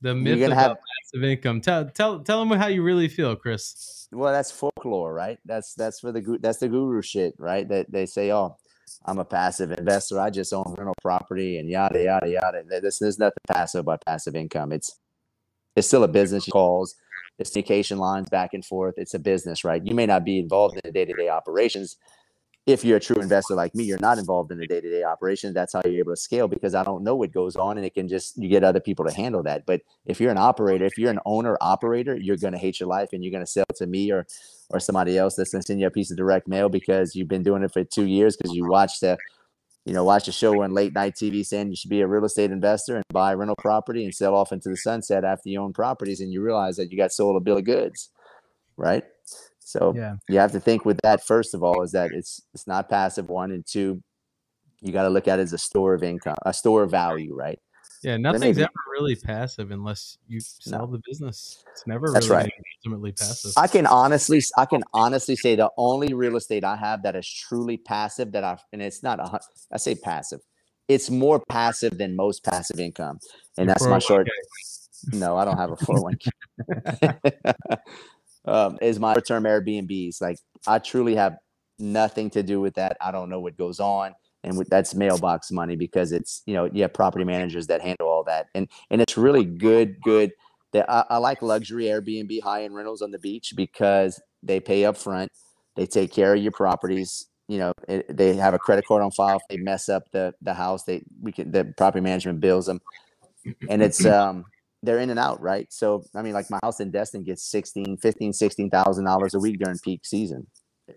the 0.00 0.14
myth 0.14 0.46
about 0.46 0.56
have, 0.58 0.76
passive 1.12 1.24
income. 1.24 1.60
Tell 1.60 1.88
tell 1.90 2.20
tell 2.20 2.44
them 2.44 2.58
how 2.58 2.66
you 2.66 2.82
really 2.82 3.08
feel, 3.08 3.36
Chris. 3.36 4.08
Well, 4.12 4.32
that's 4.32 4.50
folklore, 4.50 5.14
right? 5.14 5.38
That's 5.44 5.74
that's 5.74 6.00
for 6.00 6.12
the 6.12 6.38
that's 6.40 6.58
the 6.58 6.68
guru 6.68 7.02
shit, 7.02 7.34
right? 7.38 7.68
That 7.68 7.90
they 7.92 8.06
say, 8.06 8.32
oh, 8.32 8.56
I'm 9.04 9.18
a 9.18 9.24
passive 9.24 9.72
investor. 9.72 10.18
I 10.18 10.30
just 10.30 10.52
own 10.52 10.74
rental 10.76 10.94
property 11.02 11.58
and 11.58 11.68
yada 11.68 12.02
yada 12.02 12.28
yada. 12.28 12.62
This 12.80 12.98
there's 12.98 13.18
nothing 13.18 13.42
passive 13.48 13.80
about 13.80 14.04
passive 14.04 14.34
income. 14.36 14.72
It's 14.72 14.98
it's 15.76 15.86
still 15.86 16.04
a 16.04 16.08
business. 16.08 16.46
Calls, 16.46 16.94
it's 17.38 17.50
communication 17.50 17.98
lines 17.98 18.28
back 18.28 18.54
and 18.54 18.64
forth. 18.64 18.94
It's 18.98 19.14
a 19.14 19.18
business, 19.18 19.64
right? 19.64 19.84
You 19.84 19.94
may 19.94 20.06
not 20.06 20.24
be 20.24 20.38
involved 20.38 20.74
in 20.76 20.82
the 20.84 20.92
day 20.92 21.04
to 21.04 21.12
day 21.14 21.28
operations. 21.28 21.96
If 22.66 22.84
you're 22.84 22.98
a 22.98 23.00
true 23.00 23.16
investor 23.16 23.54
like 23.54 23.74
me, 23.74 23.84
you're 23.84 23.98
not 23.98 24.18
involved 24.18 24.52
in 24.52 24.58
the 24.58 24.66
day 24.66 24.80
to 24.80 24.90
day 24.90 25.02
operations. 25.02 25.54
That's 25.54 25.72
how 25.72 25.80
you're 25.84 26.00
able 26.00 26.12
to 26.12 26.20
scale 26.20 26.46
because 26.46 26.74
I 26.74 26.84
don't 26.84 27.02
know 27.02 27.16
what 27.16 27.32
goes 27.32 27.56
on, 27.56 27.78
and 27.78 27.86
it 27.86 27.94
can 27.94 28.06
just 28.06 28.36
you 28.36 28.48
get 28.48 28.62
other 28.62 28.80
people 28.80 29.06
to 29.06 29.12
handle 29.12 29.42
that. 29.44 29.64
But 29.64 29.80
if 30.04 30.20
you're 30.20 30.30
an 30.30 30.38
operator, 30.38 30.84
if 30.84 30.98
you're 30.98 31.10
an 31.10 31.20
owner 31.24 31.56
operator, 31.60 32.16
you're 32.16 32.36
going 32.36 32.52
to 32.52 32.58
hate 32.58 32.78
your 32.78 32.88
life, 32.88 33.08
and 33.12 33.24
you're 33.24 33.32
going 33.32 33.44
to 33.44 33.50
sell 33.50 33.64
to 33.76 33.86
me 33.86 34.12
or 34.12 34.26
or 34.68 34.78
somebody 34.78 35.16
else 35.16 35.34
that's 35.34 35.50
going 35.50 35.62
to 35.62 35.66
send 35.66 35.80
you 35.80 35.86
a 35.86 35.90
piece 35.90 36.10
of 36.10 36.18
direct 36.18 36.46
mail 36.46 36.68
because 36.68 37.14
you've 37.14 37.28
been 37.28 37.42
doing 37.42 37.62
it 37.62 37.72
for 37.72 37.82
two 37.82 38.06
years 38.06 38.36
because 38.36 38.54
you 38.54 38.68
watched 38.68 39.00
the 39.00 39.16
you 39.90 39.94
know, 39.94 40.04
watch 40.04 40.28
a 40.28 40.32
show 40.32 40.62
on 40.62 40.72
late 40.72 40.94
night 40.94 41.16
TV 41.16 41.44
saying 41.44 41.68
you 41.68 41.74
should 41.74 41.90
be 41.90 42.00
a 42.00 42.06
real 42.06 42.24
estate 42.24 42.52
investor 42.52 42.94
and 42.94 43.04
buy 43.08 43.34
rental 43.34 43.56
property 43.58 44.04
and 44.04 44.14
sell 44.14 44.36
off 44.36 44.52
into 44.52 44.68
the 44.68 44.76
sunset 44.76 45.24
after 45.24 45.48
you 45.48 45.60
own 45.60 45.72
properties, 45.72 46.20
and 46.20 46.32
you 46.32 46.40
realize 46.40 46.76
that 46.76 46.92
you 46.92 46.96
got 46.96 47.10
sold 47.10 47.36
a 47.36 47.40
bill 47.40 47.56
of 47.56 47.64
goods, 47.64 48.10
right? 48.76 49.02
So 49.58 49.92
yeah. 49.96 50.14
you 50.28 50.38
have 50.38 50.52
to 50.52 50.60
think 50.60 50.84
with 50.84 51.00
that 51.02 51.26
first 51.26 51.54
of 51.54 51.64
all 51.64 51.82
is 51.82 51.90
that 51.90 52.12
it's 52.12 52.40
it's 52.54 52.68
not 52.68 52.88
passive 52.88 53.28
one 53.28 53.50
and 53.50 53.66
two, 53.66 54.00
you 54.80 54.92
got 54.92 55.02
to 55.02 55.08
look 55.08 55.26
at 55.26 55.40
it 55.40 55.42
as 55.42 55.52
a 55.52 55.58
store 55.58 55.94
of 55.94 56.04
income, 56.04 56.36
a 56.46 56.54
store 56.54 56.84
of 56.84 56.92
value, 56.92 57.34
right? 57.34 57.58
Yeah, 58.02 58.16
nothing's 58.16 58.58
ever 58.58 58.70
really 58.90 59.14
passive 59.14 59.70
unless 59.70 60.16
you 60.26 60.40
sell 60.40 60.86
no. 60.86 60.92
the 60.92 61.02
business. 61.06 61.62
It's 61.70 61.86
never 61.86 62.10
That's 62.12 62.28
really 62.28 62.44
right. 62.44 62.52
ultimately 62.78 63.12
passive. 63.12 63.52
I 63.58 63.66
can 63.66 63.86
honestly, 63.86 64.42
I 64.56 64.64
can 64.64 64.82
honestly 64.94 65.36
say 65.36 65.54
the 65.54 65.70
only 65.76 66.14
real 66.14 66.36
estate 66.36 66.64
I 66.64 66.76
have 66.76 67.02
that 67.02 67.14
is 67.14 67.28
truly 67.28 67.76
passive 67.76 68.32
that 68.32 68.42
I, 68.42 68.56
and 68.72 68.80
it's 68.80 69.02
not 69.02 69.20
a, 69.20 69.38
I 69.70 69.76
say 69.76 69.94
passive. 69.94 70.40
It's 70.88 71.10
more 71.10 71.42
passive 71.48 71.98
than 71.98 72.16
most 72.16 72.42
passive 72.42 72.80
income, 72.80 73.18
and 73.58 73.66
Your 73.66 73.74
that's 73.74 73.86
my 73.86 73.98
short. 73.98 74.28
No, 75.12 75.36
I 75.36 75.44
don't 75.44 75.58
have 75.58 75.70
a 75.70 75.76
401k. 75.76 77.78
um, 78.46 78.78
is 78.80 78.98
my 78.98 79.14
term 79.14 79.44
Airbnbs. 79.44 80.20
Like 80.20 80.38
I 80.66 80.78
truly 80.78 81.14
have 81.16 81.36
nothing 81.78 82.30
to 82.30 82.42
do 82.42 82.60
with 82.60 82.74
that. 82.74 82.96
I 83.00 83.12
don't 83.12 83.28
know 83.28 83.40
what 83.40 83.56
goes 83.56 83.78
on 83.78 84.14
and 84.42 84.64
that's 84.70 84.94
mailbox 84.94 85.50
money 85.50 85.76
because 85.76 86.12
it's 86.12 86.42
you 86.46 86.54
know 86.54 86.68
you 86.72 86.82
have 86.82 86.92
property 86.92 87.24
managers 87.24 87.66
that 87.68 87.80
handle 87.80 88.08
all 88.08 88.24
that. 88.24 88.46
And 88.54 88.68
and 88.90 89.00
it's 89.00 89.16
really 89.16 89.44
good 89.44 90.00
good 90.02 90.32
that 90.72 90.88
I, 90.90 91.04
I, 91.10 91.16
like 91.16 91.42
luxury 91.42 91.86
airbnb 91.86 92.42
high-end 92.42 92.74
rentals 92.74 93.02
on 93.02 93.10
the 93.10 93.18
beach 93.18 93.54
because 93.56 94.20
they 94.42 94.60
pay 94.60 94.84
up 94.84 94.96
front 94.96 95.30
they 95.74 95.84
take 95.84 96.12
care 96.12 96.34
of 96.34 96.40
your 96.40 96.52
properties 96.52 97.26
you 97.48 97.58
know 97.58 97.72
it, 97.88 98.16
they 98.16 98.34
have 98.34 98.54
a 98.54 98.58
credit 98.58 98.86
card 98.86 99.02
on 99.02 99.10
file. 99.10 99.36
If 99.36 99.42
they 99.50 99.56
mess 99.56 99.88
up 99.88 100.04
the 100.12 100.32
the 100.40 100.54
house 100.54 100.84
they 100.84 101.02
we 101.20 101.32
can 101.32 101.50
the 101.50 101.74
property 101.76 102.00
management 102.00 102.40
bills 102.40 102.66
them. 102.66 102.80
And 103.68 103.82
it's 103.82 104.04
um 104.06 104.44
they're 104.82 105.00
in 105.00 105.10
and 105.10 105.18
out 105.18 105.42
right? 105.42 105.66
So 105.72 106.04
i 106.14 106.22
mean 106.22 106.32
like 106.32 106.48
my 106.48 106.60
house 106.62 106.78
in 106.80 106.92
destin 106.92 107.24
gets 107.24 107.42
16 107.50 107.96
15 107.96 108.32
16 108.32 108.70
thousand 108.70 109.04
dollars 109.04 109.34
a 109.34 109.40
week 109.40 109.58
during 109.58 109.78
peak 109.78 110.06
season 110.06 110.46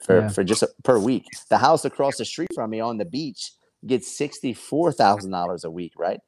for, 0.04 0.22
yeah. 0.22 0.28
for 0.30 0.44
just 0.44 0.64
a, 0.64 0.70
per 0.84 0.98
week. 0.98 1.26
The 1.50 1.58
house 1.58 1.86
across 1.86 2.18
the 2.18 2.26
street 2.26 2.50
from 2.54 2.70
me 2.70 2.80
on 2.80 2.98
the 2.98 3.06
beach 3.06 3.52
gets 3.86 4.16
sixty 4.16 4.54
four 4.54 4.92
thousand 4.92 5.32
dollars 5.32 5.64
a 5.64 5.72
week, 5.72 5.94
right? 5.98 6.20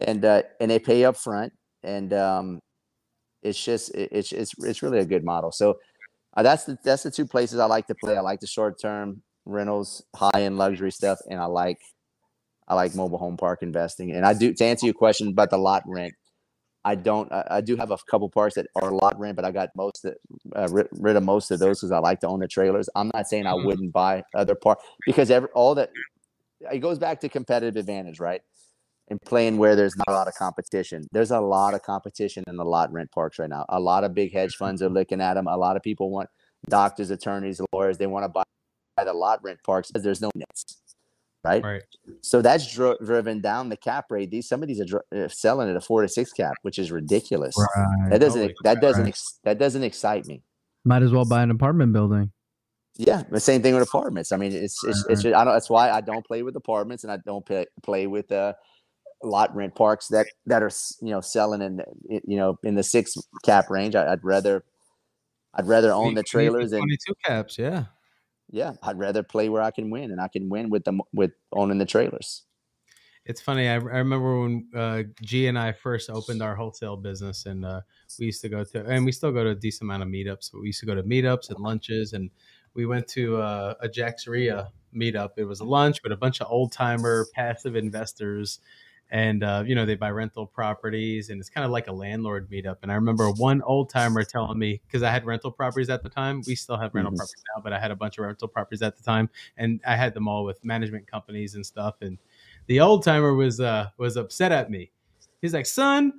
And 0.00 0.24
uh, 0.24 0.42
and 0.60 0.70
they 0.70 0.78
pay 0.78 1.04
up 1.04 1.16
front, 1.16 1.52
and 1.82 2.12
um, 2.12 2.60
it's 3.42 3.62
just 3.62 3.94
it, 3.94 4.10
it's 4.12 4.32
it's 4.32 4.52
it's 4.58 4.82
really 4.82 4.98
a 4.98 5.04
good 5.04 5.24
model. 5.24 5.52
So 5.52 5.78
uh, 6.36 6.42
that's 6.42 6.64
the 6.64 6.78
that's 6.84 7.02
the 7.02 7.10
two 7.10 7.26
places 7.26 7.58
I 7.58 7.66
like 7.66 7.86
to 7.88 7.94
play. 7.94 8.16
I 8.16 8.20
like 8.20 8.40
the 8.40 8.46
short 8.46 8.80
term 8.80 9.22
rentals, 9.44 10.04
high 10.14 10.30
end 10.42 10.58
luxury 10.58 10.92
stuff, 10.92 11.18
and 11.28 11.40
I 11.40 11.46
like 11.46 11.78
I 12.68 12.74
like 12.74 12.94
mobile 12.94 13.18
home 13.18 13.36
park 13.36 13.62
investing. 13.62 14.12
And 14.12 14.24
I 14.24 14.34
do 14.34 14.52
to 14.52 14.64
answer 14.64 14.86
your 14.86 14.94
question 14.94 15.28
about 15.28 15.50
the 15.50 15.58
lot 15.58 15.82
rent. 15.86 16.14
I 16.84 16.94
don't. 16.94 17.30
I, 17.32 17.46
I 17.50 17.60
do 17.60 17.76
have 17.76 17.90
a 17.90 17.98
couple 18.10 18.28
parks 18.28 18.54
that 18.54 18.66
are 18.76 18.90
lot 18.90 19.18
rent, 19.18 19.36
but 19.36 19.44
I 19.44 19.50
got 19.50 19.70
most 19.76 20.04
of, 20.04 20.14
uh, 20.56 20.68
rid, 20.70 20.88
rid, 20.92 21.16
of 21.16 21.22
most 21.22 21.50
of 21.50 21.58
those 21.58 21.80
because 21.80 21.92
I 21.92 21.98
like 21.98 22.20
to 22.20 22.28
own 22.28 22.40
the 22.40 22.48
trailers. 22.48 22.88
I'm 22.94 23.10
not 23.12 23.26
saying 23.26 23.46
I 23.46 23.52
mm-hmm. 23.52 23.66
wouldn't 23.66 23.92
buy 23.92 24.22
other 24.34 24.54
parks 24.54 24.84
because 25.06 25.30
every 25.30 25.48
all 25.54 25.74
that 25.74 25.90
it 26.72 26.78
goes 26.78 26.98
back 26.98 27.20
to 27.20 27.28
competitive 27.28 27.76
advantage, 27.76 28.20
right? 28.20 28.40
And 29.08 29.20
playing 29.22 29.56
where 29.56 29.74
there's 29.74 29.96
not 29.96 30.08
a 30.08 30.12
lot 30.12 30.28
of 30.28 30.34
competition. 30.34 31.06
There's 31.12 31.30
a 31.30 31.40
lot 31.40 31.74
of 31.74 31.82
competition 31.82 32.44
in 32.46 32.56
the 32.56 32.64
lot 32.64 32.92
rent 32.92 33.10
parks 33.10 33.38
right 33.38 33.48
now. 33.48 33.64
A 33.70 33.80
lot 33.80 34.04
of 34.04 34.14
big 34.14 34.32
hedge 34.32 34.56
funds 34.56 34.82
are 34.82 34.90
looking 34.90 35.20
at 35.20 35.34
them. 35.34 35.46
A 35.46 35.56
lot 35.56 35.76
of 35.76 35.82
people 35.82 36.10
want 36.10 36.28
doctors, 36.68 37.10
attorneys, 37.10 37.60
lawyers. 37.72 37.96
They 37.96 38.06
want 38.06 38.24
to 38.24 38.28
buy 38.28 39.04
the 39.04 39.12
lot 39.12 39.42
rent 39.42 39.60
parks 39.64 39.88
because 39.88 40.02
there's 40.02 40.20
no 40.20 40.30
nets 40.34 40.78
right? 41.44 41.62
Right. 41.62 41.82
So 42.20 42.42
that's 42.42 42.72
dro- 42.72 42.96
driven 43.04 43.40
down 43.40 43.68
the 43.68 43.76
cap 43.76 44.06
rate. 44.10 44.30
These 44.30 44.48
some 44.48 44.62
of 44.62 44.68
these 44.68 44.80
are 44.80 44.84
dr- 44.84 45.04
uh, 45.14 45.28
selling 45.28 45.70
at 45.70 45.76
a 45.76 45.80
four 45.80 46.02
to 46.02 46.08
six 46.08 46.32
cap, 46.32 46.54
which 46.62 46.78
is 46.78 46.90
ridiculous. 46.90 47.54
Right. 47.58 48.10
That 48.10 48.20
doesn't 48.20 48.52
that 48.64 48.80
doesn't 48.80 49.06
ex- 49.06 49.38
that 49.44 49.58
doesn't 49.58 49.82
excite 49.82 50.26
me. 50.26 50.42
Might 50.84 51.02
as 51.02 51.12
well 51.12 51.24
buy 51.24 51.42
an 51.42 51.50
apartment 51.50 51.92
building. 51.92 52.32
Yeah, 52.96 53.22
the 53.30 53.38
same 53.38 53.62
thing 53.62 53.74
with 53.74 53.84
apartments. 53.84 54.32
I 54.32 54.36
mean, 54.36 54.52
it's 54.52 54.82
it's, 54.82 55.04
right. 55.04 55.12
it's 55.12 55.22
just, 55.22 55.34
I 55.34 55.44
don't. 55.44 55.54
That's 55.54 55.70
why 55.70 55.90
I 55.90 56.00
don't 56.00 56.26
play 56.26 56.42
with 56.42 56.56
apartments 56.56 57.04
and 57.04 57.12
I 57.12 57.18
don't 57.24 57.46
play, 57.46 57.66
play 57.82 58.08
with 58.08 58.32
uh, 58.32 58.54
lot 59.22 59.54
rent 59.54 59.74
parks 59.74 60.08
that 60.08 60.26
that 60.46 60.62
are 60.62 60.70
you 61.00 61.10
know 61.10 61.20
selling 61.20 61.62
in 61.62 61.82
you 62.08 62.36
know 62.36 62.58
in 62.64 62.74
the 62.74 62.82
six 62.82 63.16
cap 63.44 63.70
range. 63.70 63.94
I, 63.94 64.10
would 64.10 64.24
rather 64.24 64.64
I'd 65.54 65.66
rather 65.66 65.92
own 65.92 66.14
the 66.14 66.22
trailers 66.22 66.72
and 66.72 66.80
twenty 66.80 66.96
two 67.06 67.14
caps. 67.24 67.56
Yeah, 67.56 67.84
yeah, 68.50 68.72
I'd 68.82 68.98
rather 68.98 69.22
play 69.22 69.48
where 69.48 69.62
I 69.62 69.70
can 69.70 69.90
win, 69.90 70.10
and 70.10 70.20
I 70.20 70.28
can 70.28 70.48
win 70.48 70.70
with 70.70 70.84
them 70.84 71.00
with 71.12 71.32
owning 71.52 71.78
the 71.78 71.86
trailers. 71.86 72.44
It's 73.24 73.42
funny. 73.42 73.68
I, 73.68 73.74
I 73.74 73.76
remember 73.76 74.40
when 74.40 74.68
uh, 74.74 75.02
G 75.22 75.48
and 75.48 75.58
I 75.58 75.72
first 75.72 76.08
opened 76.08 76.42
our 76.42 76.56
wholesale 76.56 76.96
business, 76.96 77.44
and 77.44 77.64
uh, 77.64 77.82
we 78.18 78.26
used 78.26 78.40
to 78.42 78.48
go 78.48 78.64
to, 78.64 78.86
and 78.86 79.04
we 79.04 79.12
still 79.12 79.32
go 79.32 79.44
to 79.44 79.50
a 79.50 79.54
decent 79.54 79.82
amount 79.82 80.02
of 80.02 80.08
meetups. 80.08 80.50
But 80.52 80.62
we 80.62 80.68
used 80.68 80.80
to 80.80 80.86
go 80.86 80.94
to 80.94 81.02
meetups 81.02 81.50
and 81.50 81.58
lunches, 81.58 82.14
and 82.14 82.30
we 82.74 82.86
went 82.86 83.06
to 83.08 83.36
uh, 83.36 83.74
a 83.82 83.88
JAXREIA 83.88 84.68
meetup. 84.94 85.30
It 85.36 85.44
was 85.44 85.60
a 85.60 85.64
lunch 85.64 86.02
with 86.02 86.12
a 86.12 86.16
bunch 86.16 86.40
of 86.40 86.46
old 86.48 86.72
timer 86.72 87.26
passive 87.34 87.76
investors 87.76 88.60
and 89.10 89.42
uh, 89.42 89.62
you 89.66 89.74
know 89.74 89.86
they 89.86 89.94
buy 89.94 90.10
rental 90.10 90.46
properties 90.46 91.30
and 91.30 91.40
it's 91.40 91.48
kind 91.48 91.64
of 91.64 91.70
like 91.70 91.86
a 91.86 91.92
landlord 91.92 92.50
meetup 92.50 92.76
and 92.82 92.92
i 92.92 92.94
remember 92.94 93.30
one 93.30 93.62
old 93.62 93.88
timer 93.88 94.22
telling 94.22 94.58
me 94.58 94.80
because 94.86 95.02
i 95.02 95.10
had 95.10 95.24
rental 95.24 95.50
properties 95.50 95.88
at 95.88 96.02
the 96.02 96.08
time 96.08 96.42
we 96.46 96.54
still 96.54 96.76
have 96.76 96.94
rental 96.94 97.10
mm-hmm. 97.10 97.16
properties 97.16 97.44
now 97.56 97.62
but 97.62 97.72
i 97.72 97.78
had 97.78 97.90
a 97.90 97.96
bunch 97.96 98.18
of 98.18 98.24
rental 98.24 98.48
properties 98.48 98.82
at 98.82 98.96
the 98.96 99.02
time 99.02 99.28
and 99.56 99.80
i 99.86 99.96
had 99.96 100.14
them 100.14 100.28
all 100.28 100.44
with 100.44 100.62
management 100.64 101.06
companies 101.06 101.54
and 101.54 101.64
stuff 101.64 101.96
and 102.02 102.18
the 102.66 102.80
old 102.80 103.02
timer 103.02 103.34
was 103.34 103.60
uh 103.60 103.88
was 103.96 104.16
upset 104.16 104.52
at 104.52 104.70
me. 104.70 104.90
He's 105.40 105.54
like 105.54 105.66
son 105.66 106.12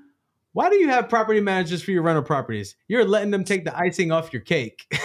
why 0.53 0.69
do 0.69 0.77
you 0.77 0.89
have 0.89 1.09
property 1.09 1.39
managers 1.39 1.83
for 1.83 1.91
your 1.91 2.01
rental 2.01 2.23
properties? 2.23 2.75
You're 2.87 3.05
letting 3.05 3.29
them 3.29 3.43
take 3.43 3.65
the 3.65 3.77
icing 3.77 4.11
off 4.11 4.33
your 4.33 4.41
cake. 4.41 4.91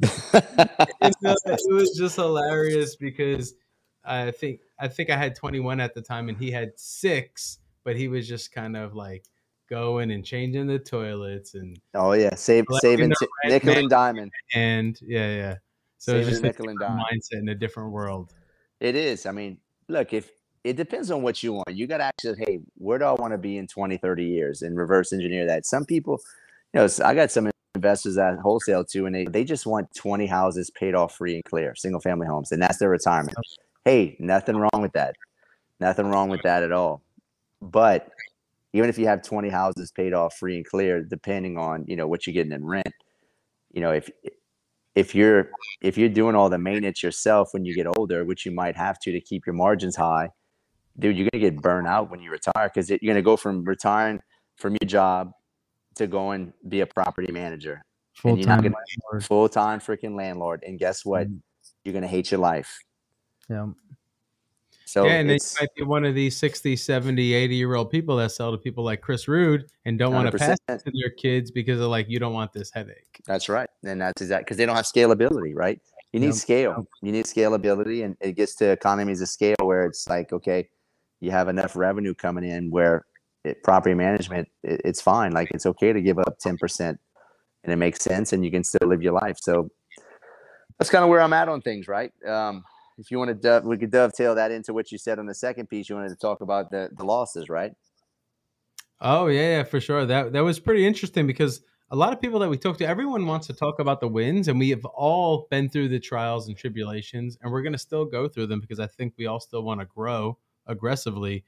And, 1.02 1.14
uh, 1.24 1.34
it 1.44 1.74
was 1.74 1.96
just 1.98 2.16
hilarious 2.16 2.94
because 2.94 3.54
I 4.04 4.30
think 4.30 4.60
I 4.78 4.88
think 4.88 5.10
I 5.10 5.16
had 5.16 5.34
21 5.34 5.80
at 5.80 5.94
the 5.94 6.02
time, 6.02 6.28
and 6.28 6.38
he 6.38 6.50
had 6.50 6.72
six, 6.76 7.58
but 7.84 7.96
he 7.96 8.08
was 8.08 8.28
just 8.28 8.52
kind 8.52 8.76
of 8.76 8.94
like 8.94 9.24
going 9.68 10.10
and 10.10 10.24
changing 10.24 10.66
the 10.66 10.78
toilets 10.78 11.54
and 11.54 11.78
oh 11.94 12.12
yeah, 12.12 12.34
save 12.34 12.64
saving 12.80 13.12
nickel 13.44 13.76
and 13.76 13.90
diamond 13.90 14.32
and 14.54 14.98
yeah 15.02 15.34
yeah. 15.34 15.54
So 15.98 16.12
saving 16.12 16.22
it's 16.22 16.30
just 16.30 16.42
nickel 16.42 16.68
and 16.68 16.78
diamond 16.78 17.04
mindset 17.12 17.40
in 17.40 17.48
a 17.48 17.54
different 17.54 17.92
world. 17.92 18.32
It 18.80 18.96
is. 18.96 19.26
I 19.26 19.32
mean, 19.32 19.58
look 19.88 20.12
if 20.12 20.30
it 20.64 20.76
depends 20.76 21.10
on 21.10 21.22
what 21.22 21.42
you 21.42 21.52
want. 21.54 21.68
You 21.70 21.86
got 21.86 21.98
to 21.98 22.04
actually, 22.04 22.44
hey, 22.46 22.60
where 22.74 22.98
do 22.98 23.04
I 23.04 23.12
want 23.12 23.32
to 23.32 23.38
be 23.38 23.56
in 23.56 23.66
20, 23.66 23.96
30 23.96 24.24
years 24.24 24.62
and 24.62 24.76
reverse 24.76 25.12
engineer 25.12 25.46
that. 25.46 25.64
Some 25.64 25.84
people, 25.84 26.20
you 26.74 26.80
know, 26.80 26.88
I 27.04 27.14
got 27.14 27.30
some 27.30 27.50
investors 27.74 28.16
that 28.16 28.38
wholesale 28.38 28.84
too, 28.84 29.06
and 29.06 29.14
they, 29.14 29.24
they 29.24 29.44
just 29.44 29.66
want 29.66 29.94
20 29.94 30.26
houses 30.26 30.70
paid 30.70 30.94
off 30.94 31.16
free 31.16 31.34
and 31.34 31.44
clear, 31.44 31.74
single 31.74 32.00
family 32.00 32.26
homes, 32.26 32.52
and 32.52 32.60
that's 32.62 32.78
their 32.78 32.90
retirement. 32.90 33.36
Hey, 33.84 34.16
nothing 34.20 34.56
wrong 34.56 34.80
with 34.80 34.92
that. 34.92 35.14
Nothing 35.78 36.06
wrong 36.06 36.28
with 36.28 36.42
that 36.42 36.62
at 36.62 36.72
all. 36.72 37.02
But 37.62 38.08
even 38.72 38.88
if 38.88 38.98
you 38.98 39.06
have 39.06 39.22
20 39.22 39.48
houses 39.48 39.90
paid 39.90 40.12
off 40.12 40.34
free 40.34 40.56
and 40.56 40.64
clear, 40.64 41.02
depending 41.02 41.58
on, 41.58 41.84
you 41.86 41.96
know, 41.96 42.06
what 42.06 42.26
you're 42.26 42.34
getting 42.34 42.52
in 42.52 42.64
rent, 42.64 42.92
you 43.72 43.80
know, 43.80 43.90
if 43.90 44.10
if 44.94 45.14
you're 45.14 45.50
if 45.80 45.96
you're 45.96 46.08
doing 46.08 46.34
all 46.34 46.50
the 46.50 46.58
maintenance 46.58 47.02
yourself 47.02 47.48
when 47.52 47.64
you 47.64 47.74
get 47.74 47.86
older, 47.96 48.24
which 48.24 48.44
you 48.44 48.52
might 48.52 48.76
have 48.76 48.98
to 49.00 49.12
to 49.12 49.20
keep 49.20 49.46
your 49.46 49.54
margins 49.54 49.96
high, 49.96 50.28
dude, 50.98 51.16
you're 51.16 51.28
gonna 51.32 51.40
get 51.40 51.62
burned 51.62 51.86
out 51.86 52.10
when 52.10 52.20
you 52.20 52.30
retire 52.30 52.68
because 52.72 52.90
you're 52.90 52.98
gonna 53.06 53.22
go 53.22 53.36
from 53.36 53.64
retiring 53.64 54.20
from 54.56 54.76
your 54.80 54.88
job 54.88 55.32
to 55.96 56.06
going 56.06 56.52
be 56.68 56.80
a 56.80 56.86
property 56.86 57.32
manager. 57.32 57.82
Full 58.14 58.36
time 58.42 58.74
full 59.22 59.48
time 59.48 59.80
freaking 59.80 60.16
landlord. 60.16 60.62
And 60.66 60.78
guess 60.78 61.04
what? 61.04 61.26
Mm-hmm. 61.28 61.38
You're 61.84 61.94
gonna 61.94 62.08
hate 62.08 62.30
your 62.30 62.40
life. 62.40 62.78
Yeah. 63.50 63.66
So 64.86 65.04
yeah, 65.04 65.20
and 65.20 65.30
you 65.30 65.38
might 65.60 65.68
be 65.76 65.84
one 65.84 66.04
of 66.04 66.16
these 66.16 66.36
60, 66.36 66.74
70, 66.74 67.32
80 67.32 67.54
year 67.54 67.74
old 67.76 67.90
people 67.90 68.16
that 68.16 68.32
sell 68.32 68.50
to 68.50 68.58
people 68.58 68.82
like 68.82 69.00
Chris 69.00 69.28
Rood 69.28 69.70
and 69.84 69.96
don't 69.96 70.12
want 70.12 70.30
to 70.30 70.36
pass 70.36 70.58
it 70.68 70.78
to 70.84 70.92
their 71.00 71.10
kids 71.10 71.52
because 71.52 71.80
of 71.80 71.90
like 71.90 72.08
you 72.08 72.18
don't 72.18 72.32
want 72.32 72.52
this 72.52 72.72
headache. 72.72 73.20
That's 73.24 73.48
right. 73.48 73.68
And 73.84 74.00
that's 74.00 74.20
exactly 74.20 74.44
because 74.44 74.56
they 74.56 74.66
don't 74.66 74.74
have 74.74 74.86
scalability, 74.86 75.52
right? 75.54 75.80
You 76.12 76.18
need 76.18 76.26
yep. 76.26 76.34
scale. 76.34 76.88
You 77.02 77.12
need 77.12 77.24
scalability 77.26 78.04
and 78.04 78.16
it 78.20 78.32
gets 78.32 78.56
to 78.56 78.70
economies 78.70 79.20
of 79.20 79.28
scale 79.28 79.54
where 79.62 79.84
it's 79.84 80.08
like, 80.08 80.32
okay, 80.32 80.68
you 81.20 81.30
have 81.30 81.48
enough 81.48 81.76
revenue 81.76 82.14
coming 82.14 82.42
in 82.42 82.68
where 82.70 83.04
it, 83.44 83.62
property 83.62 83.94
management, 83.94 84.48
it, 84.64 84.80
it's 84.84 85.00
fine. 85.00 85.30
Like 85.30 85.52
it's 85.52 85.66
okay 85.66 85.92
to 85.92 86.00
give 86.00 86.18
up 86.18 86.40
10% 86.40 86.80
and 86.80 86.98
it 87.72 87.76
makes 87.76 88.02
sense 88.02 88.32
and 88.32 88.44
you 88.44 88.50
can 88.50 88.64
still 88.64 88.88
live 88.88 89.02
your 89.02 89.12
life. 89.12 89.38
So 89.40 89.70
that's 90.80 90.90
kind 90.90 91.04
of 91.04 91.10
where 91.10 91.20
I'm 91.20 91.32
at 91.32 91.48
on 91.48 91.60
things, 91.60 91.86
right? 91.86 92.10
Um, 92.26 92.64
if 93.00 93.10
you 93.10 93.18
want 93.18 93.40
to, 93.42 93.62
we 93.64 93.78
could 93.78 93.90
dovetail 93.90 94.34
that 94.34 94.50
into 94.50 94.74
what 94.74 94.92
you 94.92 94.98
said 94.98 95.18
on 95.18 95.26
the 95.26 95.34
second 95.34 95.68
piece. 95.68 95.88
You 95.88 95.96
wanted 95.96 96.10
to 96.10 96.16
talk 96.16 96.42
about 96.42 96.70
the 96.70 96.90
the 96.92 97.04
losses, 97.04 97.48
right? 97.48 97.72
Oh 99.00 99.28
yeah, 99.28 99.56
yeah, 99.56 99.62
for 99.62 99.80
sure. 99.80 100.04
That 100.04 100.32
that 100.32 100.44
was 100.44 100.60
pretty 100.60 100.86
interesting 100.86 101.26
because 101.26 101.62
a 101.90 101.96
lot 101.96 102.12
of 102.12 102.20
people 102.20 102.38
that 102.40 102.48
we 102.48 102.58
talk 102.58 102.76
to, 102.78 102.86
everyone 102.86 103.26
wants 103.26 103.46
to 103.48 103.54
talk 103.54 103.80
about 103.80 104.00
the 104.00 104.06
wins, 104.06 104.48
and 104.48 104.58
we 104.58 104.68
have 104.70 104.84
all 104.84 105.48
been 105.50 105.68
through 105.68 105.88
the 105.88 105.98
trials 105.98 106.46
and 106.46 106.56
tribulations, 106.56 107.36
and 107.40 107.50
we're 107.50 107.62
going 107.62 107.72
to 107.72 107.78
still 107.78 108.04
go 108.04 108.28
through 108.28 108.46
them 108.46 108.60
because 108.60 108.78
I 108.78 108.86
think 108.86 109.14
we 109.16 109.26
all 109.26 109.40
still 109.40 109.62
want 109.62 109.80
to 109.80 109.86
grow 109.86 110.38
aggressively. 110.66 111.44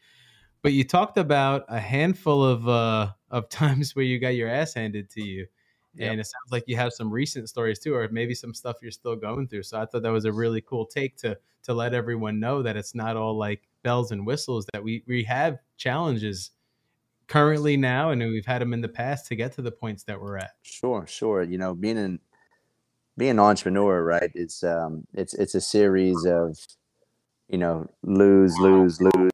But 0.63 0.73
you 0.73 0.85
talked 0.85 1.19
about 1.19 1.65
a 1.69 1.79
handful 1.79 2.43
of 2.43 2.67
uh, 2.67 3.11
of 3.31 3.49
times 3.51 3.95
where 3.95 4.05
you 4.07 4.19
got 4.19 4.35
your 4.35 4.49
ass 4.49 4.73
handed 4.73 5.11
to 5.11 5.23
you. 5.23 5.47
Yep. 5.95 6.11
And 6.11 6.21
it 6.21 6.25
sounds 6.25 6.51
like 6.51 6.65
you 6.67 6.77
have 6.77 6.93
some 6.93 7.11
recent 7.11 7.49
stories 7.49 7.79
too, 7.79 7.95
or 7.95 8.09
maybe 8.11 8.35
some 8.35 8.55
stuff 8.55 8.77
you're 8.81 8.91
still 8.91 9.17
going 9.17 9.47
through. 9.47 9.65
So 9.65 9.79
I 9.79 9.85
thought 9.85 10.03
that 10.03 10.13
was 10.13 10.25
a 10.25 10.33
really 10.33 10.63
cool 10.63 10.87
take 10.87 11.17
to 11.19 11.37
to 11.65 11.75
let 11.75 11.95
everyone 11.95 12.41
know 12.41 12.63
that 12.63 12.77
it's 12.77 12.95
not 12.95 13.17
all 13.17 13.37
like 13.37 13.63
bells 13.83 14.13
and 14.13 14.27
whistles 14.27 14.67
that 14.73 14.83
we 14.83 15.03
we 15.07 15.25
have 15.25 15.59
challenges 15.77 16.51
currently 17.29 17.77
now 17.77 18.11
and 18.11 18.21
we've 18.23 18.47
had 18.47 18.61
them 18.61 18.73
in 18.73 18.81
the 18.81 18.89
past 18.89 19.27
to 19.27 19.37
get 19.37 19.53
to 19.53 19.63
the 19.63 19.71
points 19.71 20.03
that 20.05 20.21
we're 20.21 20.37
at 20.37 20.53
sure 20.63 21.07
sure 21.07 21.43
you 21.43 21.57
know 21.57 21.75
being 21.75 21.99
an 21.99 22.19
being 23.17 23.33
an 23.33 23.39
entrepreneur 23.39 24.03
right 24.03 24.31
it's 24.35 24.63
um 24.63 25.07
it's 25.15 25.35
it's 25.35 25.55
a 25.55 25.61
series 25.61 26.25
of 26.27 26.59
you 27.49 27.59
know 27.59 27.89
lose 28.03 28.57
lose 28.59 29.01
lose 29.01 29.31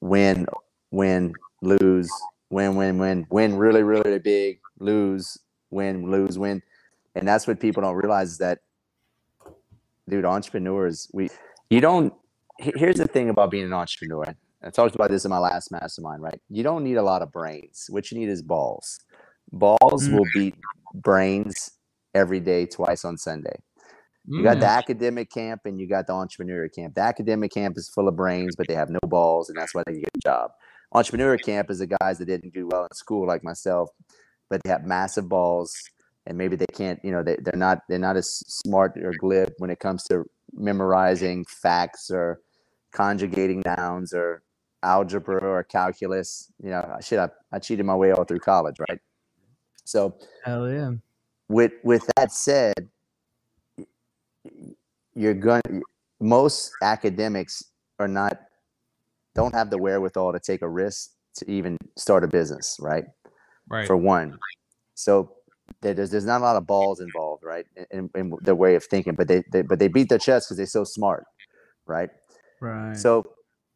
win 0.00 0.46
win 0.90 1.32
lose 1.62 2.10
win 2.48 2.76
win 2.76 2.98
win 2.98 3.26
win 3.30 3.56
really 3.56 3.82
really 3.82 4.18
big 4.18 4.60
lose 4.78 5.38
win 5.70 6.10
lose 6.10 6.38
win 6.38 6.62
and 7.14 7.26
that's 7.26 7.46
what 7.46 7.60
people 7.60 7.82
don't 7.82 7.96
realize 7.96 8.32
is 8.32 8.38
that 8.38 8.58
dude 10.08 10.24
entrepreneurs 10.24 11.08
we 11.12 11.28
you 11.70 11.80
don't 11.80 12.12
here's 12.58 12.96
the 12.96 13.06
thing 13.06 13.28
about 13.30 13.50
being 13.50 13.64
an 13.64 13.72
entrepreneur 13.72 14.34
I 14.62 14.70
talked 14.70 14.94
about 14.94 15.10
this 15.10 15.24
in 15.24 15.30
my 15.30 15.38
last 15.38 15.72
mastermind, 15.72 16.22
right? 16.22 16.38
You 16.50 16.62
don't 16.62 16.84
need 16.84 16.96
a 16.96 17.02
lot 17.02 17.22
of 17.22 17.32
brains. 17.32 17.86
What 17.88 18.10
you 18.10 18.18
need 18.18 18.28
is 18.28 18.42
balls. 18.42 19.00
Balls 19.52 20.06
mm. 20.06 20.12
will 20.12 20.26
beat 20.34 20.54
brains 20.94 21.70
every 22.14 22.40
day, 22.40 22.66
twice 22.66 23.04
on 23.04 23.16
Sunday. 23.16 23.56
You 24.26 24.42
got 24.42 24.60
the 24.60 24.66
mm. 24.66 24.76
academic 24.76 25.30
camp 25.30 25.62
and 25.64 25.80
you 25.80 25.88
got 25.88 26.06
the 26.06 26.12
entrepreneur 26.12 26.68
camp. 26.68 26.94
The 26.94 27.00
academic 27.00 27.52
camp 27.52 27.78
is 27.78 27.88
full 27.88 28.06
of 28.06 28.16
brains, 28.16 28.54
but 28.54 28.68
they 28.68 28.74
have 28.74 28.90
no 28.90 29.00
balls, 29.02 29.48
and 29.48 29.58
that's 29.58 29.74
why 29.74 29.82
they 29.86 29.94
get 29.94 30.10
a 30.14 30.20
job. 30.22 30.50
Entrepreneur 30.92 31.38
camp 31.38 31.70
is 31.70 31.78
the 31.78 31.86
guys 31.86 32.18
that 32.18 32.26
didn't 32.26 32.52
do 32.52 32.68
well 32.70 32.82
in 32.82 32.94
school, 32.94 33.26
like 33.26 33.42
myself, 33.42 33.88
but 34.50 34.60
they 34.62 34.70
have 34.70 34.84
massive 34.84 35.28
balls, 35.28 35.72
and 36.26 36.36
maybe 36.36 36.56
they 36.56 36.66
can't, 36.74 37.00
you 37.02 37.12
know, 37.12 37.22
they, 37.22 37.36
they're 37.40 37.56
not 37.56 37.82
they're 37.88 37.98
not 37.98 38.16
as 38.16 38.42
smart 38.46 38.98
or 38.98 39.12
glib 39.18 39.52
when 39.58 39.70
it 39.70 39.78
comes 39.78 40.02
to 40.04 40.24
memorizing 40.52 41.44
facts 41.46 42.10
or 42.10 42.40
conjugating 42.92 43.62
nouns 43.64 44.12
or 44.12 44.42
algebra 44.82 45.40
or 45.40 45.62
calculus. 45.62 46.52
You 46.62 46.70
know, 46.70 46.96
shit, 47.00 47.18
I, 47.18 47.28
I 47.52 47.58
cheated 47.58 47.86
my 47.86 47.94
way 47.94 48.10
all 48.10 48.24
through 48.24 48.40
college, 48.40 48.76
right? 48.88 48.98
So, 49.84 50.16
hell 50.44 50.70
yeah. 50.70 50.92
With 51.48 51.72
with 51.82 52.08
that 52.16 52.32
said, 52.32 52.88
you're 55.14 55.34
going. 55.34 55.62
to 55.66 55.82
Most 56.20 56.72
academics 56.82 57.64
are 57.98 58.08
not 58.08 58.40
don't 59.34 59.54
have 59.54 59.70
the 59.70 59.78
wherewithal 59.78 60.32
to 60.32 60.40
take 60.40 60.62
a 60.62 60.68
risk 60.68 61.12
to 61.36 61.50
even 61.50 61.76
start 61.96 62.24
a 62.24 62.28
business, 62.28 62.76
right? 62.80 63.04
Right. 63.70 63.86
For 63.86 63.96
one, 63.96 64.36
so 64.94 65.32
there's 65.80 66.10
there's 66.10 66.26
not 66.26 66.40
a 66.40 66.44
lot 66.44 66.56
of 66.56 66.66
balls 66.66 67.00
involved, 67.00 67.44
right? 67.44 67.64
In, 67.90 68.10
in 68.14 68.34
their 68.42 68.54
way 68.54 68.74
of 68.74 68.84
thinking, 68.84 69.14
but 69.14 69.28
they, 69.28 69.42
they 69.52 69.62
but 69.62 69.78
they 69.78 69.88
beat 69.88 70.08
their 70.08 70.18
chest 70.18 70.48
because 70.48 70.56
they're 70.56 70.66
so 70.66 70.84
smart, 70.84 71.24
right? 71.86 72.10
Right. 72.60 72.96
So 72.96 73.24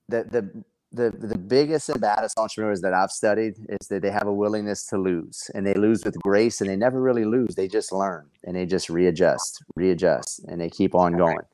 the 0.08 0.24
the 0.24 0.64
the 0.92 1.16
the 1.16 1.38
biggest 1.38 1.88
and 1.88 2.00
baddest 2.00 2.38
entrepreneurs 2.38 2.80
that 2.80 2.92
I've 2.92 3.10
studied 3.10 3.54
is 3.68 3.88
that 3.88 4.02
they 4.02 4.10
have 4.10 4.26
a 4.26 4.32
willingness 4.32 4.86
to 4.86 4.98
lose 4.98 5.50
and 5.54 5.66
they 5.66 5.74
lose 5.74 6.04
with 6.04 6.18
grace 6.20 6.60
and 6.60 6.68
they 6.68 6.76
never 6.76 7.00
really 7.00 7.24
lose. 7.24 7.54
They 7.54 7.68
just 7.68 7.92
learn 7.92 8.28
and 8.44 8.56
they 8.56 8.66
just 8.66 8.88
readjust, 8.88 9.62
readjust, 9.76 10.44
and 10.48 10.60
they 10.60 10.70
keep 10.70 10.94
on 10.94 11.16
going. 11.16 11.44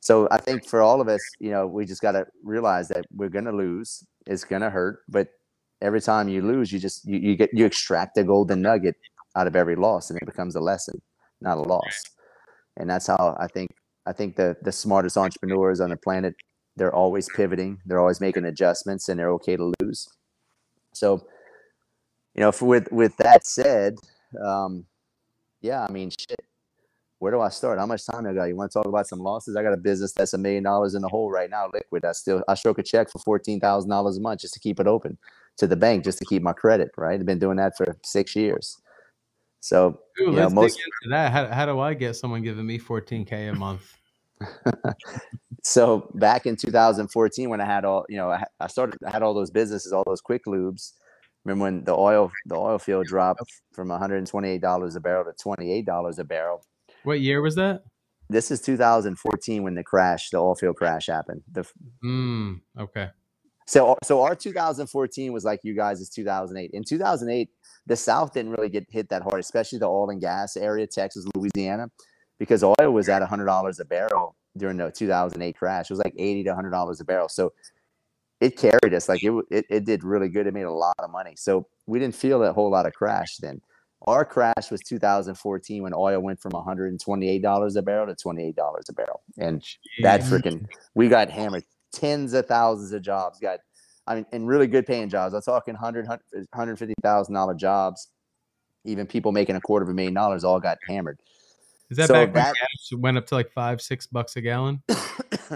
So 0.00 0.26
I 0.32 0.38
think 0.38 0.66
for 0.66 0.82
all 0.82 1.00
of 1.00 1.08
us, 1.08 1.20
you 1.38 1.50
know, 1.50 1.66
we 1.66 1.84
just 1.84 2.02
got 2.02 2.12
to 2.12 2.26
realize 2.42 2.88
that 2.88 3.04
we're 3.14 3.28
going 3.28 3.44
to 3.44 3.52
lose. 3.52 4.04
It's 4.26 4.42
going 4.42 4.62
to 4.62 4.70
hurt, 4.70 5.00
but 5.08 5.28
every 5.82 6.00
time 6.00 6.28
you 6.28 6.40
lose, 6.40 6.72
you 6.72 6.78
just 6.78 7.06
you, 7.06 7.18
you 7.18 7.36
get 7.36 7.50
you 7.52 7.66
extract 7.66 8.14
the 8.14 8.24
golden 8.24 8.62
nugget 8.62 8.94
out 9.36 9.46
of 9.46 9.56
every 9.56 9.76
loss 9.76 10.08
and 10.10 10.18
it 10.20 10.24
becomes 10.26 10.54
a 10.54 10.60
lesson, 10.60 11.02
not 11.40 11.58
a 11.58 11.62
loss. 11.62 12.02
And 12.78 12.88
that's 12.88 13.06
how 13.06 13.36
I 13.38 13.48
think 13.48 13.70
I 14.06 14.12
think 14.12 14.36
the 14.36 14.56
the 14.62 14.72
smartest 14.72 15.18
entrepreneurs 15.18 15.80
on 15.80 15.90
the 15.90 15.96
planet 15.96 16.34
they're 16.76 16.94
always 16.94 17.28
pivoting, 17.36 17.78
they're 17.84 18.00
always 18.00 18.20
making 18.20 18.46
adjustments, 18.46 19.10
and 19.10 19.20
they're 19.20 19.32
okay 19.32 19.56
to 19.56 19.72
lose. 19.80 20.08
So, 20.94 21.26
you 22.34 22.40
know, 22.40 22.50
for, 22.52 22.64
with 22.64 22.90
with 22.90 23.16
that 23.18 23.46
said, 23.46 23.96
um, 24.42 24.86
yeah, 25.60 25.84
I 25.86 25.92
mean, 25.92 26.10
shit. 26.10 26.40
Where 27.18 27.30
do 27.30 27.40
I 27.40 27.50
start? 27.50 27.78
How 27.78 27.86
much 27.86 28.04
time 28.04 28.24
do 28.24 28.30
I 28.30 28.34
got? 28.34 28.44
You 28.46 28.56
want 28.56 28.72
to 28.72 28.78
talk 28.78 28.86
about 28.86 29.06
some 29.06 29.20
losses? 29.20 29.54
I 29.54 29.62
got 29.62 29.74
a 29.74 29.76
business 29.76 30.12
that's 30.12 30.34
a 30.34 30.38
million 30.38 30.64
dollars 30.64 30.96
in 30.96 31.02
the 31.02 31.08
hole 31.08 31.30
right 31.30 31.48
now, 31.48 31.68
liquid. 31.72 32.04
I 32.04 32.12
still 32.12 32.42
I 32.48 32.54
stroke 32.54 32.78
a 32.78 32.82
check 32.82 33.10
for 33.10 33.18
fourteen 33.20 33.60
thousand 33.60 33.90
dollars 33.90 34.16
a 34.16 34.20
month 34.20 34.40
just 34.40 34.54
to 34.54 34.60
keep 34.60 34.80
it 34.80 34.86
open 34.86 35.18
to 35.58 35.66
the 35.66 35.76
bank, 35.76 36.04
just 36.04 36.18
to 36.18 36.24
keep 36.24 36.42
my 36.42 36.52
credit. 36.52 36.90
Right, 36.96 37.18
I've 37.18 37.26
been 37.26 37.38
doing 37.38 37.56
that 37.56 37.76
for 37.76 37.96
six 38.04 38.34
years. 38.36 38.76
So, 39.60 40.00
Ooh, 40.20 40.24
you 40.26 40.32
know, 40.32 40.50
most 40.50 40.78
that. 41.10 41.32
How, 41.32 41.46
how 41.46 41.66
do 41.66 41.78
I 41.78 41.94
get 41.94 42.16
someone 42.16 42.42
giving 42.42 42.66
me 42.66 42.78
fourteen 42.78 43.24
k 43.24 43.48
a 43.48 43.54
month? 43.54 43.96
so 45.62 46.10
back 46.14 46.46
in 46.46 46.56
2014 46.56 47.48
when 47.48 47.60
i 47.60 47.64
had 47.64 47.84
all 47.84 48.04
you 48.08 48.16
know 48.16 48.30
i, 48.30 48.42
I 48.60 48.66
started 48.66 48.98
I 49.06 49.10
had 49.10 49.22
all 49.22 49.34
those 49.34 49.50
businesses 49.50 49.92
all 49.92 50.04
those 50.04 50.20
quick 50.20 50.42
lubes 50.46 50.92
remember 51.44 51.64
when 51.64 51.84
the 51.84 51.94
oil 51.94 52.30
the 52.46 52.56
oil 52.56 52.78
field 52.78 53.06
dropped 53.06 53.42
from 53.72 53.88
128 53.88 54.60
dollars 54.60 54.96
a 54.96 55.00
barrel 55.00 55.24
to 55.24 55.32
28 55.40 55.86
dollars 55.86 56.18
a 56.18 56.24
barrel 56.24 56.64
what 57.04 57.20
year 57.20 57.40
was 57.40 57.54
that 57.54 57.82
this 58.28 58.50
is 58.50 58.60
2014 58.60 59.62
when 59.62 59.74
the 59.74 59.84
crash 59.84 60.30
the 60.30 60.38
oil 60.38 60.54
field 60.54 60.76
crash 60.76 61.06
happened 61.06 61.42
the 61.50 61.64
mm, 62.04 62.60
okay 62.78 63.10
so 63.66 63.96
so 64.02 64.22
our 64.22 64.34
2014 64.34 65.32
was 65.32 65.44
like 65.44 65.60
you 65.62 65.74
guys 65.74 66.00
is 66.00 66.08
2008 66.10 66.70
in 66.72 66.82
2008 66.84 67.48
the 67.86 67.96
south 67.96 68.32
didn't 68.32 68.52
really 68.52 68.68
get 68.68 68.86
hit 68.90 69.08
that 69.08 69.22
hard 69.22 69.40
especially 69.40 69.78
the 69.78 69.86
oil 69.86 70.10
and 70.10 70.20
gas 70.20 70.56
area 70.56 70.86
texas 70.86 71.26
louisiana 71.34 71.88
because 72.38 72.64
oil 72.64 72.90
was 72.90 73.08
at 73.08 73.22
$100 73.22 73.80
a 73.80 73.84
barrel 73.84 74.34
during 74.56 74.76
the 74.76 74.90
2008 74.90 75.56
crash. 75.56 75.90
It 75.90 75.94
was 75.94 76.00
like 76.04 76.14
80 76.18 76.44
to 76.44 76.50
100 76.50 76.70
dollars 76.70 77.00
a 77.00 77.04
barrel. 77.04 77.28
So 77.28 77.52
it 78.40 78.56
carried 78.56 78.92
us 78.94 79.08
like 79.08 79.22
it, 79.22 79.32
it 79.50 79.64
it 79.70 79.84
did 79.84 80.02
really 80.02 80.28
good. 80.28 80.46
It 80.46 80.54
made 80.54 80.62
a 80.62 80.72
lot 80.72 80.96
of 80.98 81.10
money. 81.10 81.34
So 81.36 81.68
we 81.86 81.98
didn't 81.98 82.16
feel 82.16 82.42
a 82.42 82.52
whole 82.52 82.70
lot 82.70 82.86
of 82.86 82.94
crash 82.94 83.36
then. 83.36 83.60
Our 84.08 84.24
crash 84.24 84.72
was 84.72 84.80
2014 84.80 85.84
when 85.84 85.94
oil 85.94 86.20
went 86.20 86.40
from 86.40 86.50
128 86.50 87.40
dollars 87.40 87.76
a 87.76 87.82
barrel 87.82 88.08
to 88.08 88.16
28 88.16 88.56
dollars 88.56 88.86
a 88.88 88.92
barrel, 88.92 89.22
and 89.38 89.62
that 90.02 90.22
freaking 90.22 90.66
we 90.94 91.08
got 91.08 91.30
hammered. 91.30 91.64
Tens 91.92 92.32
of 92.32 92.46
thousands 92.46 92.92
of 92.92 93.02
jobs 93.02 93.38
got, 93.38 93.60
I 94.06 94.16
mean, 94.16 94.26
and 94.32 94.48
really 94.48 94.66
good 94.66 94.86
paying 94.86 95.08
jobs. 95.08 95.34
I'm 95.34 95.42
talking 95.42 95.74
100 95.74 96.06
150 96.06 96.94
thousand 97.02 97.34
dollar 97.34 97.54
jobs. 97.54 98.08
Even 98.84 99.06
people 99.06 99.30
making 99.30 99.56
a 99.56 99.60
quarter 99.60 99.84
of 99.84 99.90
a 99.90 99.94
million 99.94 100.14
dollars 100.14 100.42
all 100.42 100.58
got 100.58 100.78
hammered. 100.88 101.20
Is 101.90 101.98
that 101.98 102.08
so 102.08 102.26
back 102.26 102.32
that, 102.32 102.54
gas 102.54 102.98
went 102.98 103.18
up 103.18 103.26
to 103.26 103.34
like 103.34 103.52
five, 103.52 103.80
six 103.80 104.06
bucks 104.06 104.34
a 104.36 104.40
gallon? 104.40 104.82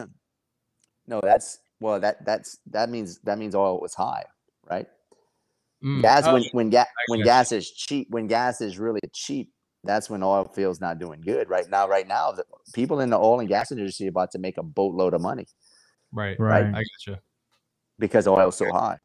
no, 1.06 1.20
that's 1.22 1.58
well, 1.80 1.98
that 2.00 2.24
that's 2.24 2.58
that 2.70 2.90
means 2.90 3.18
that 3.20 3.38
means 3.38 3.54
oil 3.54 3.80
was 3.80 3.94
high, 3.94 4.24
right? 4.68 4.86
Mm. 5.82 6.02
Gas 6.02 6.24
oh, 6.26 6.34
when 6.34 6.44
when 6.52 6.70
gas 6.70 6.86
when 7.08 7.22
gas 7.22 7.52
is 7.52 7.70
cheap, 7.70 8.08
when 8.10 8.26
gas 8.26 8.60
is 8.60 8.78
really 8.78 9.00
cheap, 9.12 9.50
that's 9.84 10.10
when 10.10 10.22
oil 10.22 10.44
feels 10.44 10.80
not 10.80 10.98
doing 10.98 11.20
good. 11.20 11.48
Right 11.48 11.68
now, 11.70 11.88
right 11.88 12.06
now, 12.06 12.32
the 12.32 12.44
people 12.74 13.00
in 13.00 13.10
the 13.10 13.18
oil 13.18 13.40
and 13.40 13.48
gas 13.48 13.72
industry 13.72 14.06
are 14.06 14.10
about 14.10 14.30
to 14.32 14.38
make 14.38 14.58
a 14.58 14.62
boatload 14.62 15.14
of 15.14 15.20
money. 15.20 15.46
Right, 16.16 16.38
right. 16.40 16.64
I 16.64 16.82
gotcha. 16.82 17.20
Because 17.98 18.26
oil's 18.26 18.56
so 18.56 18.70
high. 18.72 18.98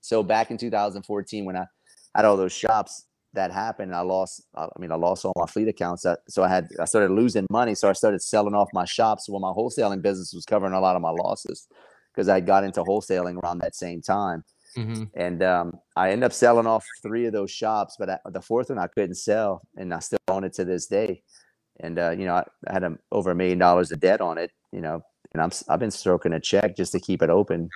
So 0.00 0.22
back 0.22 0.50
in 0.50 0.56
2014, 0.56 1.44
when 1.44 1.56
I 1.56 1.66
had 2.14 2.24
all 2.24 2.36
those 2.36 2.52
shops, 2.52 3.06
that 3.34 3.50
happened. 3.50 3.94
I 3.94 4.00
lost, 4.00 4.42
I 4.54 4.68
mean, 4.78 4.92
I 4.92 4.96
lost 4.96 5.24
all 5.24 5.32
my 5.36 5.46
fleet 5.46 5.68
accounts. 5.68 6.04
So 6.28 6.42
I 6.42 6.48
had, 6.48 6.68
I 6.80 6.84
started 6.84 7.12
losing 7.12 7.46
money. 7.50 7.74
So 7.74 7.88
I 7.88 7.92
started 7.92 8.20
selling 8.20 8.54
off 8.54 8.68
my 8.72 8.84
shops 8.84 9.28
while 9.28 9.40
my 9.40 9.48
wholesaling 9.52 10.02
business 10.02 10.32
was 10.34 10.44
covering 10.44 10.74
a 10.74 10.80
lot 10.80 10.96
of 10.96 11.02
my 11.02 11.10
losses 11.10 11.68
because 12.12 12.28
I 12.28 12.40
got 12.40 12.64
into 12.64 12.82
wholesaling 12.82 13.42
around 13.42 13.58
that 13.58 13.74
same 13.74 14.02
time. 14.02 14.44
Mm-hmm. 14.76 15.04
And 15.14 15.42
um, 15.42 15.78
I 15.96 16.10
ended 16.10 16.24
up 16.24 16.32
selling 16.32 16.66
off 16.66 16.86
three 17.02 17.26
of 17.26 17.32
those 17.32 17.50
shops, 17.50 17.96
but 17.98 18.10
I, 18.10 18.18
the 18.30 18.40
fourth 18.40 18.70
one 18.70 18.78
I 18.78 18.86
couldn't 18.86 19.16
sell, 19.16 19.62
and 19.76 19.92
I 19.92 19.98
still 19.98 20.18
own 20.28 20.44
it 20.44 20.54
to 20.54 20.64
this 20.64 20.86
day. 20.86 21.22
And 21.80 21.98
uh, 21.98 22.10
you 22.10 22.24
know, 22.24 22.36
I, 22.36 22.44
I 22.68 22.72
had 22.72 22.82
a, 22.82 22.96
over 23.10 23.30
a 23.30 23.34
million 23.34 23.58
dollars 23.58 23.92
of 23.92 24.00
debt 24.00 24.20
on 24.20 24.38
it. 24.38 24.50
You 24.72 24.80
know, 24.80 25.02
and 25.32 25.42
I'm 25.42 25.50
I've 25.68 25.80
been 25.80 25.90
stroking 25.90 26.32
a 26.32 26.40
check 26.40 26.76
just 26.76 26.92
to 26.92 27.00
keep 27.00 27.22
it 27.22 27.30
open 27.30 27.68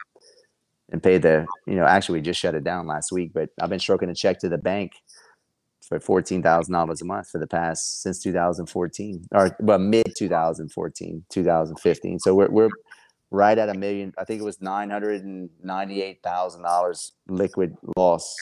and 0.91 1.03
pay 1.03 1.19
the. 1.19 1.47
You 1.67 1.75
know, 1.77 1.85
actually, 1.85 2.21
we 2.21 2.23
just 2.23 2.41
shut 2.41 2.55
it 2.55 2.65
down 2.65 2.87
last 2.87 3.13
week, 3.13 3.33
but 3.35 3.51
I've 3.61 3.69
been 3.71 3.79
stroking 3.79 4.09
a 4.11 4.15
check 4.15 4.39
to 4.41 4.49
the 4.49 4.59
bank 4.59 4.93
for 5.89 6.01
fourteen 6.01 6.43
thousand 6.43 6.73
dollars 6.73 7.03
a 7.03 7.05
month 7.05 7.29
for 7.29 7.39
the 7.39 7.47
past 7.47 8.03
since 8.03 8.21
2014 8.23 9.27
or 9.33 9.57
well 9.61 9.79
mid 9.79 10.13
2014 10.17 11.25
2015 11.31 12.19
so 12.19 12.35
we're, 12.35 12.51
we're 12.51 12.71
right 13.31 13.57
at 13.57 13.69
a 13.69 13.75
million 13.75 14.13
i 14.19 14.25
think 14.25 14.41
it 14.41 14.45
was 14.45 14.59
$998,000 14.59 17.11
liquid 17.29 17.77
loss 17.97 18.35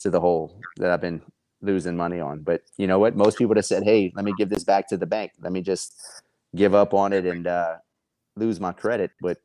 to 0.00 0.08
the 0.08 0.18
whole 0.18 0.58
that 0.78 0.90
i've 0.90 1.02
been 1.02 1.20
losing 1.62 1.96
money 1.96 2.20
on. 2.20 2.40
But 2.40 2.62
you 2.76 2.86
know 2.86 2.98
what? 2.98 3.16
Most 3.16 3.38
people 3.38 3.54
have 3.56 3.66
said 3.66 3.84
hey 3.84 4.12
let 4.14 4.24
me 4.24 4.32
give 4.38 4.48
this 4.48 4.64
back 4.64 4.88
to 4.88 4.96
the 4.96 5.06
bank. 5.06 5.32
Let 5.40 5.52
me 5.52 5.60
just 5.60 5.94
give 6.54 6.74
up 6.74 6.94
on 6.94 7.12
it 7.12 7.26
and 7.26 7.46
uh, 7.46 7.76
lose 8.36 8.60
my 8.60 8.72
credit 8.72 9.10
but 9.20 9.38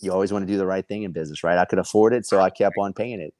you 0.00 0.12
always 0.12 0.32
want 0.32 0.46
to 0.46 0.52
do 0.52 0.58
the 0.58 0.66
right 0.66 0.86
thing 0.86 1.02
in 1.02 1.12
business 1.12 1.42
right 1.42 1.58
i 1.58 1.64
could 1.64 1.78
afford 1.78 2.12
it 2.12 2.26
so 2.26 2.40
i 2.40 2.50
kept 2.50 2.76
on 2.78 2.92
paying 2.92 3.20
it 3.20 3.34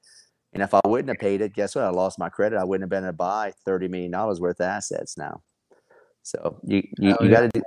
and 0.53 0.63
if 0.63 0.75
I 0.75 0.81
wouldn't 0.85 1.09
have 1.09 1.19
paid 1.19 1.41
it, 1.41 1.55
guess 1.55 1.75
what? 1.75 1.85
I 1.85 1.89
lost 1.89 2.19
my 2.19 2.29
credit. 2.29 2.59
I 2.59 2.65
wouldn't 2.65 2.83
have 2.83 2.91
been 2.91 3.05
able 3.05 3.13
to 3.13 3.17
buy 3.17 3.53
thirty 3.65 3.89
million 3.89 4.11
dollars 4.11 4.41
worth 4.41 4.61
of 4.61 4.67
assets 4.67 5.17
now. 5.17 5.43
So 6.23 6.61
you 6.63 6.83
you, 6.99 7.17
you 7.21 7.29
yeah. 7.29 7.31
got 7.31 7.41
to 7.41 7.49
do. 7.49 7.63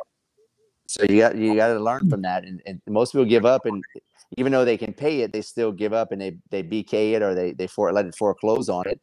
So 0.88 1.04
you 1.10 1.20
got 1.20 1.36
you 1.36 1.56
got 1.56 1.70
to 1.70 1.80
learn 1.80 2.08
from 2.10 2.22
that, 2.22 2.46
and, 2.46 2.62
and 2.68 2.80
most 2.88 3.12
people 3.12 3.26
give 3.26 3.46
up, 3.46 3.66
and 3.66 3.84
even 4.38 4.52
though 4.52 4.66
they 4.66 4.78
can 4.78 4.94
pay 4.94 5.22
it, 5.22 5.34
they 5.34 5.42
still 5.42 5.72
give 5.72 5.94
up 5.94 6.12
and 6.12 6.22
they 6.22 6.38
they 6.52 6.62
BK 6.62 7.14
it 7.14 7.24
or 7.24 7.34
they 7.34 7.54
they 7.54 7.66
for 7.66 7.92
let 7.92 8.06
it 8.06 8.16
foreclose 8.16 8.70
on 8.70 8.88
it. 8.88 9.02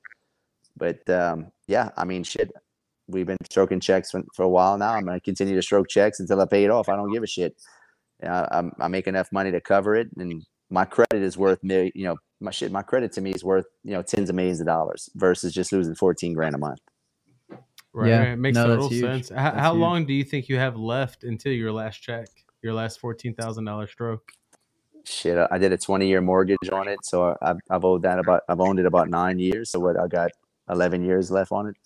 But 0.76 1.09
um, 1.11 1.50
yeah, 1.66 1.90
I 1.96 2.05
mean, 2.05 2.22
shit, 2.22 2.53
we've 3.09 3.26
been 3.26 3.36
stroking 3.50 3.80
checks 3.80 4.12
for, 4.12 4.22
for 4.32 4.44
a 4.44 4.48
while 4.48 4.78
now. 4.78 4.92
I'm 4.92 5.05
gonna 5.05 5.18
continue 5.18 5.57
to 5.57 5.62
stroke 5.62 5.88
checks 5.88 6.20
until 6.20 6.40
I 6.40 6.46
pay 6.46 6.64
it 6.64 6.70
off. 6.70 6.88
I 6.88 6.94
don't 6.94 7.12
give 7.12 7.24
a 7.24 7.26
shit. 7.26 7.57
I'm, 8.27 8.73
I 8.79 8.89
make 8.89 9.07
enough 9.07 9.31
money 9.33 9.51
to 9.51 9.61
cover 9.61 9.95
it, 9.97 10.09
and 10.16 10.43
my 10.70 10.85
credit 10.85 11.23
is 11.23 11.37
worth 11.37 11.62
me. 11.62 11.93
You 11.95 12.05
know, 12.05 12.16
my 12.41 12.51
shit, 12.51 12.73
my 12.73 12.83
credit 12.83 13.12
to 13.12 13.20
me 13.20 13.33
is 13.33 13.45
worth 13.45 13.66
you 13.85 13.93
know 13.93 14.03
tens 14.03 14.31
of 14.31 14.37
millions 14.37 14.61
of 14.61 14.66
dollars 14.66 15.09
versus 15.14 15.53
just 15.53 15.73
losing 15.73 15.95
14 15.95 16.33
grand 16.35 16.55
a 16.55 16.59
month. 16.59 16.81
Right, 17.95 18.09
yeah, 18.09 18.33
it 18.33 18.37
makes 18.37 18.55
no, 18.55 18.66
total 18.66 18.91
sense. 18.91 19.29
How, 19.29 19.53
how 19.53 19.73
long 19.75 20.07
do 20.07 20.14
you 20.14 20.25
think 20.25 20.49
you 20.49 20.57
have 20.57 20.77
left 20.77 21.25
until 21.25 21.53
your 21.53 21.73
last 21.73 21.99
check, 21.99 22.27
your 22.62 22.73
last 22.73 23.01
fourteen 23.01 23.35
thousand 23.35 23.66
dollar 23.66 23.87
stroke? 23.87 24.33
Shit, 25.05 25.37
I 25.51 25.59
did 25.59 25.73
a 25.73 25.79
20 25.79 26.07
year 26.07 26.20
mortgage 26.20 26.70
on 26.70 26.87
it, 26.87 27.05
so 27.05 27.37
I've, 27.43 27.57
I've 27.68 27.85
owed 27.85 28.03
that 28.03 28.18
about 28.18 28.43
I've 28.49 28.61
owned 28.61 28.79
it 28.79 28.87
about 28.87 29.11
nine 29.11 29.39
years. 29.39 29.70
So 29.70 29.81
what 29.81 29.99
I 29.99 30.07
got 30.07 30.31
11 30.70 31.05
years 31.05 31.31
left 31.31 31.53
on 31.53 31.68
it. 31.68 31.77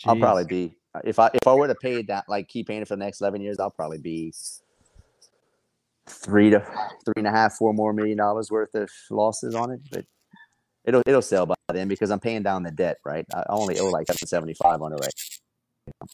Jeez. 0.00 0.10
I'll 0.10 0.16
probably 0.16 0.44
be 0.44 0.76
if 1.04 1.18
I 1.18 1.30
if 1.34 1.46
I 1.46 1.54
were 1.54 1.68
to 1.68 1.74
pay 1.74 2.02
that 2.02 2.24
like 2.28 2.48
keep 2.48 2.66
paying 2.68 2.82
it 2.82 2.88
for 2.88 2.96
the 2.96 3.04
next 3.04 3.20
11 3.20 3.40
years, 3.40 3.58
I'll 3.58 3.70
probably 3.70 3.98
be 3.98 4.32
three 6.06 6.50
to 6.50 6.60
three 7.04 7.14
and 7.16 7.26
a 7.26 7.30
half, 7.30 7.54
four 7.54 7.72
more 7.72 7.92
million 7.92 8.18
dollars 8.18 8.50
worth 8.50 8.74
of 8.74 8.90
losses 9.10 9.54
on 9.54 9.70
it. 9.70 9.80
But 9.90 10.04
it'll 10.84 11.02
it'll 11.06 11.22
sell 11.22 11.46
by 11.46 11.54
then 11.72 11.88
because 11.88 12.10
I'm 12.10 12.20
paying 12.20 12.42
down 12.42 12.62
the 12.62 12.70
debt, 12.70 12.98
right? 13.04 13.24
I 13.32 13.44
only 13.48 13.78
owe 13.78 13.90
like 13.90 14.06
75 14.12 14.82
on 14.82 14.92
it 14.92 15.00
right. 15.00 16.04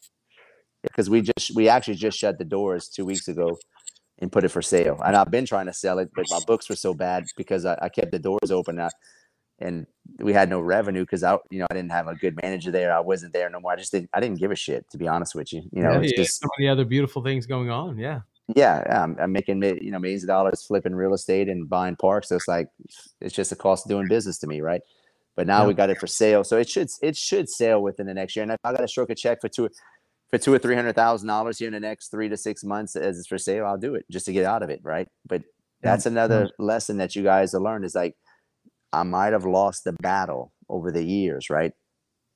Because 0.82 1.10
we 1.10 1.22
just 1.22 1.54
we 1.54 1.68
actually 1.68 1.94
just 1.94 2.18
shut 2.18 2.38
the 2.38 2.44
doors 2.44 2.88
two 2.88 3.04
weeks 3.04 3.28
ago 3.28 3.58
and 4.18 4.30
put 4.30 4.44
it 4.44 4.48
for 4.48 4.62
sale. 4.62 5.00
And 5.04 5.16
I've 5.16 5.30
been 5.30 5.46
trying 5.46 5.66
to 5.66 5.72
sell 5.72 5.98
it, 5.98 6.10
but 6.14 6.24
my 6.30 6.40
books 6.46 6.68
were 6.68 6.76
so 6.76 6.94
bad 6.94 7.24
because 7.36 7.66
I, 7.66 7.78
I 7.82 7.88
kept 7.88 8.12
the 8.12 8.18
doors 8.18 8.50
open. 8.50 8.80
I, 8.80 8.88
and 9.58 9.86
we 10.18 10.32
had 10.32 10.50
no 10.50 10.60
revenue 10.60 11.02
because 11.02 11.22
I, 11.22 11.38
you 11.50 11.58
know, 11.58 11.66
I 11.70 11.74
didn't 11.74 11.92
have 11.92 12.08
a 12.08 12.14
good 12.14 12.38
manager 12.42 12.70
there. 12.70 12.94
I 12.94 13.00
wasn't 13.00 13.32
there 13.32 13.48
no 13.48 13.60
more. 13.60 13.72
I 13.72 13.76
just 13.76 13.92
didn't, 13.92 14.10
I 14.12 14.20
didn't 14.20 14.38
give 14.38 14.50
a 14.50 14.56
shit 14.56 14.88
to 14.90 14.98
be 14.98 15.08
honest 15.08 15.34
with 15.34 15.52
you. 15.52 15.62
You 15.72 15.82
know, 15.82 15.92
yeah, 15.92 16.00
it's 16.00 16.12
yeah, 16.12 16.24
just 16.24 16.40
so 16.40 16.48
many 16.58 16.68
other 16.68 16.84
beautiful 16.84 17.22
things 17.22 17.46
going 17.46 17.70
on. 17.70 17.98
Yeah. 17.98 18.20
Yeah. 18.54 18.82
I'm, 19.02 19.16
I'm, 19.18 19.32
making, 19.32 19.62
you 19.62 19.90
know, 19.90 19.98
millions 19.98 20.22
of 20.22 20.28
dollars 20.28 20.64
flipping 20.64 20.94
real 20.94 21.14
estate 21.14 21.48
and 21.48 21.68
buying 21.68 21.96
parks. 21.96 22.28
So 22.28 22.36
it's 22.36 22.48
like, 22.48 22.68
it's 23.20 23.34
just 23.34 23.52
a 23.52 23.56
cost 23.56 23.86
of 23.86 23.90
doing 23.90 24.08
business 24.08 24.38
to 24.38 24.46
me. 24.46 24.60
Right. 24.60 24.82
But 25.36 25.46
now 25.46 25.62
yeah. 25.62 25.68
we 25.68 25.74
got 25.74 25.90
it 25.90 25.98
for 25.98 26.06
sale. 26.06 26.44
So 26.44 26.58
it 26.58 26.68
should, 26.68 26.88
it 27.02 27.16
should 27.16 27.48
sell 27.48 27.82
within 27.82 28.06
the 28.06 28.14
next 28.14 28.36
year. 28.36 28.42
And 28.42 28.52
if 28.52 28.58
I 28.62 28.72
got 28.72 28.80
to 28.80 28.88
stroke 28.88 29.10
a 29.10 29.14
check 29.14 29.40
for 29.40 29.48
two, 29.48 29.70
for 30.28 30.38
two 30.38 30.52
or 30.52 30.58
three 30.58 30.74
hundred 30.74 30.96
thousand 30.96 31.28
dollars 31.28 31.58
here 31.58 31.68
in 31.68 31.72
the 31.72 31.80
next 31.80 32.08
three 32.08 32.28
to 32.28 32.36
six 32.36 32.64
months 32.64 32.96
as 32.96 33.18
it's 33.18 33.28
for 33.28 33.38
sale, 33.38 33.64
I'll 33.64 33.78
do 33.78 33.94
it 33.94 34.04
just 34.10 34.26
to 34.26 34.32
get 34.32 34.44
out 34.44 34.62
of 34.62 34.70
it. 34.70 34.80
Right. 34.82 35.08
But 35.26 35.42
that's 35.82 36.04
another 36.06 36.50
lesson 36.58 36.96
that 36.96 37.14
you 37.14 37.22
guys 37.22 37.52
have 37.52 37.62
learned 37.62 37.84
is 37.84 37.94
like 37.94 38.16
I 38.92 39.02
might 39.02 39.32
have 39.32 39.44
lost 39.44 39.84
the 39.84 39.92
battle 40.00 40.52
over 40.68 40.90
the 40.90 41.04
years, 41.04 41.50
right? 41.50 41.72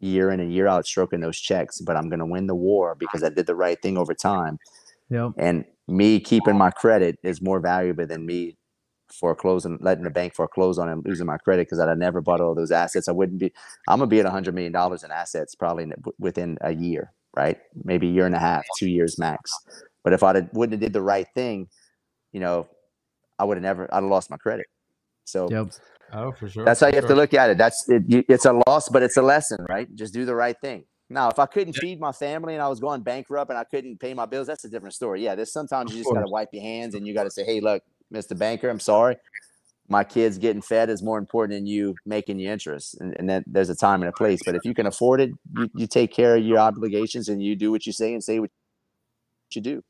Year 0.00 0.30
in 0.30 0.40
and 0.40 0.52
year 0.52 0.66
out, 0.66 0.86
stroking 0.86 1.20
those 1.20 1.38
checks, 1.38 1.80
but 1.80 1.96
I'm 1.96 2.08
going 2.08 2.20
to 2.20 2.26
win 2.26 2.46
the 2.46 2.54
war 2.54 2.94
because 2.94 3.22
I 3.22 3.28
did 3.28 3.46
the 3.46 3.54
right 3.54 3.80
thing 3.80 3.98
over 3.98 4.14
time. 4.14 4.58
Yep. 5.10 5.32
And 5.38 5.64
me 5.88 6.20
keeping 6.20 6.56
my 6.56 6.70
credit 6.70 7.18
is 7.22 7.42
more 7.42 7.60
valuable 7.60 8.06
than 8.06 8.24
me 8.24 8.56
foreclosing, 9.12 9.78
letting 9.80 10.04
the 10.04 10.10
bank 10.10 10.34
foreclose 10.34 10.78
on 10.78 10.88
and 10.88 11.04
losing 11.04 11.26
my 11.26 11.36
credit 11.36 11.66
because 11.66 11.80
I'd 11.80 11.98
never 11.98 12.20
bought 12.20 12.40
all 12.40 12.54
those 12.54 12.70
assets. 12.70 13.08
I 13.08 13.12
wouldn't 13.12 13.40
be, 13.40 13.52
I'm 13.88 13.98
going 13.98 14.08
to 14.08 14.14
be 14.14 14.20
at 14.20 14.26
$100 14.26 14.54
million 14.54 14.74
in 14.74 15.10
assets 15.10 15.54
probably 15.54 15.92
within 16.18 16.58
a 16.60 16.72
year, 16.72 17.12
right? 17.36 17.58
Maybe 17.84 18.08
a 18.08 18.12
year 18.12 18.26
and 18.26 18.34
a 18.34 18.38
half, 18.38 18.64
two 18.78 18.88
years 18.88 19.18
max. 19.18 19.50
But 20.04 20.12
if 20.12 20.22
I 20.22 20.32
wouldn't 20.52 20.72
have 20.72 20.80
did 20.80 20.92
the 20.92 21.02
right 21.02 21.26
thing, 21.34 21.68
you 22.32 22.40
know, 22.40 22.68
I 23.38 23.44
would 23.44 23.56
have 23.56 23.62
never, 23.62 23.92
I'd 23.92 24.02
have 24.02 24.10
lost 24.10 24.30
my 24.30 24.36
credit. 24.36 24.66
So 25.24 25.48
yep. 25.50 25.72
Oh, 26.12 26.32
for 26.32 26.48
sure. 26.48 26.64
That's 26.64 26.80
how 26.80 26.88
you 26.88 26.94
have 26.94 27.02
sure. 27.02 27.10
to 27.10 27.14
look 27.14 27.34
at 27.34 27.50
it. 27.50 27.58
That's 27.58 27.88
it, 27.88 28.02
you, 28.06 28.24
it's 28.28 28.44
a 28.44 28.60
loss, 28.66 28.88
but 28.88 29.02
it's 29.02 29.16
a 29.16 29.22
lesson, 29.22 29.64
right? 29.68 29.92
Just 29.94 30.12
do 30.12 30.24
the 30.24 30.34
right 30.34 30.56
thing. 30.60 30.84
Now, 31.08 31.28
if 31.28 31.38
I 31.40 31.46
couldn't 31.46 31.72
feed 31.72 31.98
my 31.98 32.12
family 32.12 32.54
and 32.54 32.62
I 32.62 32.68
was 32.68 32.78
going 32.78 33.02
bankrupt 33.02 33.50
and 33.50 33.58
I 33.58 33.64
couldn't 33.64 33.98
pay 33.98 34.14
my 34.14 34.26
bills, 34.26 34.46
that's 34.46 34.64
a 34.64 34.68
different 34.68 34.94
story. 34.94 35.24
Yeah, 35.24 35.34
there's 35.34 35.52
sometimes 35.52 35.92
you 35.92 36.02
just 36.02 36.14
got 36.14 36.20
to 36.20 36.30
wipe 36.30 36.50
your 36.52 36.62
hands 36.62 36.94
and 36.94 37.06
you 37.06 37.14
got 37.14 37.24
to 37.24 37.30
say, 37.30 37.44
"Hey, 37.44 37.60
look, 37.60 37.82
Mr. 38.14 38.38
Banker, 38.38 38.68
I'm 38.68 38.80
sorry. 38.80 39.16
My 39.88 40.04
kids 40.04 40.38
getting 40.38 40.62
fed 40.62 40.88
is 40.88 41.02
more 41.02 41.18
important 41.18 41.56
than 41.56 41.66
you 41.66 41.96
making 42.06 42.38
your 42.38 42.52
interest." 42.52 43.00
And, 43.00 43.16
and 43.18 43.28
then 43.28 43.42
there's 43.46 43.70
a 43.70 43.74
time 43.74 44.02
and 44.02 44.08
a 44.08 44.12
place. 44.12 44.40
But 44.46 44.54
if 44.54 44.64
you 44.64 44.72
can 44.72 44.86
afford 44.86 45.20
it, 45.20 45.30
you, 45.56 45.68
you 45.74 45.86
take 45.88 46.12
care 46.12 46.36
of 46.36 46.44
your 46.44 46.58
obligations 46.58 47.28
and 47.28 47.42
you 47.42 47.56
do 47.56 47.72
what 47.72 47.86
you 47.86 47.92
say 47.92 48.14
and 48.14 48.22
say 48.22 48.38
what 48.38 48.50
you 49.52 49.60
do. 49.60 49.82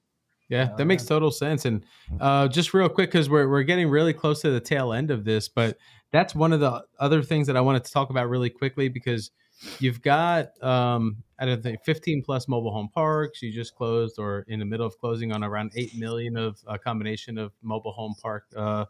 Yeah, 0.50 0.70
that 0.76 0.84
makes 0.86 1.04
total 1.04 1.30
sense. 1.30 1.64
And 1.64 1.86
uh, 2.20 2.48
just 2.48 2.74
real 2.74 2.88
quick, 2.88 3.12
because 3.12 3.30
we're, 3.30 3.48
we're 3.48 3.62
getting 3.62 3.88
really 3.88 4.12
close 4.12 4.42
to 4.42 4.50
the 4.50 4.58
tail 4.58 4.92
end 4.92 5.12
of 5.12 5.24
this, 5.24 5.48
but 5.48 5.78
that's 6.12 6.34
one 6.34 6.52
of 6.52 6.60
the 6.60 6.84
other 6.98 7.22
things 7.22 7.46
that 7.46 7.56
I 7.56 7.60
wanted 7.60 7.84
to 7.84 7.92
talk 7.92 8.10
about 8.10 8.28
really 8.28 8.50
quickly 8.50 8.88
because 8.88 9.30
you've 9.78 10.02
got 10.02 10.62
um, 10.62 11.22
I 11.38 11.46
don't 11.46 11.62
think 11.62 11.82
15 11.84 12.22
plus 12.22 12.48
mobile 12.48 12.72
home 12.72 12.88
parks. 12.88 13.42
You 13.42 13.52
just 13.52 13.74
closed 13.74 14.18
or 14.18 14.44
in 14.48 14.58
the 14.58 14.64
middle 14.64 14.86
of 14.86 14.98
closing 14.98 15.32
on 15.32 15.44
around 15.44 15.72
eight 15.76 15.96
million 15.96 16.36
of 16.36 16.58
a 16.66 16.78
combination 16.78 17.38
of 17.38 17.52
mobile 17.62 17.92
home 17.92 18.14
park 18.20 18.44
uh, 18.56 18.86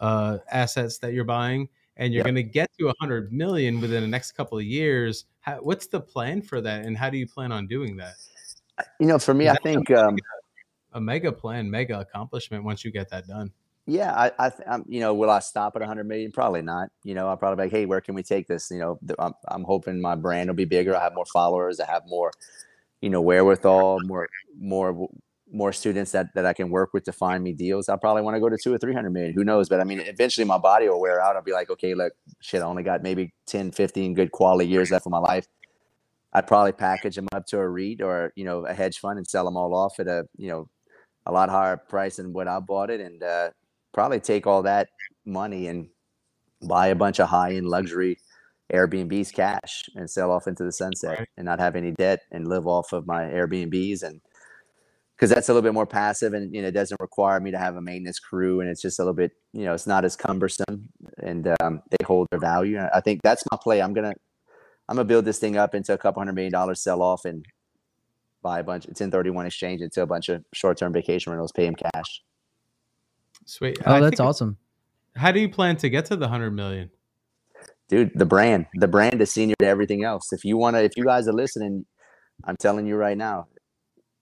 uh, 0.00 0.38
assets 0.50 0.98
that 0.98 1.12
you're 1.12 1.24
buying, 1.24 1.68
and 1.96 2.12
you're 2.12 2.20
yep. 2.20 2.26
going 2.26 2.34
to 2.34 2.42
get 2.42 2.70
to 2.78 2.86
100 2.86 3.32
million 3.32 3.80
within 3.80 4.02
the 4.02 4.08
next 4.08 4.32
couple 4.32 4.58
of 4.58 4.64
years. 4.64 5.24
How, 5.40 5.56
what's 5.56 5.86
the 5.86 6.00
plan 6.00 6.42
for 6.42 6.60
that, 6.60 6.84
and 6.84 6.96
how 6.96 7.10
do 7.10 7.18
you 7.18 7.26
plan 7.26 7.52
on 7.52 7.66
doing 7.66 7.96
that? 7.96 8.14
You 9.00 9.06
know, 9.06 9.18
for 9.18 9.32
me, 9.32 9.48
I 9.48 9.56
think 9.62 9.90
um, 9.90 10.16
a 10.92 11.00
mega 11.00 11.32
plan, 11.32 11.70
mega 11.70 12.00
accomplishment 12.00 12.64
once 12.64 12.84
you 12.84 12.90
get 12.90 13.08
that 13.10 13.26
done. 13.26 13.52
Yeah, 13.86 14.12
I, 14.12 14.32
I, 14.46 14.50
I'm, 14.68 14.84
you 14.88 14.98
know, 14.98 15.14
will 15.14 15.30
I 15.30 15.38
stop 15.38 15.76
at 15.76 15.80
100 15.80 16.08
million? 16.08 16.32
Probably 16.32 16.62
not. 16.62 16.88
You 17.04 17.14
know, 17.14 17.28
I'll 17.28 17.36
probably 17.36 17.56
be 17.56 17.66
like, 17.66 17.72
hey, 17.72 17.86
where 17.86 18.00
can 18.00 18.16
we 18.16 18.24
take 18.24 18.48
this? 18.48 18.68
You 18.70 18.78
know, 18.78 18.98
I'm, 19.18 19.32
I'm 19.46 19.62
hoping 19.62 20.00
my 20.00 20.16
brand 20.16 20.50
will 20.50 20.56
be 20.56 20.64
bigger. 20.64 20.96
I 20.96 21.02
have 21.04 21.14
more 21.14 21.26
followers. 21.26 21.78
I 21.78 21.86
have 21.86 22.02
more, 22.06 22.32
you 23.00 23.10
know, 23.10 23.20
wherewithal, 23.20 24.00
more, 24.04 24.28
more, 24.58 25.08
more 25.52 25.72
students 25.72 26.10
that, 26.12 26.34
that 26.34 26.44
I 26.44 26.52
can 26.52 26.70
work 26.70 26.92
with 26.94 27.04
to 27.04 27.12
find 27.12 27.44
me 27.44 27.52
deals. 27.52 27.88
I 27.88 27.94
probably 27.94 28.22
want 28.22 28.34
to 28.34 28.40
go 28.40 28.48
to 28.48 28.58
two 28.60 28.74
or 28.74 28.78
300 28.78 29.08
million. 29.10 29.32
Who 29.34 29.44
knows? 29.44 29.68
But 29.68 29.80
I 29.80 29.84
mean, 29.84 30.00
eventually 30.00 30.44
my 30.44 30.58
body 30.58 30.88
will 30.88 31.00
wear 31.00 31.20
out. 31.20 31.36
I'll 31.36 31.42
be 31.42 31.52
like, 31.52 31.70
okay, 31.70 31.94
look, 31.94 32.12
shit, 32.40 32.62
I 32.62 32.64
only 32.64 32.82
got 32.82 33.04
maybe 33.04 33.32
10, 33.46 33.70
15 33.70 34.14
good 34.14 34.32
quality 34.32 34.68
years 34.68 34.90
left 34.90 35.06
of 35.06 35.12
my 35.12 35.18
life. 35.18 35.46
I'd 36.32 36.48
probably 36.48 36.72
package 36.72 37.14
them 37.14 37.28
up 37.32 37.46
to 37.46 37.58
a 37.58 37.68
REIT 37.68 38.02
or, 38.02 38.32
you 38.34 38.44
know, 38.44 38.66
a 38.66 38.74
hedge 38.74 38.98
fund 38.98 39.16
and 39.16 39.26
sell 39.26 39.44
them 39.44 39.56
all 39.56 39.72
off 39.76 40.00
at 40.00 40.08
a, 40.08 40.24
you 40.36 40.48
know, 40.48 40.68
a 41.24 41.30
lot 41.30 41.50
higher 41.50 41.76
price 41.76 42.16
than 42.16 42.32
what 42.32 42.48
I 42.48 42.58
bought 42.58 42.90
it. 42.90 43.00
And, 43.00 43.22
uh, 43.22 43.50
probably 43.96 44.20
take 44.20 44.46
all 44.46 44.62
that 44.62 44.90
money 45.24 45.68
and 45.68 45.88
buy 46.68 46.88
a 46.88 46.94
bunch 46.94 47.18
of 47.18 47.30
high 47.30 47.54
end 47.54 47.66
luxury 47.66 48.18
Airbnbs 48.70 49.32
cash 49.32 49.88
and 49.94 50.08
sell 50.10 50.30
off 50.30 50.46
into 50.46 50.64
the 50.64 50.72
sunset 50.72 51.18
right. 51.18 51.28
and 51.38 51.46
not 51.46 51.60
have 51.60 51.76
any 51.76 51.92
debt 51.92 52.20
and 52.30 52.46
live 52.46 52.66
off 52.66 52.92
of 52.92 53.06
my 53.06 53.22
Airbnbs 53.22 54.02
and 54.02 54.20
because 55.16 55.30
that's 55.30 55.48
a 55.48 55.52
little 55.52 55.66
bit 55.66 55.72
more 55.72 55.86
passive 55.86 56.34
and 56.34 56.54
you 56.54 56.60
know 56.60 56.68
it 56.68 56.72
doesn't 56.72 57.00
require 57.00 57.40
me 57.40 57.50
to 57.50 57.58
have 57.58 57.76
a 57.76 57.80
maintenance 57.80 58.18
crew 58.18 58.60
and 58.60 58.68
it's 58.68 58.82
just 58.82 58.98
a 58.98 59.02
little 59.02 59.14
bit 59.14 59.32
you 59.54 59.64
know 59.64 59.72
it's 59.72 59.86
not 59.86 60.04
as 60.04 60.14
cumbersome 60.14 60.90
and 61.22 61.48
um, 61.62 61.80
they 61.90 62.04
hold 62.04 62.28
their 62.30 62.40
value. 62.40 62.78
I 62.78 63.00
think 63.00 63.22
that's 63.22 63.44
my 63.50 63.56
play. 63.62 63.80
I'm 63.80 63.94
gonna 63.94 64.12
I'm 64.90 64.96
gonna 64.96 65.04
build 65.06 65.24
this 65.24 65.38
thing 65.38 65.56
up 65.56 65.74
into 65.74 65.94
a 65.94 65.98
couple 65.98 66.20
hundred 66.20 66.34
million 66.34 66.52
dollars, 66.52 66.82
sell 66.82 67.00
off 67.00 67.24
and 67.24 67.46
buy 68.42 68.58
a 68.58 68.62
bunch. 68.62 68.84
It's 68.84 69.00
1031 69.00 69.46
exchange 69.46 69.80
into 69.80 70.02
a 70.02 70.06
bunch 70.06 70.28
of 70.28 70.44
short 70.52 70.76
term 70.76 70.92
vacation 70.92 71.32
rentals, 71.32 71.52
pay 71.52 71.64
them 71.64 71.76
cash. 71.76 72.20
Sweet. 73.46 73.78
Oh, 73.86 73.94
I 73.94 74.00
that's 74.00 74.20
awesome. 74.20 74.58
How 75.14 75.32
do 75.32 75.40
you 75.40 75.48
plan 75.48 75.76
to 75.78 75.88
get 75.88 76.04
to 76.06 76.16
the 76.16 76.28
hundred 76.28 76.50
million? 76.50 76.90
Dude, 77.88 78.10
the 78.14 78.26
brand. 78.26 78.66
The 78.74 78.88
brand 78.88 79.22
is 79.22 79.30
senior 79.30 79.54
to 79.60 79.66
everything 79.66 80.04
else. 80.04 80.32
If 80.32 80.44
you 80.44 80.56
want 80.56 80.76
to, 80.76 80.82
if 80.82 80.96
you 80.96 81.04
guys 81.04 81.28
are 81.28 81.32
listening, 81.32 81.86
I'm 82.44 82.56
telling 82.56 82.86
you 82.86 82.96
right 82.96 83.16
now, 83.16 83.46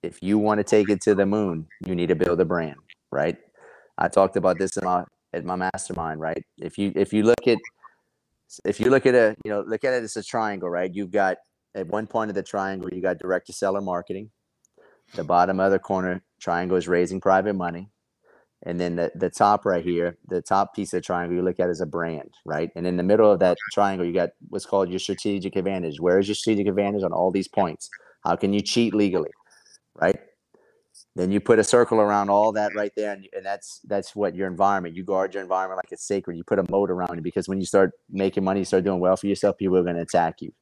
if 0.03 0.23
you 0.23 0.39
want 0.39 0.59
to 0.59 0.65
take 0.65 0.91
it 0.91 1.01
to 1.03 1.15
the 1.15 1.25
moon, 1.25 1.67
you 1.85 1.95
need 1.95 2.09
to 2.09 2.15
build 2.15 2.39
a 2.41 2.45
brand, 2.45 2.77
right? 3.11 3.37
I 3.97 4.09
talked 4.09 4.37
about 4.37 4.59
this 4.59 4.77
in 4.77 4.85
my 4.85 5.05
at 5.33 5.45
my 5.45 5.57
mastermind, 5.57 6.21
right? 6.21 6.45
If 6.59 6.77
you 6.77 6.93
if 6.95 7.13
you 7.15 7.23
look 7.23 7.49
at 7.49 7.59
if 8.67 8.79
you 8.79 8.91
look 8.91 9.07
at 9.07 9.15
a 9.15 9.35
you 9.45 9.51
know 9.51 9.65
look 9.67 9.85
at 9.85 9.95
it 9.95 10.05
as 10.05 10.17
a 10.17 10.23
triangle, 10.23 10.69
right? 10.69 10.95
You've 10.95 11.11
got 11.11 11.39
at 11.75 11.87
one 11.87 12.07
point 12.07 12.31
of 12.31 12.35
the 12.35 12.43
triangle, 12.43 12.91
you 12.93 13.01
got 13.01 13.19
direct 13.19 13.47
to 13.47 13.55
seller 13.55 13.81
marketing. 13.81 14.31
The 15.15 15.25
bottom 15.25 15.61
other 15.61 15.79
corner 15.79 16.23
triangle 16.41 16.77
is 16.77 16.87
raising 16.87 17.21
private 17.21 17.55
money. 17.55 17.91
And 18.67 18.81
then 18.81 18.97
the, 18.97 19.13
the 19.15 19.29
top 19.29 19.67
right 19.67 19.85
here, 19.85 20.17
the 20.29 20.41
top 20.41 20.75
piece 20.75 20.93
of 20.95 20.99
the 20.99 21.03
triangle 21.03 21.37
you 21.37 21.43
look 21.43 21.61
at 21.61 21.69
is 21.69 21.83
a 21.83 21.87
brand, 21.87 22.31
right? 22.47 22.71
And 22.75 22.87
in 22.87 22.97
the 22.97 23.03
middle 23.03 23.31
of 23.31 23.39
that 23.41 23.59
triangle, 23.73 24.07
you 24.07 24.15
got 24.15 24.31
what's 24.49 24.65
called 24.65 24.89
your 24.89 24.99
strategic 24.99 25.55
advantage. 25.57 26.01
Where 26.01 26.19
is 26.19 26.29
your 26.29 26.35
strategic 26.35 26.69
advantage 26.69 27.03
on 27.03 27.13
all 27.13 27.31
these 27.31 27.49
points? 27.49 27.91
How 28.25 28.37
can 28.37 28.55
you 28.55 28.63
cheat 28.63 28.95
legally, 28.95 29.31
right? 30.01 30.19
Then 31.15 31.31
you 31.31 31.41
put 31.41 31.59
a 31.59 31.65
circle 31.65 32.01
around 32.01 32.31
all 32.31 32.53
that 32.53 32.75
right 32.75 32.91
there, 32.97 33.13
and, 33.13 33.29
and 33.35 33.47
that's 33.47 33.81
that's 33.85 34.17
what 34.17 34.35
your 34.35 34.49
environment. 34.49 34.97
You 34.97 35.05
guard 35.05 35.35
your 35.35 35.43
environment 35.43 35.77
like 35.77 35.93
it's 35.93 36.07
sacred. 36.07 36.37
You 36.37 36.43
put 36.43 36.59
a 36.59 36.69
moat 36.71 36.91
around 36.91 37.19
it 37.19 37.23
because 37.23 37.49
when 37.49 37.61
you 37.61 37.67
start 37.67 37.93
making 38.11 38.43
money, 38.43 38.61
you 38.61 38.65
start 38.65 38.85
doing 38.85 38.99
well 38.99 39.17
for 39.17 39.27
yourself, 39.27 39.59
people 39.59 39.77
are 39.77 39.85
going 39.85 39.97
to 39.97 40.03
attack 40.03 40.41
you. 40.41 40.53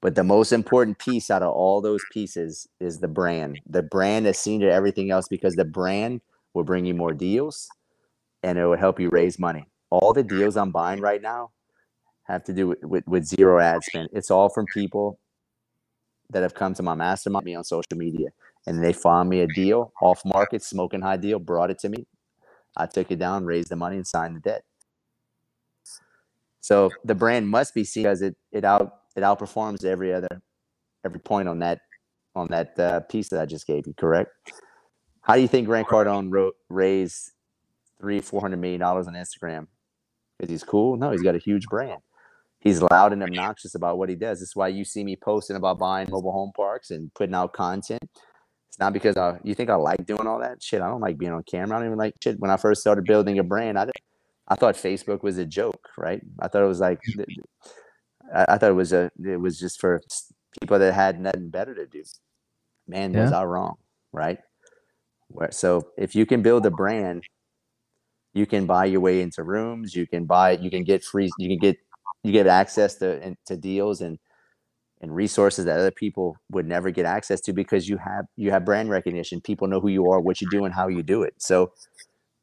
But 0.00 0.14
the 0.14 0.24
most 0.24 0.52
important 0.52 0.98
piece 0.98 1.30
out 1.30 1.42
of 1.42 1.52
all 1.52 1.80
those 1.80 2.02
pieces 2.12 2.66
is 2.80 2.98
the 2.98 3.08
brand. 3.08 3.60
The 3.68 3.82
brand 3.82 4.26
is 4.26 4.38
seen 4.38 4.60
to 4.60 4.70
everything 4.70 5.10
else 5.10 5.28
because 5.28 5.54
the 5.54 5.64
brand 5.64 6.20
will 6.56 6.64
bring 6.64 6.86
you 6.86 6.94
more 6.94 7.12
deals 7.12 7.68
and 8.42 8.58
it 8.58 8.64
will 8.64 8.78
help 8.78 8.98
you 8.98 9.10
raise 9.10 9.38
money. 9.38 9.66
All 9.90 10.12
the 10.14 10.22
deals 10.22 10.56
I'm 10.56 10.72
buying 10.72 11.00
right 11.00 11.20
now 11.20 11.50
have 12.24 12.42
to 12.44 12.52
do 12.54 12.68
with, 12.68 12.82
with, 12.82 13.06
with 13.06 13.24
zero 13.26 13.60
ad 13.60 13.84
spend. 13.84 14.08
It's 14.12 14.30
all 14.30 14.48
from 14.48 14.66
people 14.74 15.20
that 16.30 16.42
have 16.42 16.54
come 16.54 16.74
to 16.74 16.82
my 16.82 16.94
mastermind 16.94 17.44
me 17.44 17.54
on 17.54 17.62
social 17.62 17.96
media 17.96 18.30
and 18.66 18.82
they 18.82 18.92
found 18.92 19.28
me 19.28 19.40
a 19.40 19.46
deal 19.46 19.92
off 20.00 20.22
market, 20.24 20.62
smoking 20.62 21.02
high 21.02 21.18
deal, 21.18 21.38
brought 21.38 21.70
it 21.70 21.78
to 21.80 21.90
me. 21.90 22.06
I 22.76 22.86
took 22.86 23.10
it 23.10 23.18
down, 23.18 23.44
raised 23.44 23.68
the 23.68 23.76
money, 23.76 23.96
and 23.96 24.06
signed 24.06 24.36
the 24.36 24.40
debt. 24.40 24.62
So 26.60 26.90
the 27.04 27.14
brand 27.14 27.48
must 27.48 27.74
be 27.74 27.84
seen 27.84 28.04
because 28.04 28.22
it 28.22 28.34
it 28.50 28.64
out 28.64 28.92
it 29.14 29.20
outperforms 29.20 29.84
every 29.84 30.12
other 30.12 30.42
every 31.04 31.20
point 31.20 31.48
on 31.48 31.60
that 31.60 31.80
on 32.34 32.48
that 32.48 32.78
uh, 32.78 33.00
piece 33.00 33.28
that 33.30 33.40
I 33.40 33.46
just 33.46 33.66
gave 33.66 33.86
you. 33.86 33.94
Correct? 33.94 34.30
How 35.26 35.34
do 35.34 35.40
you 35.40 35.48
think 35.48 35.66
Grant 35.66 35.88
Cardone 35.88 36.28
wrote, 36.30 36.54
raised 36.68 37.32
three 38.00 38.20
four 38.20 38.40
hundred 38.40 38.58
million 38.58 38.80
dollars 38.80 39.08
on 39.08 39.14
Instagram? 39.14 39.66
Because 40.38 40.50
he's 40.50 40.62
cool? 40.62 40.96
No, 40.96 41.10
he's 41.10 41.22
got 41.22 41.34
a 41.34 41.38
huge 41.38 41.66
brand. 41.66 42.00
He's 42.60 42.80
loud 42.80 43.12
and 43.12 43.22
obnoxious 43.22 43.74
about 43.74 43.98
what 43.98 44.08
he 44.08 44.14
does. 44.14 44.38
That's 44.38 44.54
why 44.54 44.68
you 44.68 44.84
see 44.84 45.02
me 45.02 45.16
posting 45.16 45.56
about 45.56 45.78
buying 45.78 46.08
mobile 46.10 46.32
home 46.32 46.52
parks 46.56 46.90
and 46.90 47.12
putting 47.14 47.34
out 47.34 47.52
content. 47.52 48.02
It's 48.68 48.78
not 48.78 48.92
because 48.92 49.16
I, 49.16 49.38
you 49.42 49.54
think 49.54 49.68
I 49.68 49.74
like 49.74 50.06
doing 50.06 50.26
all 50.26 50.38
that 50.40 50.62
shit. 50.62 50.80
I 50.80 50.88
don't 50.88 51.00
like 51.00 51.18
being 51.18 51.32
on 51.32 51.42
camera. 51.42 51.76
I 51.76 51.80
don't 51.80 51.88
even 51.88 51.98
like 51.98 52.14
shit. 52.22 52.38
When 52.38 52.50
I 52.50 52.56
first 52.56 52.80
started 52.80 53.04
building 53.04 53.38
a 53.38 53.44
brand, 53.44 53.78
I, 53.78 53.88
I 54.46 54.54
thought 54.54 54.76
Facebook 54.76 55.22
was 55.22 55.38
a 55.38 55.44
joke, 55.44 55.88
right? 55.98 56.22
I 56.38 56.46
thought 56.46 56.62
it 56.62 56.68
was 56.68 56.80
like 56.80 57.00
I, 58.32 58.44
I, 58.50 58.58
thought 58.58 58.70
it 58.70 58.74
was 58.74 58.92
a 58.92 59.10
it 59.24 59.40
was 59.40 59.58
just 59.58 59.80
for 59.80 60.00
people 60.60 60.78
that 60.78 60.92
had 60.92 61.20
nothing 61.20 61.50
better 61.50 61.74
to 61.74 61.86
do. 61.86 62.04
Man, 62.86 63.12
yeah. 63.12 63.24
was 63.24 63.32
I 63.32 63.44
wrong, 63.44 63.76
right? 64.12 64.38
So 65.50 65.88
if 65.96 66.14
you 66.14 66.26
can 66.26 66.42
build 66.42 66.66
a 66.66 66.70
brand, 66.70 67.24
you 68.32 68.46
can 68.46 68.66
buy 68.66 68.86
your 68.86 69.00
way 69.00 69.20
into 69.20 69.42
rooms. 69.42 69.94
You 69.94 70.06
can 70.06 70.24
buy. 70.24 70.52
You 70.52 70.70
can 70.70 70.84
get 70.84 71.04
free. 71.04 71.30
You 71.38 71.48
can 71.48 71.58
get 71.58 71.76
you 72.22 72.32
get 72.32 72.46
access 72.46 72.96
to 72.96 73.22
and, 73.22 73.36
to 73.46 73.56
deals 73.56 74.00
and 74.00 74.18
and 75.02 75.14
resources 75.14 75.66
that 75.66 75.78
other 75.78 75.90
people 75.90 76.36
would 76.50 76.66
never 76.66 76.90
get 76.90 77.04
access 77.04 77.40
to 77.42 77.52
because 77.52 77.88
you 77.88 77.98
have 77.98 78.26
you 78.36 78.50
have 78.50 78.64
brand 78.64 78.90
recognition. 78.90 79.40
People 79.40 79.68
know 79.68 79.80
who 79.80 79.88
you 79.88 80.10
are, 80.10 80.20
what 80.20 80.40
you 80.40 80.48
do, 80.50 80.64
and 80.64 80.74
how 80.74 80.88
you 80.88 81.02
do 81.02 81.22
it. 81.22 81.34
So 81.38 81.72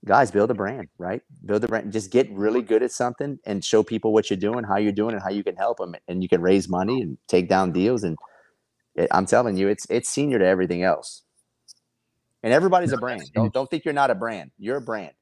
guys 0.05 0.31
build 0.31 0.51
a 0.51 0.53
brand 0.53 0.87
right 0.97 1.21
build 1.45 1.63
a 1.63 1.67
brand 1.67 1.91
just 1.91 2.11
get 2.11 2.29
really 2.31 2.61
good 2.61 2.83
at 2.83 2.91
something 2.91 3.39
and 3.45 3.63
show 3.63 3.81
people 3.81 4.11
what 4.11 4.29
you're 4.29 4.37
doing 4.37 4.63
how 4.63 4.77
you're 4.77 4.91
doing 4.91 5.13
and 5.13 5.23
how 5.23 5.29
you 5.29 5.43
can 5.43 5.55
help 5.55 5.77
them 5.77 5.95
and 6.07 6.21
you 6.21 6.27
can 6.27 6.41
raise 6.41 6.67
money 6.67 7.01
and 7.01 7.17
take 7.27 7.47
down 7.47 7.71
deals 7.71 8.03
and 8.03 8.17
it, 8.95 9.07
i'm 9.11 9.25
telling 9.25 9.55
you 9.55 9.67
it's 9.67 9.87
it's 9.89 10.09
senior 10.09 10.37
to 10.39 10.45
everything 10.45 10.83
else 10.83 11.22
and 12.43 12.53
everybody's 12.53 12.91
a 12.91 12.97
brand. 12.97 13.23
Don't, 13.33 13.53
don't 13.53 13.69
think 13.69 13.85
you're 13.85 13.93
not 13.93 14.11
a 14.11 14.15
brand. 14.15 14.51
You're 14.57 14.77
a 14.77 14.81
brand. 14.81 15.13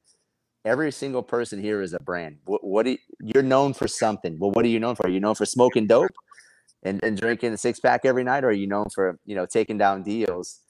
Every 0.64 0.92
single 0.92 1.22
person 1.22 1.60
here 1.60 1.80
is 1.80 1.92
a 1.92 2.00
brand. 2.00 2.38
What, 2.44 2.62
what 2.62 2.86
you, 2.86 2.98
you're 3.20 3.42
known 3.42 3.72
for 3.74 3.88
something. 3.88 4.38
Well 4.38 4.50
what 4.50 4.64
are 4.64 4.68
you 4.68 4.80
known 4.80 4.96
for? 4.96 5.06
Are 5.06 5.10
you 5.10 5.20
known 5.20 5.34
for 5.34 5.46
smoking 5.46 5.86
dope 5.86 6.10
and, 6.82 7.02
and 7.02 7.16
drinking 7.16 7.52
a 7.52 7.56
six 7.56 7.80
pack 7.80 8.04
every 8.04 8.24
night? 8.24 8.44
Or 8.44 8.48
are 8.48 8.52
you 8.52 8.66
known 8.66 8.86
for 8.94 9.18
you 9.24 9.34
know 9.34 9.46
taking 9.46 9.78
down 9.78 10.02
deals 10.02 10.60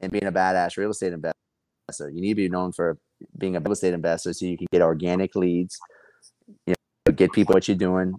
and 0.00 0.12
being 0.12 0.26
a 0.26 0.32
badass 0.32 0.76
real 0.76 0.90
estate 0.90 1.12
investor? 1.12 2.10
You 2.10 2.20
need 2.20 2.30
to 2.30 2.34
be 2.34 2.48
known 2.48 2.72
for 2.72 2.98
being 3.38 3.56
a 3.56 3.60
real 3.60 3.72
estate 3.72 3.94
investor 3.94 4.32
so 4.32 4.46
you 4.46 4.56
can 4.56 4.66
get 4.72 4.82
organic 4.82 5.34
leads, 5.36 5.78
you 6.66 6.74
know, 7.06 7.12
get 7.12 7.32
people 7.32 7.54
what 7.54 7.68
you're 7.68 7.76
doing, 7.76 8.14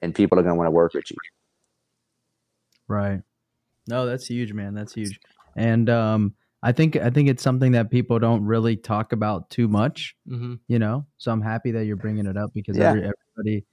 and 0.00 0.14
people 0.14 0.38
are 0.38 0.42
going 0.42 0.54
to 0.54 0.58
want 0.58 0.66
to 0.66 0.72
work 0.72 0.94
with 0.94 1.10
you. 1.10 1.16
Right. 2.88 3.20
No, 3.86 4.06
that's 4.06 4.26
huge, 4.26 4.52
man. 4.52 4.74
That's 4.74 4.94
huge. 4.94 5.18
And 5.56 5.88
um, 5.90 6.34
I 6.62 6.72
think 6.72 6.96
I 6.96 7.10
think 7.10 7.28
it's 7.28 7.42
something 7.42 7.72
that 7.72 7.90
people 7.90 8.18
don't 8.18 8.44
really 8.44 8.76
talk 8.76 9.12
about 9.12 9.50
too 9.50 9.68
much. 9.68 10.14
Mm-hmm. 10.28 10.54
You 10.68 10.78
know, 10.78 11.06
so 11.18 11.32
I'm 11.32 11.42
happy 11.42 11.72
that 11.72 11.86
you're 11.86 11.96
bringing 11.96 12.26
it 12.26 12.36
up 12.36 12.52
because 12.54 12.76
yeah. 12.76 12.90
every, 12.90 13.00
everybody 13.00 13.66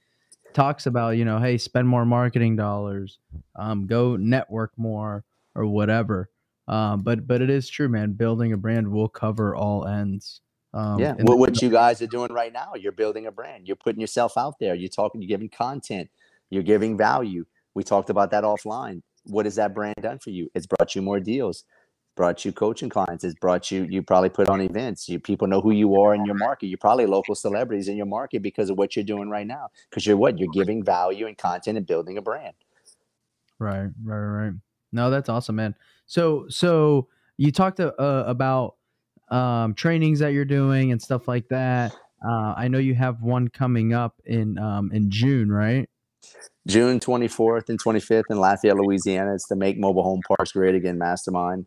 talks 0.52 0.86
about 0.86 1.10
you 1.10 1.24
know, 1.24 1.38
hey, 1.38 1.58
spend 1.58 1.86
more 1.86 2.04
marketing 2.04 2.56
dollars, 2.56 3.18
um, 3.56 3.86
go 3.86 4.16
network 4.16 4.72
more 4.76 5.24
or 5.54 5.66
whatever. 5.66 6.30
Um, 6.68 7.02
but 7.02 7.26
but 7.26 7.42
it 7.42 7.50
is 7.50 7.68
true, 7.68 7.88
man. 7.88 8.12
Building 8.12 8.52
a 8.52 8.56
brand 8.56 8.90
will 8.90 9.08
cover 9.08 9.54
all 9.54 9.86
ends. 9.86 10.40
Um, 10.72 11.00
yeah, 11.00 11.14
what, 11.18 11.38
what 11.38 11.62
you 11.62 11.68
guys 11.68 12.00
are 12.00 12.06
doing 12.06 12.32
right 12.32 12.52
now, 12.52 12.74
you're 12.76 12.92
building 12.92 13.26
a 13.26 13.32
brand. 13.32 13.66
You're 13.66 13.76
putting 13.76 14.00
yourself 14.00 14.34
out 14.36 14.54
there. 14.60 14.74
You're 14.74 14.88
talking. 14.88 15.20
You're 15.20 15.28
giving 15.28 15.48
content. 15.48 16.10
You're 16.48 16.62
giving 16.62 16.96
value. 16.96 17.44
We 17.74 17.82
talked 17.82 18.10
about 18.10 18.30
that 18.32 18.44
offline. 18.44 19.02
What 19.24 19.46
has 19.46 19.56
that 19.56 19.74
brand 19.74 19.96
done 20.00 20.18
for 20.18 20.30
you? 20.30 20.50
It's 20.54 20.66
brought 20.66 20.94
you 20.94 21.02
more 21.02 21.20
deals. 21.20 21.64
Brought 22.20 22.44
you 22.44 22.52
coaching 22.52 22.90
clients. 22.90 23.24
It's 23.24 23.32
brought 23.32 23.70
you. 23.70 23.86
You 23.88 24.02
probably 24.02 24.28
put 24.28 24.50
on 24.50 24.60
events. 24.60 25.08
You 25.08 25.18
people 25.18 25.48
know 25.48 25.62
who 25.62 25.70
you 25.70 25.98
are 25.98 26.14
in 26.14 26.26
your 26.26 26.34
market. 26.34 26.66
You're 26.66 26.76
probably 26.76 27.06
local 27.06 27.34
celebrities 27.34 27.88
in 27.88 27.96
your 27.96 28.04
market 28.04 28.42
because 28.42 28.68
of 28.68 28.76
what 28.76 28.94
you're 28.94 29.06
doing 29.06 29.30
right 29.30 29.46
now. 29.46 29.68
Because 29.88 30.04
you're 30.04 30.18
what 30.18 30.38
you're 30.38 30.52
giving 30.52 30.84
value 30.84 31.26
and 31.26 31.38
content 31.38 31.78
and 31.78 31.86
building 31.86 32.18
a 32.18 32.20
brand. 32.20 32.52
Right, 33.58 33.88
right, 34.04 34.18
right. 34.18 34.52
No, 34.92 35.08
that's 35.08 35.30
awesome, 35.30 35.56
man. 35.56 35.74
So, 36.04 36.44
so 36.50 37.08
you 37.38 37.52
talked 37.52 37.80
uh, 37.80 37.94
about 37.98 38.74
um, 39.30 39.72
trainings 39.72 40.18
that 40.18 40.34
you're 40.34 40.44
doing 40.44 40.92
and 40.92 41.00
stuff 41.00 41.26
like 41.26 41.48
that. 41.48 41.94
Uh, 42.22 42.52
I 42.54 42.68
know 42.68 42.76
you 42.76 42.94
have 42.96 43.22
one 43.22 43.48
coming 43.48 43.94
up 43.94 44.20
in 44.26 44.58
um, 44.58 44.90
in 44.92 45.10
June, 45.10 45.50
right? 45.50 45.88
June 46.68 47.00
24th 47.00 47.70
and 47.70 47.82
25th 47.82 48.24
in 48.28 48.36
Lafayette, 48.36 48.76
Louisiana. 48.76 49.32
It's 49.32 49.48
the 49.48 49.56
Make 49.56 49.78
Mobile 49.78 50.02
Home 50.02 50.20
Parks 50.28 50.52
Great 50.52 50.74
Again 50.74 50.98
Mastermind. 50.98 51.64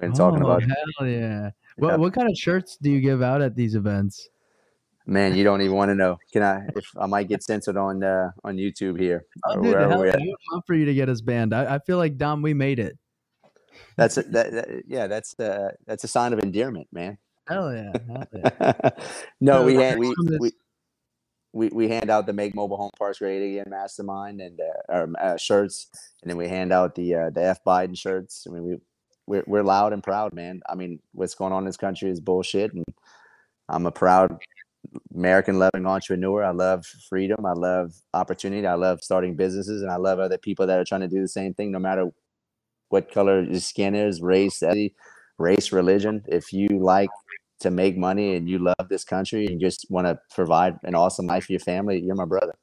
To 0.00 0.06
oh, 0.06 0.12
talking 0.12 0.42
about. 0.42 0.62
Hell 0.62 1.06
yeah! 1.06 1.50
What 1.76 1.90
yeah. 1.90 1.96
what 1.96 2.12
kind 2.12 2.28
of 2.28 2.36
shirts 2.36 2.76
do 2.80 2.90
you 2.90 3.00
give 3.00 3.22
out 3.22 3.42
at 3.42 3.54
these 3.54 3.74
events? 3.74 4.28
Man, 5.08 5.36
you 5.36 5.44
don't 5.44 5.62
even 5.62 5.76
want 5.76 5.90
to 5.90 5.94
know. 5.94 6.18
Can 6.32 6.42
I? 6.42 6.66
If 6.74 6.84
I 6.98 7.06
might 7.06 7.28
get 7.28 7.42
censored 7.42 7.76
on 7.76 8.02
uh, 8.02 8.30
on 8.44 8.56
YouTube 8.56 8.98
here. 8.98 9.24
Oh, 9.46 9.60
dude, 9.60 9.74
hell, 9.74 9.92
I 9.92 9.96
would 9.96 10.34
love 10.52 10.62
for 10.66 10.74
you 10.74 10.84
to 10.84 10.94
get 10.94 11.08
us 11.08 11.20
banned. 11.20 11.54
I, 11.54 11.76
I 11.76 11.78
feel 11.78 11.96
like 11.98 12.16
Dom, 12.16 12.42
we 12.42 12.54
made 12.54 12.78
it 12.78 12.98
that's 13.96 14.16
a, 14.16 14.22
that, 14.24 14.52
that, 14.52 14.82
yeah 14.86 15.06
that's 15.06 15.34
the 15.34 15.72
that's 15.86 16.04
a 16.04 16.08
sign 16.08 16.32
of 16.32 16.38
endearment 16.40 16.86
man 16.92 17.18
hell 17.48 17.72
yeah, 17.72 17.92
hell 18.08 18.24
yeah. 18.32 18.90
no 19.40 19.64
we, 19.64 19.74
hand, 19.74 20.00
we, 20.00 20.14
we 20.38 20.52
we 21.52 21.68
we 21.68 21.88
hand 21.88 22.10
out 22.10 22.26
the 22.26 22.32
make 22.32 22.54
mobile 22.54 22.76
home 22.76 22.90
parks 22.98 23.18
great 23.18 23.42
again 23.42 23.66
mastermind 23.68 24.40
and 24.40 24.60
uh, 24.60 24.92
our, 24.92 25.08
uh, 25.20 25.36
shirts 25.36 25.88
and 26.22 26.30
then 26.30 26.36
we 26.36 26.48
hand 26.48 26.72
out 26.72 26.94
the 26.94 27.14
uh, 27.14 27.30
the 27.30 27.42
f 27.42 27.62
biden 27.64 27.96
shirts 27.96 28.46
i 28.48 28.52
mean 28.52 28.64
we 28.64 28.76
we're, 29.26 29.44
we're 29.46 29.62
loud 29.62 29.92
and 29.92 30.02
proud 30.02 30.32
man 30.32 30.60
i 30.68 30.74
mean 30.74 30.98
what's 31.12 31.34
going 31.34 31.52
on 31.52 31.62
in 31.62 31.66
this 31.66 31.76
country 31.76 32.10
is 32.10 32.20
bullshit 32.20 32.72
and 32.72 32.84
i'm 33.68 33.86
a 33.86 33.92
proud 33.92 34.38
american 35.14 35.58
loving 35.58 35.86
entrepreneur 35.86 36.44
i 36.44 36.50
love 36.50 36.86
freedom 37.08 37.44
i 37.44 37.52
love 37.52 37.92
opportunity 38.14 38.66
i 38.66 38.74
love 38.74 39.00
starting 39.02 39.34
businesses 39.34 39.82
and 39.82 39.90
i 39.90 39.96
love 39.96 40.18
other 40.20 40.38
people 40.38 40.66
that 40.66 40.78
are 40.78 40.84
trying 40.84 41.00
to 41.00 41.08
do 41.08 41.20
the 41.20 41.28
same 41.28 41.52
thing 41.54 41.72
no 41.72 41.78
matter 41.78 42.10
what 42.88 43.10
color 43.10 43.42
your 43.42 43.60
skin 43.60 43.94
is, 43.94 44.20
race, 44.20 44.62
race, 45.38 45.72
religion. 45.72 46.24
If 46.28 46.52
you 46.52 46.68
like 46.78 47.10
to 47.60 47.70
make 47.70 47.96
money 47.96 48.36
and 48.36 48.48
you 48.48 48.58
love 48.58 48.88
this 48.88 49.04
country 49.04 49.46
and 49.46 49.60
just 49.60 49.86
want 49.90 50.06
to 50.06 50.18
provide 50.34 50.78
an 50.84 50.94
awesome 50.94 51.26
life 51.26 51.46
for 51.46 51.52
your 51.52 51.60
family, 51.60 52.00
you're 52.00 52.14
my 52.14 52.24
brother. 52.24 52.54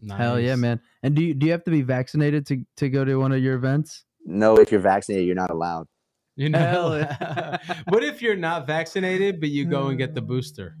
Nice. 0.00 0.18
Hell 0.18 0.40
yeah, 0.40 0.56
man! 0.56 0.80
And 1.04 1.14
do 1.14 1.22
you 1.22 1.32
do 1.32 1.46
you 1.46 1.52
have 1.52 1.62
to 1.64 1.70
be 1.70 1.82
vaccinated 1.82 2.44
to 2.46 2.64
to 2.78 2.88
go 2.88 3.04
to 3.04 3.16
one 3.16 3.30
of 3.30 3.40
your 3.40 3.54
events? 3.54 4.04
No, 4.24 4.56
if 4.56 4.70
you're 4.70 4.80
vaccinated, 4.80 5.26
you're 5.26 5.36
not 5.36 5.50
allowed. 5.50 5.86
You 6.36 6.48
know, 6.48 6.98
what 7.88 8.02
if 8.02 8.22
you're 8.22 8.36
not 8.36 8.66
vaccinated 8.66 9.38
but 9.40 9.50
you 9.50 9.66
go 9.66 9.88
and 9.88 9.98
get 9.98 10.14
the 10.14 10.22
booster? 10.22 10.76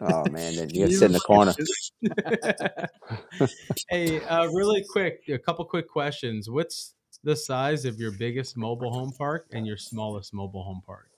Oh 0.00 0.24
man, 0.30 0.56
then 0.56 0.70
you 0.70 0.90
sit 0.90 1.06
in 1.06 1.12
the 1.12 1.20
corner. 1.20 1.54
hey, 3.90 4.22
uh, 4.24 4.46
really 4.48 4.84
quick, 4.88 5.22
a 5.28 5.38
couple 5.38 5.64
quick 5.64 5.88
questions. 5.88 6.48
What's 6.48 6.94
the 7.24 7.36
size 7.36 7.84
of 7.84 7.98
your 7.98 8.12
biggest 8.12 8.56
mobile 8.56 8.92
home 8.92 9.12
park 9.16 9.48
and 9.52 9.66
your 9.66 9.76
smallest 9.76 10.32
mobile 10.32 10.62
home 10.62 10.82
park? 10.86 11.10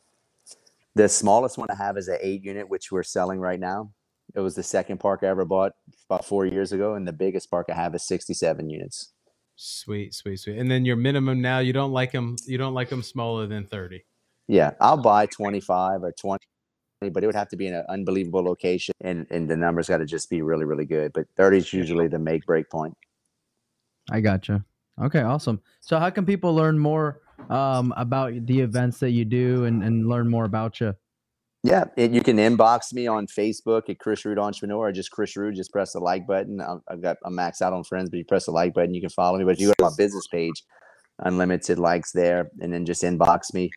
The 0.94 1.08
smallest 1.08 1.58
one 1.58 1.68
I 1.70 1.74
have 1.74 1.96
is 1.96 2.08
an 2.08 2.18
eight 2.20 2.42
unit, 2.42 2.68
which 2.68 2.90
we're 2.90 3.02
selling 3.02 3.40
right 3.40 3.60
now. 3.60 3.92
It 4.34 4.40
was 4.40 4.54
the 4.54 4.62
second 4.62 4.98
park 4.98 5.20
I 5.22 5.26
ever 5.26 5.44
bought 5.44 5.72
about 6.08 6.24
four 6.24 6.46
years 6.46 6.72
ago, 6.72 6.94
and 6.94 7.06
the 7.06 7.12
biggest 7.12 7.50
park 7.50 7.66
I 7.70 7.74
have 7.74 7.94
is 7.94 8.06
67 8.06 8.68
units. 8.70 9.12
Sweet, 9.56 10.14
sweet, 10.14 10.38
sweet. 10.38 10.58
And 10.58 10.70
then 10.70 10.84
your 10.84 10.96
minimum 10.96 11.40
now, 11.40 11.58
you 11.58 11.72
don't 11.72 11.92
like 11.92 12.12
them. 12.12 12.36
You 12.46 12.58
don't 12.58 12.74
like 12.74 12.88
them 12.88 13.02
smaller 13.02 13.46
than 13.46 13.66
30. 13.66 14.04
Yeah, 14.48 14.72
I'll 14.80 14.96
buy 14.96 15.26
25 15.26 16.02
or 16.02 16.12
20, 16.12 16.38
but 17.10 17.22
it 17.22 17.26
would 17.26 17.34
have 17.34 17.48
to 17.48 17.56
be 17.56 17.66
in 17.66 17.74
an 17.74 17.84
unbelievable 17.88 18.42
location, 18.42 18.94
and 19.00 19.26
and 19.30 19.48
the 19.48 19.56
numbers 19.56 19.88
got 19.88 19.98
to 19.98 20.06
just 20.06 20.30
be 20.30 20.42
really, 20.42 20.64
really 20.64 20.84
good. 20.84 21.12
But 21.12 21.26
30 21.36 21.58
is 21.58 21.72
usually 21.72 22.08
the 22.08 22.18
make 22.18 22.44
break 22.44 22.68
point. 22.70 22.94
I 24.10 24.20
gotcha. 24.20 24.64
Okay, 25.00 25.20
awesome. 25.20 25.60
So, 25.80 25.98
how 25.98 26.10
can 26.10 26.26
people 26.26 26.54
learn 26.54 26.78
more 26.78 27.20
um, 27.48 27.94
about 27.96 28.46
the 28.46 28.60
events 28.60 28.98
that 28.98 29.10
you 29.10 29.24
do 29.24 29.64
and, 29.64 29.82
and 29.82 30.08
learn 30.08 30.28
more 30.28 30.44
about 30.44 30.80
you? 30.80 30.94
Yeah, 31.64 31.84
and 31.96 32.12
you 32.12 32.22
can 32.22 32.38
inbox 32.38 32.92
me 32.92 33.06
on 33.06 33.28
Facebook 33.28 33.88
at 33.88 34.00
Chris 34.00 34.24
Rood 34.24 34.38
Entrepreneur 34.38 34.88
or 34.88 34.92
just 34.92 35.12
Chris 35.12 35.36
Rood. 35.36 35.54
Just 35.54 35.70
press 35.70 35.92
the 35.92 36.00
like 36.00 36.26
button. 36.26 36.60
I've 36.88 37.00
got 37.00 37.18
I'm 37.24 37.34
maxed 37.36 37.62
out 37.62 37.72
on 37.72 37.84
friends, 37.84 38.10
but 38.10 38.16
you 38.16 38.24
press 38.24 38.46
the 38.46 38.50
like 38.50 38.74
button, 38.74 38.94
you 38.94 39.00
can 39.00 39.10
follow 39.10 39.38
me. 39.38 39.44
But 39.44 39.54
if 39.54 39.60
you 39.60 39.68
go 39.68 39.74
to 39.78 39.84
my 39.84 39.96
business 39.96 40.26
page, 40.26 40.64
unlimited 41.20 41.78
likes 41.78 42.10
there, 42.10 42.50
and 42.60 42.72
then 42.72 42.84
just 42.84 43.04
inbox 43.04 43.54
me. 43.54 43.70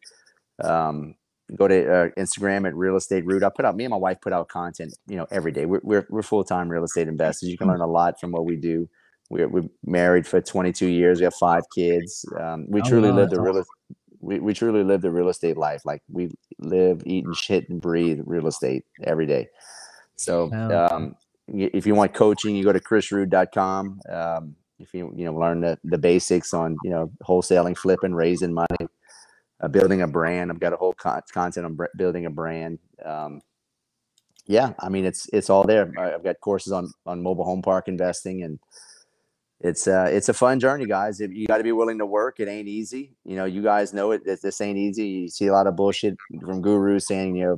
Um, 0.63 1.13
go 1.55 1.67
to 1.67 1.93
uh, 1.93 2.09
Instagram 2.17 2.67
at 2.67 2.75
Real 2.75 2.95
Estate 2.95 3.23
Rood. 3.23 3.43
I 3.43 3.49
put 3.55 3.65
out 3.65 3.75
me 3.75 3.83
and 3.83 3.91
my 3.91 3.97
wife 3.97 4.17
put 4.19 4.33
out 4.33 4.47
content, 4.47 4.95
you 5.05 5.17
know, 5.17 5.27
every 5.29 5.51
day. 5.51 5.67
We're 5.67 5.81
we're, 5.83 6.07
we're 6.09 6.23
full 6.23 6.43
time 6.43 6.69
real 6.69 6.83
estate 6.83 7.07
investors. 7.07 7.49
You 7.49 7.57
can 7.57 7.67
learn 7.67 7.81
a 7.81 7.87
lot 7.87 8.19
from 8.19 8.31
what 8.31 8.45
we 8.45 8.55
do. 8.55 8.89
We're, 9.29 9.47
we're 9.47 9.69
married 9.85 10.25
for 10.27 10.41
22 10.41 10.87
years. 10.87 11.19
We 11.19 11.23
have 11.25 11.35
five 11.35 11.63
kids. 11.75 12.25
Um, 12.39 12.65
we 12.67 12.81
oh, 12.81 12.89
truly 12.89 13.09
wow, 13.09 13.17
live 13.17 13.29
the 13.29 13.41
real 13.41 13.57
we, 14.25 14.39
we 14.39 14.53
truly 14.53 14.83
live 14.83 15.01
the 15.01 15.11
real 15.11 15.29
estate 15.29 15.55
life. 15.55 15.85
Like 15.85 16.01
we 16.11 16.31
live, 16.59 17.03
eat, 17.05 17.25
and 17.25 17.35
shit 17.35 17.69
and 17.69 17.79
breathe 17.79 18.21
real 18.25 18.47
estate 18.47 18.83
every 19.03 19.27
day. 19.27 19.47
So 20.15 20.51
um, 20.51 21.15
if 21.47 21.85
you 21.85 21.93
want 21.93 22.13
coaching, 22.13 22.55
you 22.55 22.63
go 22.63 22.73
to 22.73 22.79
chrisrood.com. 22.79 24.01
Um, 24.09 24.55
if 24.79 24.93
you 24.93 25.13
you 25.15 25.25
know 25.25 25.33
learn 25.33 25.61
the, 25.61 25.77
the 25.83 25.97
basics 25.97 26.53
on 26.53 26.75
you 26.83 26.89
know 26.89 27.11
wholesaling, 27.23 27.77
flipping, 27.77 28.13
raising 28.13 28.53
money, 28.53 28.87
uh, 29.61 29.67
building 29.67 30.01
a 30.01 30.07
brand. 30.07 30.51
I've 30.51 30.59
got 30.59 30.73
a 30.73 30.77
whole 30.77 30.93
con- 30.93 31.21
content 31.31 31.65
on 31.65 31.77
building 31.95 32.25
a 32.25 32.29
brand. 32.29 32.79
Um, 33.03 33.41
yeah, 34.47 34.73
I 34.79 34.89
mean 34.89 35.05
it's 35.05 35.29
it's 35.31 35.49
all 35.49 35.63
there. 35.63 35.91
I've 35.97 36.23
got 36.23 36.41
courses 36.41 36.73
on 36.73 36.91
on 37.05 37.21
mobile 37.21 37.45
home 37.45 37.61
park 37.61 37.87
investing 37.87 38.43
and 38.43 38.59
it's 39.61 39.87
uh 39.87 40.09
it's 40.11 40.29
a 40.29 40.33
fun 40.33 40.59
journey 40.59 40.85
guys. 40.85 41.19
You 41.19 41.47
got 41.47 41.57
to 41.57 41.63
be 41.63 41.71
willing 41.71 41.99
to 41.99 42.05
work 42.05 42.39
it 42.39 42.47
ain't 42.47 42.67
easy. 42.67 43.15
You 43.23 43.35
know 43.35 43.45
you 43.45 43.61
guys 43.61 43.93
know 43.93 44.11
it 44.11 44.23
this 44.25 44.61
ain't 44.61 44.77
easy. 44.77 45.07
You 45.07 45.29
see 45.29 45.47
a 45.47 45.53
lot 45.53 45.67
of 45.67 45.75
bullshit 45.75 46.15
from 46.41 46.61
gurus 46.61 47.07
saying 47.07 47.35
you 47.35 47.45
know 47.45 47.57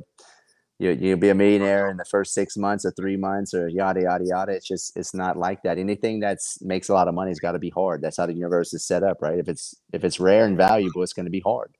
you, 0.78 0.90
you'll 0.90 1.18
be 1.18 1.30
a 1.30 1.34
millionaire 1.34 1.90
in 1.90 1.96
the 1.96 2.04
first 2.04 2.34
six 2.34 2.56
months 2.56 2.84
or 2.84 2.92
three 2.92 3.16
months 3.16 3.52
or 3.52 3.68
yada 3.68 4.02
yada 4.02 4.24
yada. 4.24 4.52
It's 4.52 4.68
just 4.68 4.96
it's 4.96 5.12
not 5.12 5.36
like 5.36 5.62
that. 5.64 5.76
Anything 5.76 6.20
that's 6.20 6.62
makes 6.62 6.88
a 6.88 6.94
lot 6.94 7.08
of 7.08 7.14
money 7.14 7.30
has 7.30 7.40
got 7.40 7.52
to 7.52 7.58
be 7.58 7.70
hard. 7.70 8.00
That's 8.00 8.16
how 8.16 8.26
the 8.26 8.34
universe 8.34 8.72
is 8.72 8.86
set 8.86 9.02
up 9.02 9.18
right? 9.20 9.38
If 9.38 9.48
it's 9.48 9.74
if 9.92 10.04
it's 10.04 10.20
rare 10.20 10.44
and 10.44 10.56
valuable 10.56 11.02
it's 11.02 11.12
going 11.12 11.26
to 11.26 11.30
be 11.30 11.42
hard. 11.44 11.76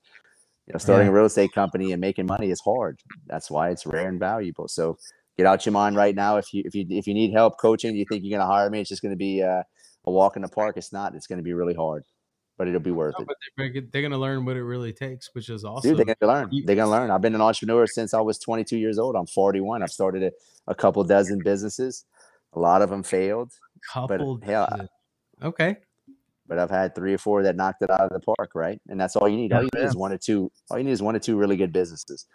You 0.67 0.73
know 0.73 0.79
starting 0.79 1.07
yeah. 1.07 1.13
a 1.13 1.15
real 1.15 1.27
estate 1.27 1.53
company 1.53 1.93
and 1.93 2.01
making 2.01 2.27
money 2.27 2.51
is 2.51 2.61
hard. 2.61 2.99
That's 3.29 3.51
why 3.53 3.71
it's 3.71 3.87
rare 3.87 4.09
and 4.09 4.19
valuable. 4.19 4.67
So 4.67 4.99
get 5.37 5.47
out 5.47 5.65
your 5.65 5.73
mind 5.73 5.95
right 5.95 6.15
now. 6.15 6.39
If 6.39 6.53
you 6.53 6.65
if 6.67 6.75
you 6.75 6.85
if 6.91 7.07
you 7.07 7.15
need 7.15 7.33
help 7.33 7.61
coaching 7.61 7.95
you 7.95 8.05
think 8.11 8.25
you're 8.25 8.37
going 8.37 8.47
to 8.47 8.53
hire 8.53 8.69
me 8.69 8.81
it's 8.81 8.89
just 8.89 9.01
going 9.01 9.15
to 9.15 9.17
be 9.17 9.43
uh 9.43 9.63
a 10.09 10.11
walk 10.11 10.37
in 10.37 10.43
the 10.43 10.49
park. 10.49 10.77
It's 10.77 10.93
not. 10.93 11.15
It's 11.15 11.27
going 11.27 11.39
to 11.39 11.43
be 11.43 11.53
really 11.53 11.75
hard, 11.75 12.05
but 12.57 12.67
it'll 12.67 12.81
be 12.81 12.91
worth 12.91 13.15
no, 13.19 13.27
it. 13.29 13.37
They're, 13.57 13.83
they're 13.93 14.03
going 14.03 14.13
to 14.13 14.19
learn 14.19 14.45
what 14.45 14.57
it 14.57 14.65
really 14.65 14.93
takes, 14.93 15.31
which 15.35 15.49
is 15.49 15.65
awesome. 15.65 15.91
Dude, 15.91 15.99
they're 15.99 16.07
going 16.07 16.17
to 16.21 16.27
learn. 16.27 16.51
They're 16.65 16.77
going 16.77 16.87
to 16.87 16.91
learn. 16.91 17.11
I've 17.11 17.21
been 17.21 17.35
an 17.35 17.41
entrepreneur 17.41 17.87
since 17.87 18.15
I 18.15 18.21
was 18.21 18.39
22 18.39 18.77
years 18.77 18.99
old. 18.99 19.15
I'm 19.15 19.27
41. 19.27 19.83
I've 19.83 19.91
started 19.91 20.23
a, 20.25 20.33
a 20.67 20.75
couple 20.75 21.05
dozen 21.05 21.41
businesses. 21.45 22.05
A 22.55 22.59
lot 22.59 22.83
of 22.83 22.91
them 22.91 23.03
failed. 23.03 23.53
Couple. 23.93 24.39
But 24.39 24.47
hell, 24.47 24.89
okay. 25.43 25.77
But 26.49 26.59
I've 26.59 26.71
had 26.71 26.95
three 26.95 27.13
or 27.13 27.19
four 27.19 27.43
that 27.43 27.57
knocked 27.57 27.83
it 27.83 27.91
out 27.91 28.01
of 28.01 28.11
the 28.11 28.21
park, 28.21 28.53
right? 28.55 28.81
And 28.89 28.99
that's 28.99 29.17
all 29.17 29.29
you 29.29 29.37
need. 29.37 29.53
All 29.53 29.63
you 29.63 29.69
need 29.75 29.85
is 29.85 29.95
one 29.95 30.13
or 30.13 30.19
two. 30.19 30.51
All 30.71 30.79
you 30.79 30.85
need 30.85 30.93
is 30.93 31.03
one 31.03 31.15
or 31.15 31.19
two 31.19 31.37
really 31.37 31.57
good 31.57 31.75
businesses 31.75 32.27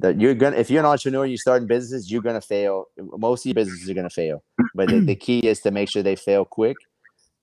that 0.00 0.20
you're 0.20 0.34
gonna 0.34 0.56
if 0.56 0.70
you're 0.70 0.80
an 0.80 0.86
entrepreneur 0.86 1.24
and 1.24 1.32
you're 1.32 1.38
starting 1.38 1.66
businesses 1.66 2.10
you're 2.10 2.22
gonna 2.22 2.40
fail 2.40 2.86
most 2.96 3.42
of 3.42 3.46
your 3.46 3.54
businesses 3.54 3.88
are 3.90 3.94
gonna 3.94 4.10
fail 4.10 4.42
but 4.74 4.88
the, 4.88 5.00
the, 5.00 5.16
key 5.16 5.40
is 5.40 5.60
to 5.60 5.70
make 5.70 5.90
sure 5.90 6.02
they 6.02 6.16
fail 6.16 6.44
quick 6.44 6.76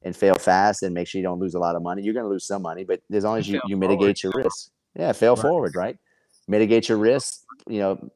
and 0.05 0.15
fail 0.15 0.35
fast 0.35 0.83
and 0.83 0.93
make 0.93 1.07
sure 1.07 1.19
you 1.19 1.25
don't 1.25 1.39
lose 1.39 1.55
a 1.55 1.59
lot 1.59 1.75
of 1.75 1.81
money. 1.81 2.03
You're 2.03 2.13
going 2.13 2.25
to 2.25 2.29
lose 2.29 2.45
some 2.45 2.61
money, 2.61 2.85
but 2.85 3.01
as 3.11 3.23
long 3.23 3.39
as 3.39 3.49
you, 3.49 3.59
you 3.67 3.75
mitigate 3.75 4.23
your 4.23 4.31
risk, 4.35 4.69
yeah, 4.97 5.11
fail 5.11 5.35
right. 5.35 5.41
forward, 5.41 5.75
right? 5.75 5.97
Mitigate 6.47 6.87
your 6.87 6.99
risk. 6.99 7.41
You 7.67 7.79
know, 7.79 8.09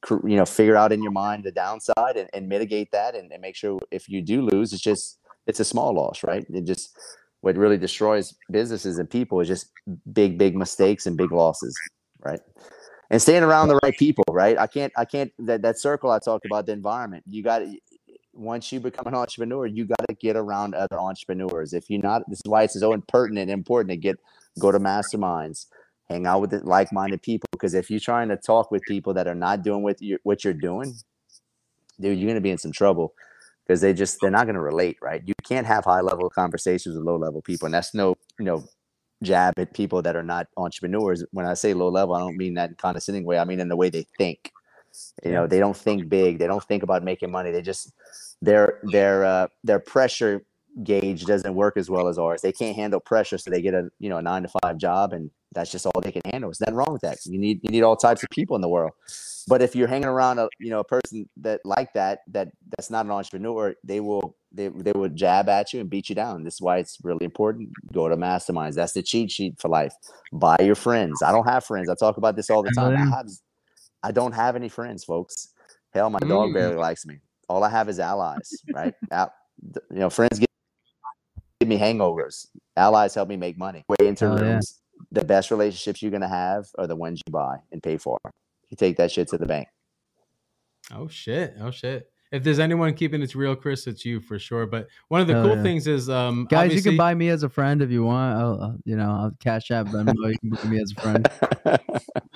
cr- 0.00 0.26
you 0.26 0.36
know, 0.36 0.46
figure 0.46 0.76
out 0.76 0.92
in 0.92 1.02
your 1.02 1.12
mind 1.12 1.42
the 1.42 1.50
downside 1.50 2.16
and, 2.16 2.30
and 2.32 2.48
mitigate 2.48 2.92
that, 2.92 3.16
and, 3.16 3.32
and 3.32 3.42
make 3.42 3.56
sure 3.56 3.80
if 3.90 4.08
you 4.08 4.22
do 4.22 4.42
lose, 4.42 4.72
it's 4.72 4.80
just 4.80 5.18
it's 5.48 5.58
a 5.58 5.64
small 5.64 5.92
loss, 5.92 6.22
right? 6.22 6.46
It 6.48 6.64
just 6.64 6.96
what 7.40 7.56
really 7.56 7.76
destroys 7.76 8.34
businesses 8.50 8.98
and 8.98 9.10
people 9.10 9.40
is 9.40 9.48
just 9.48 9.72
big, 10.12 10.38
big 10.38 10.54
mistakes 10.56 11.06
and 11.06 11.16
big 11.16 11.32
losses, 11.32 11.76
right? 12.24 12.38
And 13.10 13.20
staying 13.20 13.42
around 13.42 13.66
the 13.68 13.80
right 13.82 13.94
people, 13.98 14.24
right? 14.30 14.56
I 14.56 14.68
can't, 14.68 14.92
I 14.96 15.04
can't 15.04 15.32
that 15.40 15.62
that 15.62 15.78
circle 15.78 16.10
I 16.12 16.20
talked 16.20 16.46
about 16.46 16.66
the 16.66 16.72
environment. 16.72 17.24
You 17.28 17.42
got 17.42 17.62
once 18.34 18.72
you 18.72 18.80
become 18.80 19.06
an 19.06 19.14
entrepreneur, 19.14 19.66
you 19.66 19.84
got 19.84 20.04
to 20.08 20.14
get 20.14 20.36
around 20.36 20.74
other 20.74 20.98
entrepreneurs. 20.98 21.72
If 21.72 21.90
you're 21.90 22.02
not, 22.02 22.22
this 22.28 22.40
is 22.44 22.50
why 22.50 22.62
it's 22.64 22.78
so 22.78 22.92
impertinent, 22.92 23.50
important 23.50 23.90
to 23.90 23.96
get 23.96 24.18
go 24.58 24.72
to 24.72 24.78
masterminds, 24.78 25.66
hang 26.08 26.26
out 26.26 26.40
with 26.40 26.52
like-minded 26.52 27.22
people. 27.22 27.48
Because 27.52 27.74
if 27.74 27.90
you're 27.90 28.00
trying 28.00 28.28
to 28.28 28.36
talk 28.36 28.70
with 28.70 28.82
people 28.82 29.14
that 29.14 29.26
are 29.26 29.34
not 29.34 29.62
doing 29.62 29.82
what 29.82 30.00
you 30.00 30.18
what 30.22 30.44
you're 30.44 30.54
doing, 30.54 30.94
dude, 32.00 32.18
you're 32.18 32.28
gonna 32.28 32.40
be 32.40 32.50
in 32.50 32.58
some 32.58 32.72
trouble 32.72 33.14
because 33.66 33.80
they 33.80 33.92
just 33.92 34.18
they're 34.20 34.30
not 34.30 34.46
gonna 34.46 34.62
relate, 34.62 34.96
right? 35.02 35.22
You 35.24 35.34
can't 35.44 35.66
have 35.66 35.84
high-level 35.84 36.30
conversations 36.30 36.96
with 36.96 37.04
low-level 37.04 37.42
people, 37.42 37.66
and 37.66 37.74
that's 37.74 37.94
no 37.94 38.16
you 38.38 38.44
know 38.44 38.64
jab 39.22 39.54
at 39.56 39.72
people 39.72 40.02
that 40.02 40.16
are 40.16 40.22
not 40.22 40.48
entrepreneurs. 40.56 41.24
When 41.32 41.46
I 41.46 41.54
say 41.54 41.74
low 41.74 41.88
level, 41.88 42.14
I 42.14 42.20
don't 42.20 42.36
mean 42.36 42.54
that 42.54 42.70
in 42.70 42.76
condescending 42.76 43.24
way. 43.24 43.38
I 43.38 43.44
mean 43.44 43.60
in 43.60 43.68
the 43.68 43.76
way 43.76 43.90
they 43.90 44.06
think. 44.18 44.52
You 45.24 45.32
know, 45.32 45.46
they 45.46 45.58
don't 45.58 45.76
think 45.76 46.08
big. 46.08 46.38
They 46.38 46.46
don't 46.46 46.64
think 46.64 46.82
about 46.82 47.02
making 47.02 47.30
money. 47.30 47.50
They 47.50 47.62
just 47.62 47.92
their 48.40 48.80
their 48.84 49.24
uh, 49.24 49.48
their 49.64 49.78
pressure 49.78 50.44
gauge 50.82 51.24
doesn't 51.24 51.54
work 51.54 51.76
as 51.76 51.90
well 51.90 52.08
as 52.08 52.18
ours. 52.18 52.42
They 52.42 52.52
can't 52.52 52.76
handle 52.76 53.00
pressure, 53.00 53.38
so 53.38 53.50
they 53.50 53.62
get 53.62 53.74
a 53.74 53.90
you 53.98 54.08
know 54.08 54.18
a 54.18 54.22
nine 54.22 54.42
to 54.42 54.50
five 54.62 54.78
job, 54.78 55.12
and 55.12 55.30
that's 55.52 55.70
just 55.70 55.86
all 55.86 56.00
they 56.00 56.12
can 56.12 56.22
handle. 56.24 56.48
There's 56.48 56.60
nothing 56.60 56.74
wrong 56.74 56.92
with 56.92 57.02
that. 57.02 57.18
You 57.26 57.38
need 57.38 57.60
you 57.62 57.70
need 57.70 57.82
all 57.82 57.96
types 57.96 58.22
of 58.22 58.30
people 58.30 58.56
in 58.56 58.62
the 58.62 58.68
world. 58.68 58.92
But 59.48 59.60
if 59.60 59.74
you're 59.74 59.88
hanging 59.88 60.08
around 60.08 60.38
a 60.38 60.48
you 60.58 60.70
know 60.70 60.80
a 60.80 60.84
person 60.84 61.28
that 61.38 61.60
like 61.64 61.92
that 61.94 62.20
that 62.28 62.48
that's 62.76 62.90
not 62.90 63.06
an 63.06 63.12
entrepreneur, 63.12 63.74
they 63.84 64.00
will 64.00 64.36
they 64.52 64.68
they 64.68 64.92
will 64.92 65.08
jab 65.08 65.48
at 65.48 65.72
you 65.72 65.80
and 65.80 65.90
beat 65.90 66.08
you 66.08 66.14
down. 66.14 66.44
This 66.44 66.54
is 66.54 66.60
why 66.60 66.78
it's 66.78 66.98
really 67.02 67.24
important. 67.24 67.70
Go 67.92 68.08
to 68.08 68.16
masterminds. 68.16 68.74
That's 68.74 68.92
the 68.92 69.02
cheat 69.02 69.30
sheet 69.30 69.60
for 69.60 69.68
life. 69.68 69.94
Buy 70.32 70.56
your 70.60 70.74
friends. 70.74 71.22
I 71.22 71.32
don't 71.32 71.48
have 71.48 71.64
friends. 71.64 71.88
I 71.88 71.94
talk 71.94 72.16
about 72.16 72.36
this 72.36 72.50
all 72.50 72.62
the 72.62 72.70
time. 72.70 72.96
I 72.96 73.16
have 73.16 73.28
I 74.02 74.12
don't 74.12 74.32
have 74.32 74.56
any 74.56 74.68
friends, 74.68 75.04
folks. 75.04 75.48
Hell, 75.92 76.10
my 76.10 76.18
dog 76.20 76.50
mm. 76.50 76.54
barely 76.54 76.76
likes 76.76 77.06
me. 77.06 77.18
All 77.48 77.62
I 77.64 77.68
have 77.68 77.88
is 77.88 78.00
allies, 78.00 78.50
right? 78.72 78.94
you 79.10 79.80
know, 79.90 80.10
friends 80.10 80.38
give, 80.38 80.48
give 81.60 81.68
me 81.68 81.78
hangovers. 81.78 82.46
Allies 82.76 83.14
help 83.14 83.28
me 83.28 83.36
make 83.36 83.58
money. 83.58 83.84
Way 83.88 84.08
into 84.08 84.26
oh, 84.26 84.36
rooms. 84.36 84.80
Yeah. 84.80 85.20
The 85.20 85.24
best 85.24 85.50
relationships 85.50 86.00
you're 86.00 86.10
gonna 86.10 86.28
have 86.28 86.66
are 86.78 86.86
the 86.86 86.96
ones 86.96 87.20
you 87.26 87.32
buy 87.32 87.58
and 87.72 87.82
pay 87.82 87.98
for. 87.98 88.18
You 88.70 88.76
take 88.76 88.96
that 88.96 89.10
shit 89.10 89.28
to 89.28 89.38
the 89.38 89.46
bank. 89.46 89.68
Oh 90.90 91.08
shit! 91.08 91.54
Oh 91.60 91.70
shit! 91.70 92.11
If 92.32 92.42
there's 92.42 92.58
anyone 92.58 92.94
keeping 92.94 93.20
it 93.20 93.34
real, 93.34 93.54
Chris, 93.54 93.86
it's 93.86 94.06
you 94.06 94.18
for 94.18 94.38
sure. 94.38 94.66
But 94.66 94.88
one 95.08 95.20
of 95.20 95.26
the 95.26 95.34
cool 95.34 95.56
yeah. 95.56 95.62
things 95.62 95.86
is, 95.86 96.08
um, 96.08 96.46
guys, 96.50 96.74
you 96.74 96.82
can 96.82 96.96
buy 96.96 97.14
me 97.14 97.28
as 97.28 97.42
a 97.42 97.48
friend 97.48 97.82
if 97.82 97.90
you 97.90 98.04
want. 98.04 98.38
I'll, 98.38 98.78
you 98.84 98.96
know, 98.96 99.10
I'll 99.10 99.32
cash 99.38 99.70
out 99.70 99.86
Venmo. 99.86 100.14
you 100.32 100.38
can 100.38 100.48
buy 100.48 100.64
me 100.64 100.80
as 100.80 100.92
a 100.96 101.00
friend. 101.00 101.28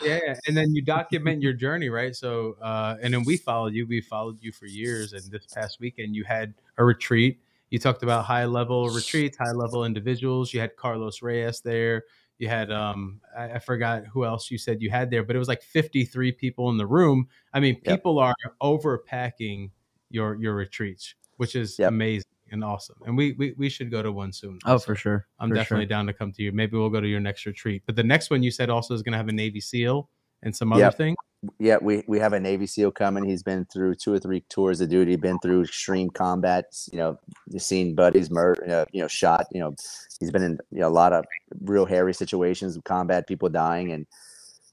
yeah, 0.03 0.35
and 0.47 0.55
then 0.55 0.75
you 0.75 0.83
document 0.83 1.41
your 1.41 1.55
journey, 1.55 1.89
right? 1.89 2.15
So, 2.15 2.57
uh, 2.61 2.97
and 3.03 3.15
then 3.15 3.25
we 3.25 3.39
followed 3.39 3.73
you. 3.73 3.87
We 3.87 4.03
followed 4.03 4.37
you 4.43 4.53
for 4.53 4.67
years, 4.67 5.15
and 5.15 5.23
this 5.31 5.47
past 5.47 5.81
weekend 5.81 6.15
you 6.15 6.25
had 6.25 6.53
a 6.77 6.85
retreat. 6.85 7.41
You 7.71 7.79
talked 7.79 8.03
about 8.03 8.27
high 8.27 8.45
level 8.45 8.91
retreats, 8.91 9.39
high 9.39 9.53
level 9.53 9.87
individuals. 9.87 10.53
You 10.53 10.61
had 10.61 10.77
Carlos 10.77 11.23
Reyes 11.23 11.63
there. 11.63 12.05
You 12.39 12.49
had 12.49 12.71
um 12.71 13.23
I, 13.37 13.53
I, 13.53 13.59
forgot 13.59 14.05
who 14.05 14.27
else 14.27 14.51
you 14.51 14.59
said 14.59 14.83
you 14.83 14.91
had 14.91 15.11
there, 15.11 15.23
but 15.23 15.35
it 15.35 15.39
was 15.39 15.49
like 15.49 15.63
53 15.63 16.33
people 16.33 16.69
in 16.69 16.77
the 16.77 16.87
room. 16.87 17.29
I 17.55 17.61
mean, 17.61 17.81
people 17.81 18.21
yep. 18.21 18.35
are 18.37 18.55
overpacking 18.63 19.71
your 20.11 20.37
your 20.37 20.55
retreats, 20.55 21.15
which 21.37 21.55
is 21.55 21.79
yep. 21.79 21.89
amazing 21.89 22.31
and 22.51 22.63
awesome. 22.63 22.97
And 23.07 23.17
we, 23.17 23.33
we 23.33 23.55
we 23.57 23.69
should 23.69 23.91
go 23.91 24.03
to 24.03 24.13
one 24.13 24.33
soon. 24.33 24.59
Oh, 24.65 24.79
for 24.79 24.95
sure. 24.95 25.27
I'm 25.39 25.49
for 25.49 25.55
definitely 25.55 25.85
sure. 25.85 25.91
down 25.91 26.07
to 26.07 26.13
come 26.13 26.33
to 26.33 26.43
you. 26.43 26.53
Maybe 26.53 26.77
we'll 26.77 26.91
go 26.91 27.01
to 27.01 27.09
your 27.09 27.21
next 27.21 27.47
retreat. 27.47 27.83
But 27.87 27.97
the 27.97 28.05
next 28.05 28.31
one 28.31 28.43
you 28.43 28.51
said 28.51 28.71
also 28.71 28.95
is 28.95 29.03
going 29.03 29.13
to 29.13 29.19
have 29.19 29.29
a 29.29 29.33
Navy 29.33 29.61
SEAL 29.61 30.09
and 30.43 30.55
some 30.55 30.73
other 30.73 30.83
yep. 30.83 30.97
thing. 30.97 31.17
Yeah, 31.59 31.77
we 31.81 32.03
we 32.09 32.19
have 32.19 32.33
a 32.33 32.41
Navy 32.41 32.67
SEAL 32.67 32.93
coming. 32.93 33.25
He's 33.25 33.43
been 33.43 33.67
through 33.67 33.97
two 33.97 34.13
or 34.13 34.19
three 34.19 34.43
tours 34.49 34.81
of 34.81 34.89
duty. 34.89 35.17
Been 35.17 35.39
through 35.41 35.63
extreme 35.63 36.11
combat. 36.11 36.65
You 36.91 36.99
know, 36.99 37.19
seen 37.59 37.95
buddies 37.95 38.31
murder. 38.31 38.87
You 38.93 39.03
know, 39.03 39.09
shot. 39.09 39.47
You 39.53 39.61
know, 39.61 39.75
he's 40.19 40.31
been 40.31 40.43
in 40.43 40.59
you 40.71 40.81
know, 40.81 40.89
a 40.89 40.91
lot 40.91 41.13
of 41.13 41.25
real 41.61 41.85
hairy 41.85 42.15
situations, 42.15 42.79
combat 42.85 43.29
people 43.29 43.49
dying, 43.49 43.93
and 43.93 44.07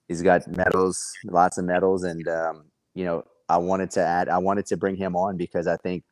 he's 0.07 0.21
got 0.21 0.47
medals, 0.47 1.11
lots 1.25 1.57
of 1.57 1.65
medals, 1.65 2.03
and 2.03 2.27
um, 2.27 2.63
you 2.95 3.05
know, 3.05 3.23
I 3.50 3.58
wanted 3.58 3.91
to 3.91 4.02
add, 4.02 4.30
I 4.30 4.38
wanted 4.38 4.66
to 4.68 4.78
bring 4.78 4.96
him 4.96 5.16
on 5.16 5.38
because 5.38 5.68
I 5.68 5.78
think, 5.78 6.04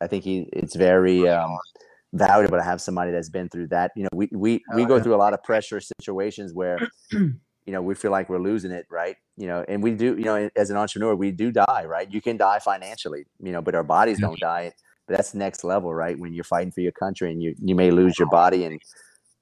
I 0.00 0.06
think 0.06 0.24
he, 0.24 0.48
it's 0.52 0.74
very 0.74 1.28
um, 1.28 1.56
valuable 2.12 2.58
to 2.58 2.62
have 2.62 2.80
somebody 2.80 3.12
that's 3.12 3.28
been 3.28 3.48
through 3.48 3.68
that. 3.68 3.92
You 3.96 4.04
know, 4.04 4.08
we 4.12 4.28
we 4.32 4.62
we 4.74 4.84
go 4.84 5.00
through 5.00 5.14
a 5.14 5.16
lot 5.16 5.32
of 5.32 5.42
pressure 5.42 5.80
situations 5.80 6.52
where, 6.52 6.78
you 7.12 7.38
know, 7.66 7.82
we 7.82 7.94
feel 7.94 8.10
like 8.10 8.28
we're 8.28 8.40
losing 8.40 8.70
it, 8.70 8.86
right? 8.90 9.16
You 9.36 9.46
know, 9.46 9.64
and 9.68 9.82
we 9.82 9.92
do, 9.92 10.16
you 10.16 10.24
know, 10.24 10.50
as 10.56 10.70
an 10.70 10.76
entrepreneur, 10.76 11.14
we 11.14 11.30
do 11.30 11.52
die, 11.52 11.84
right? 11.86 12.10
You 12.10 12.20
can 12.20 12.36
die 12.36 12.58
financially, 12.58 13.26
you 13.40 13.52
know, 13.52 13.62
but 13.62 13.74
our 13.74 13.84
bodies 13.84 14.18
don't 14.18 14.40
die. 14.40 14.72
But 15.06 15.16
that's 15.16 15.34
next 15.34 15.64
level, 15.64 15.92
right? 15.92 16.18
When 16.18 16.32
you're 16.32 16.44
fighting 16.44 16.70
for 16.70 16.80
your 16.80 16.92
country 16.92 17.30
and 17.30 17.42
you 17.42 17.54
you 17.58 17.74
may 17.74 17.90
lose 17.90 18.18
your 18.18 18.28
body 18.28 18.64
and 18.64 18.80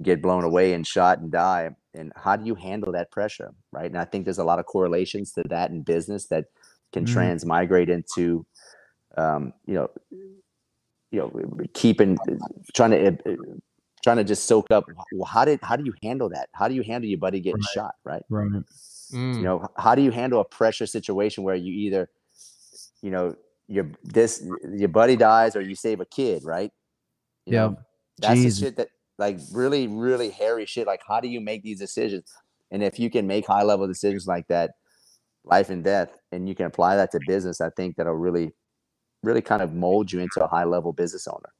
get 0.02 0.22
blown 0.22 0.44
away 0.44 0.72
and 0.72 0.86
shot 0.86 1.18
and 1.18 1.30
die. 1.30 1.70
and 1.94 2.12
how 2.16 2.36
do 2.36 2.46
you 2.46 2.54
handle 2.54 2.92
that 2.92 3.10
pressure 3.10 3.50
right 3.72 3.90
and 3.90 3.98
i 3.98 4.04
think 4.04 4.24
there's 4.24 4.38
a 4.38 4.44
lot 4.44 4.58
of 4.60 4.66
correlations 4.66 5.32
to 5.32 5.42
that 5.48 5.70
in 5.70 5.82
business 5.82 6.26
that 6.26 6.44
can 6.92 7.04
mm-hmm. 7.04 7.12
transmigrate 7.12 7.88
into 7.88 8.44
um, 9.16 9.52
you 9.66 9.74
know 9.74 9.90
you 11.10 11.18
know 11.18 11.32
keeping 11.74 12.18
trying 12.74 12.90
to 12.90 13.06
uh, 13.08 13.36
trying 14.02 14.16
to 14.16 14.24
just 14.24 14.44
soak 14.44 14.70
up 14.70 14.84
well, 15.12 15.26
how 15.26 15.44
did 15.44 15.58
how 15.62 15.76
do 15.76 15.84
you 15.84 15.94
handle 16.02 16.28
that 16.28 16.48
how 16.52 16.68
do 16.68 16.74
you 16.74 16.82
handle 16.82 17.08
your 17.08 17.18
buddy 17.18 17.40
getting 17.40 17.60
right. 17.60 17.72
shot 17.74 17.94
right 18.04 18.22
right 18.28 18.50
mm. 18.50 19.36
you 19.36 19.42
know 19.42 19.66
how 19.76 19.94
do 19.94 20.02
you 20.02 20.10
handle 20.10 20.40
a 20.40 20.44
pressure 20.44 20.86
situation 20.86 21.44
where 21.44 21.56
you 21.56 21.72
either 21.72 22.08
you 23.02 23.10
know 23.10 23.34
your 23.68 23.90
this 24.04 24.44
your 24.72 24.88
buddy 24.88 25.16
dies 25.16 25.54
or 25.54 25.60
you 25.60 25.74
save 25.74 26.00
a 26.00 26.06
kid 26.06 26.44
right 26.44 26.72
yeah 27.46 27.70
that's 28.18 28.40
Jeez. 28.40 28.58
the 28.58 28.66
shit 28.66 28.76
that 28.76 28.88
like 29.18 29.38
really 29.52 29.86
really 29.86 30.30
hairy 30.30 30.66
shit 30.66 30.86
like 30.86 31.02
how 31.06 31.20
do 31.20 31.28
you 31.28 31.40
make 31.40 31.62
these 31.62 31.78
decisions 31.78 32.32
and 32.70 32.82
if 32.82 32.98
you 32.98 33.10
can 33.10 33.26
make 33.26 33.46
high 33.46 33.62
level 33.62 33.86
decisions 33.86 34.26
like 34.26 34.46
that 34.48 34.72
life 35.44 35.70
and 35.70 35.82
death 35.84 36.18
and 36.32 36.48
you 36.48 36.54
can 36.54 36.66
apply 36.66 36.96
that 36.96 37.10
to 37.10 37.20
business 37.26 37.60
i 37.60 37.70
think 37.70 37.96
that'll 37.96 38.12
really 38.12 38.52
really 39.22 39.42
kind 39.42 39.62
of 39.62 39.74
mold 39.74 40.10
you 40.10 40.20
into 40.20 40.42
a 40.44 40.48
high 40.48 40.64
level 40.64 40.92
business 40.92 41.26
owner 41.26 41.52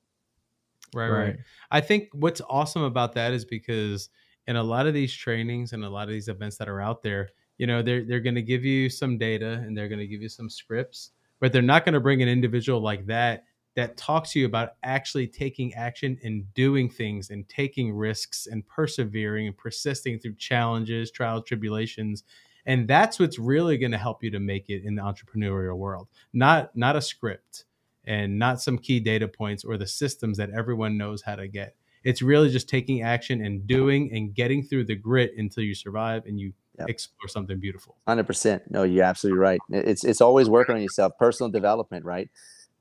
right, 0.95 1.09
right 1.09 1.23
right 1.23 1.37
i 1.71 1.81
think 1.81 2.09
what's 2.13 2.41
awesome 2.49 2.83
about 2.83 3.13
that 3.13 3.33
is 3.33 3.45
because 3.45 4.11
in 4.47 4.57
a 4.57 4.63
lot 4.63 4.87
of 4.87 4.95
these 4.95 5.13
trainings 5.13 5.73
and 5.73 5.85
a 5.85 5.89
lot 5.89 6.05
of 6.05 6.11
these 6.11 6.29
events 6.29 6.57
that 6.57 6.69
are 6.69 6.81
out 6.81 7.03
there 7.03 7.31
you 7.59 7.67
know 7.67 7.83
they're 7.83 8.05
they're 8.05 8.21
going 8.21 8.35
to 8.35 8.43
give 8.43 8.65
you 8.65 8.89
some 8.89 9.19
data 9.19 9.63
and 9.65 9.77
they're 9.77 9.89
going 9.89 9.99
to 9.99 10.07
give 10.07 10.23
you 10.23 10.29
some 10.29 10.51
scripts 10.51 11.13
but 11.41 11.53
they're 11.53 11.63
not 11.63 11.85
going 11.85 11.95
to 11.95 12.01
bring 12.01 12.23
an 12.23 12.29
individual 12.29 12.81
like 12.81 13.07
that 13.07 13.45
that 13.77 13.97
talks 13.97 14.33
to 14.33 14.41
you 14.41 14.47
about 14.47 14.73
actually 14.83 15.27
taking 15.27 15.73
action 15.75 16.19
and 16.25 16.53
doing 16.55 16.89
things 16.89 17.31
and 17.31 17.49
taking 17.49 17.93
risks 17.93 18.47
and 18.47 18.67
persevering 18.67 19.47
and 19.47 19.57
persisting 19.57 20.19
through 20.19 20.35
challenges, 20.35 21.11
trials, 21.11 21.45
tribulations. 21.47 22.25
And 22.67 22.89
that's 22.89 23.19
what's 23.19 23.39
really 23.39 23.79
going 23.79 23.93
to 23.93 23.99
help 23.99 24.23
you 24.23 24.31
to 24.33 24.41
make 24.41 24.69
it 24.69 24.85
in 24.85 24.95
the 24.95 25.03
entrepreneurial 25.03 25.77
world. 25.77 26.09
Not 26.33 26.77
not 26.77 26.97
a 26.97 27.03
script 27.03 27.65
and 28.05 28.39
not 28.39 28.61
some 28.61 28.79
key 28.79 29.01
data 29.01 29.29
points 29.29 29.65
or 29.65 29.77
the 29.77 29.87
systems 29.87 30.39
that 30.39 30.51
everyone 30.51 30.97
knows 30.97 31.23
how 31.23 31.37
to 31.37 31.49
get. 31.49 31.77
It's 32.03 32.23
really 32.23 32.49
just 32.49 32.69
taking 32.69 33.03
action 33.03 33.45
and 33.45 33.67
doing 33.67 34.11
and 34.13 34.35
getting 34.35 34.63
through 34.63 34.85
the 34.85 34.95
grit 34.95 35.33
until 35.37 35.65
you 35.65 35.75
survive 35.75 36.25
and 36.25 36.41
you 36.41 36.55
yep. 36.79 36.89
explore 36.89 37.29
something 37.29 37.61
beautiful. 37.61 37.97
100%. 38.09 38.63
No, 38.71 38.85
you're 38.85 39.05
absolutely 39.05 39.39
right. 39.39 39.61
It's 39.69 40.05
it's 40.05 40.21
always 40.21 40.49
working 40.49 40.75
on 40.75 40.83
yourself, 40.83 41.13
personal 41.19 41.51
development, 41.51 42.05
right? 42.05 42.31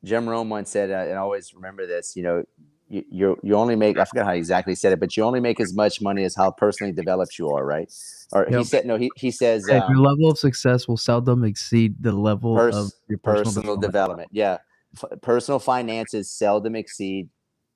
Jim 0.04 0.30
Rohn 0.30 0.48
once 0.50 0.72
said, 0.72 0.92
uh, 0.92 1.10
and 1.10 1.14
I 1.14 1.18
always 1.18 1.54
remember 1.54 1.86
this, 1.86 2.16
you 2.16 2.24
know, 2.24 2.44
you, 2.90 3.04
you 3.10 3.40
you 3.44 3.56
only 3.56 3.76
make 3.76 3.98
I 3.98 4.06
forget 4.06 4.26
how 4.26 4.34
he 4.34 4.40
exactly 4.40 4.76
said 4.76 4.94
it, 4.94 5.00
but 5.00 5.16
you 5.16 5.24
only 5.24 5.40
make 5.40 5.60
as 5.60 5.74
much 5.74 6.02
money 6.02 6.24
as 6.24 6.36
how 6.36 6.52
personally 6.52 6.94
developed 6.94 7.38
you 7.38 7.50
are, 7.50 7.66
right? 7.66 7.92
Or 8.32 8.48
yep. 8.50 8.60
he 8.60 8.64
said 8.64 8.86
no, 8.86 8.98
he 8.98 9.12
he 9.16 9.32
says 9.32 9.70
um, 9.70 9.82
your 9.90 9.98
level 9.98 10.30
of 10.30 10.38
success 10.38 10.88
will 10.88 10.98
seldom 10.98 11.44
exceed 11.44 11.96
the 12.02 12.12
level 12.12 12.56
pers- 12.56 12.76
of 12.76 12.92
your 13.08 13.20
personal, 13.20 13.44
personal 13.44 13.78
development. 13.78 13.82
development. 13.82 14.30
Yeah, 14.32 14.58
F- 14.96 15.22
personal 15.22 15.60
finances 15.60 16.32
seldom 16.32 16.76
exceed 16.76 17.30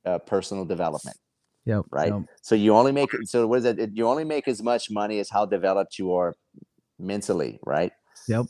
uh, 0.05 0.20
personal 0.20 0.66
development. 0.66 1.18
Yep. 1.66 1.86
Right. 1.91 2.11
Yep. 2.11 2.24
So 2.41 2.55
you 2.55 2.76
only 2.76 2.91
make 2.91 3.09
so 3.26 3.47
what 3.47 3.59
is 3.59 3.66
it? 3.66 3.91
You 3.93 4.07
only 4.07 4.26
make 4.26 4.47
as 4.47 4.61
much 4.61 4.89
money 4.89 5.20
as 5.20 5.30
how 5.30 5.45
developed 5.45 5.97
you 5.97 6.14
are 6.14 6.36
mentally, 6.99 7.59
right? 7.66 7.91
Yep. 8.28 8.47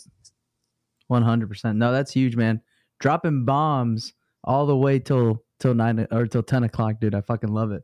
One 1.08 1.24
hundred 1.24 1.50
percent. 1.50 1.78
No, 1.78 1.92
that's 1.92 2.12
huge, 2.12 2.36
man 2.36 2.62
dropping 3.04 3.44
bombs 3.44 4.14
all 4.46 4.66
the 4.66 4.78
way 4.78 4.98
till 4.98 5.43
till 5.60 5.74
nine 5.74 6.08
or 6.12 6.28
till 6.28 6.44
ten 6.44 6.64
o'clock, 6.64 7.00
dude. 7.00 7.16
I 7.16 7.22
fucking 7.22 7.54
love 7.54 7.72
it. 7.72 7.84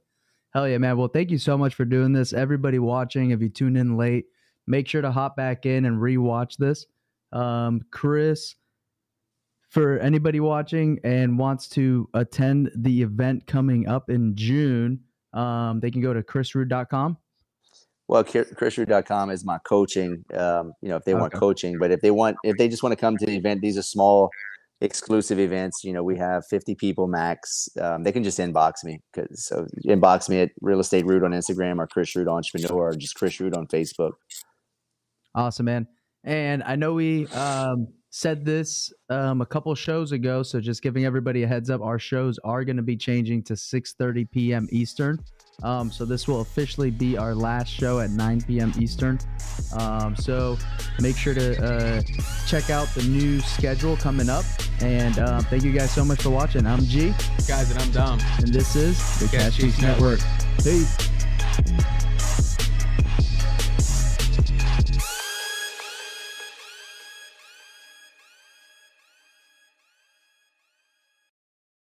Hell 0.54 0.68
yeah, 0.68 0.80
man. 0.80 0.98
Well, 0.98 1.10
thank 1.10 1.30
you 1.30 1.38
so 1.38 1.58
much 1.58 1.76
for 1.76 1.86
doing 1.86 2.14
this. 2.14 2.34
Everybody 2.34 2.80
watching, 2.80 3.32
if 3.32 3.42
you 3.42 3.50
tuned 3.50 3.78
in 3.78 3.98
late, 3.98 4.26
make 4.66 4.88
sure 4.88 5.02
to 5.02 5.12
hop 5.12 5.36
back 5.36 5.66
in 5.66 5.86
and 5.86 5.98
rewatch 5.98 6.58
this. 6.58 6.86
Um, 7.32 7.82
Chris, 7.92 8.56
for 9.70 10.00
anybody 10.00 10.40
watching 10.40 11.00
and 11.04 11.38
wants 11.38 11.68
to 11.70 12.10
attend 12.16 12.72
the 12.76 13.04
event 13.04 13.46
coming 13.46 13.88
up 13.88 14.10
in 14.10 14.36
June, 14.36 15.02
um, 15.34 15.80
they 15.80 15.92
can 15.92 16.02
go 16.02 16.14
to 16.14 16.24
chrisrood.com. 16.24 17.18
Well, 18.08 18.24
chrisrood.com 18.24 19.30
is 19.30 19.46
my 19.46 19.60
coaching. 19.60 20.26
Um, 20.34 20.74
you 20.82 20.90
know, 20.90 20.96
if 20.96 21.06
they 21.06 21.14
okay. 21.14 21.22
want 21.22 21.34
coaching, 21.34 21.78
but 21.78 21.92
if 21.92 22.02
they 22.02 22.10
want, 22.10 22.38
if 22.44 22.58
they 22.58 22.68
just 22.68 22.82
want 22.82 22.94
to 22.94 22.96
come 22.96 23.18
to 23.18 23.26
the 23.28 23.36
event, 23.36 23.62
these 23.62 23.78
are 23.78 23.84
small 23.84 24.32
exclusive 24.82 25.40
events. 25.40 25.84
You 25.84 25.94
know, 25.94 26.04
we 26.04 26.18
have 26.18 26.46
50 26.50 26.76
people 26.76 27.08
max. 27.08 27.68
Um, 27.80 28.04
they 28.04 28.12
can 28.12 28.24
just 28.24 28.40
inbox 28.40 28.84
me 28.84 29.00
because 29.14 29.46
so 29.46 29.68
inbox 29.86 30.30
me 30.30 30.42
at 30.42 30.52
Real 30.62 30.80
Estate 30.80 31.06
Rood 31.06 31.24
on 31.24 31.32
Instagram 31.32 31.80
or 31.80 31.88
Chris 31.88 32.16
Rood 32.16 32.28
Entrepreneur 32.28 32.90
or 32.90 32.94
just 32.94 33.16
Chris 33.16 33.40
Rood 33.40 33.56
on 33.56 33.68
Facebook. 33.68 34.14
Awesome, 35.36 35.66
man. 35.66 35.88
And 36.24 36.64
I 36.64 36.76
know 36.76 36.94
we 36.94 37.28
um, 37.28 37.88
said 38.10 38.44
this 38.44 38.92
um, 39.10 39.42
a 39.42 39.46
couple 39.46 39.74
shows 39.76 40.12
ago, 40.12 40.44
so 40.44 40.60
just 40.60 40.82
giving 40.82 41.06
everybody 41.06 41.44
a 41.44 41.48
heads 41.48 41.70
up, 41.70 41.82
our 41.82 42.00
shows 42.00 42.40
are 42.44 42.66
going 42.66 42.78
to 42.78 42.84
be 42.84 42.98
changing 42.98 43.44
to 43.44 43.54
6:30 43.54 44.30
p.m. 44.32 44.68
Eastern. 44.72 45.20
Um, 45.64 45.92
so 45.92 46.06
this 46.06 46.28
will 46.28 46.42
officially 46.42 46.92
be 46.92 47.18
our 47.18 47.36
last 47.36 47.70
show 47.70 48.00
at 48.00 48.10
9 48.12 48.42
p.m. 48.42 48.74
Eastern. 48.80 49.20
Um, 49.74 50.16
so 50.16 50.58
make 51.00 51.18
sure 51.18 51.34
to 51.34 51.64
uh, 51.64 52.02
check 52.48 52.70
out 52.70 52.88
the 52.90 53.04
new 53.04 53.40
schedule 53.42 53.98
coming 53.98 54.30
up. 54.30 54.46
And 54.82 55.20
uh, 55.20 55.42
thank 55.42 55.64
you 55.64 55.72
guys 55.72 55.92
so 55.92 56.06
much 56.06 56.22
for 56.22 56.30
watching. 56.30 56.66
I'm 56.66 56.82
G. 56.86 57.14
Guys, 57.48 57.72
and 57.72 57.80
I'm 57.80 57.92
Dom. 57.92 58.20
And 58.38 58.48
this 58.54 58.76
is 58.76 58.98
the 59.20 59.28
Cash, 59.38 59.60
Network. 59.82 60.20
Network. 60.20 60.20
Peace. 60.64 62.09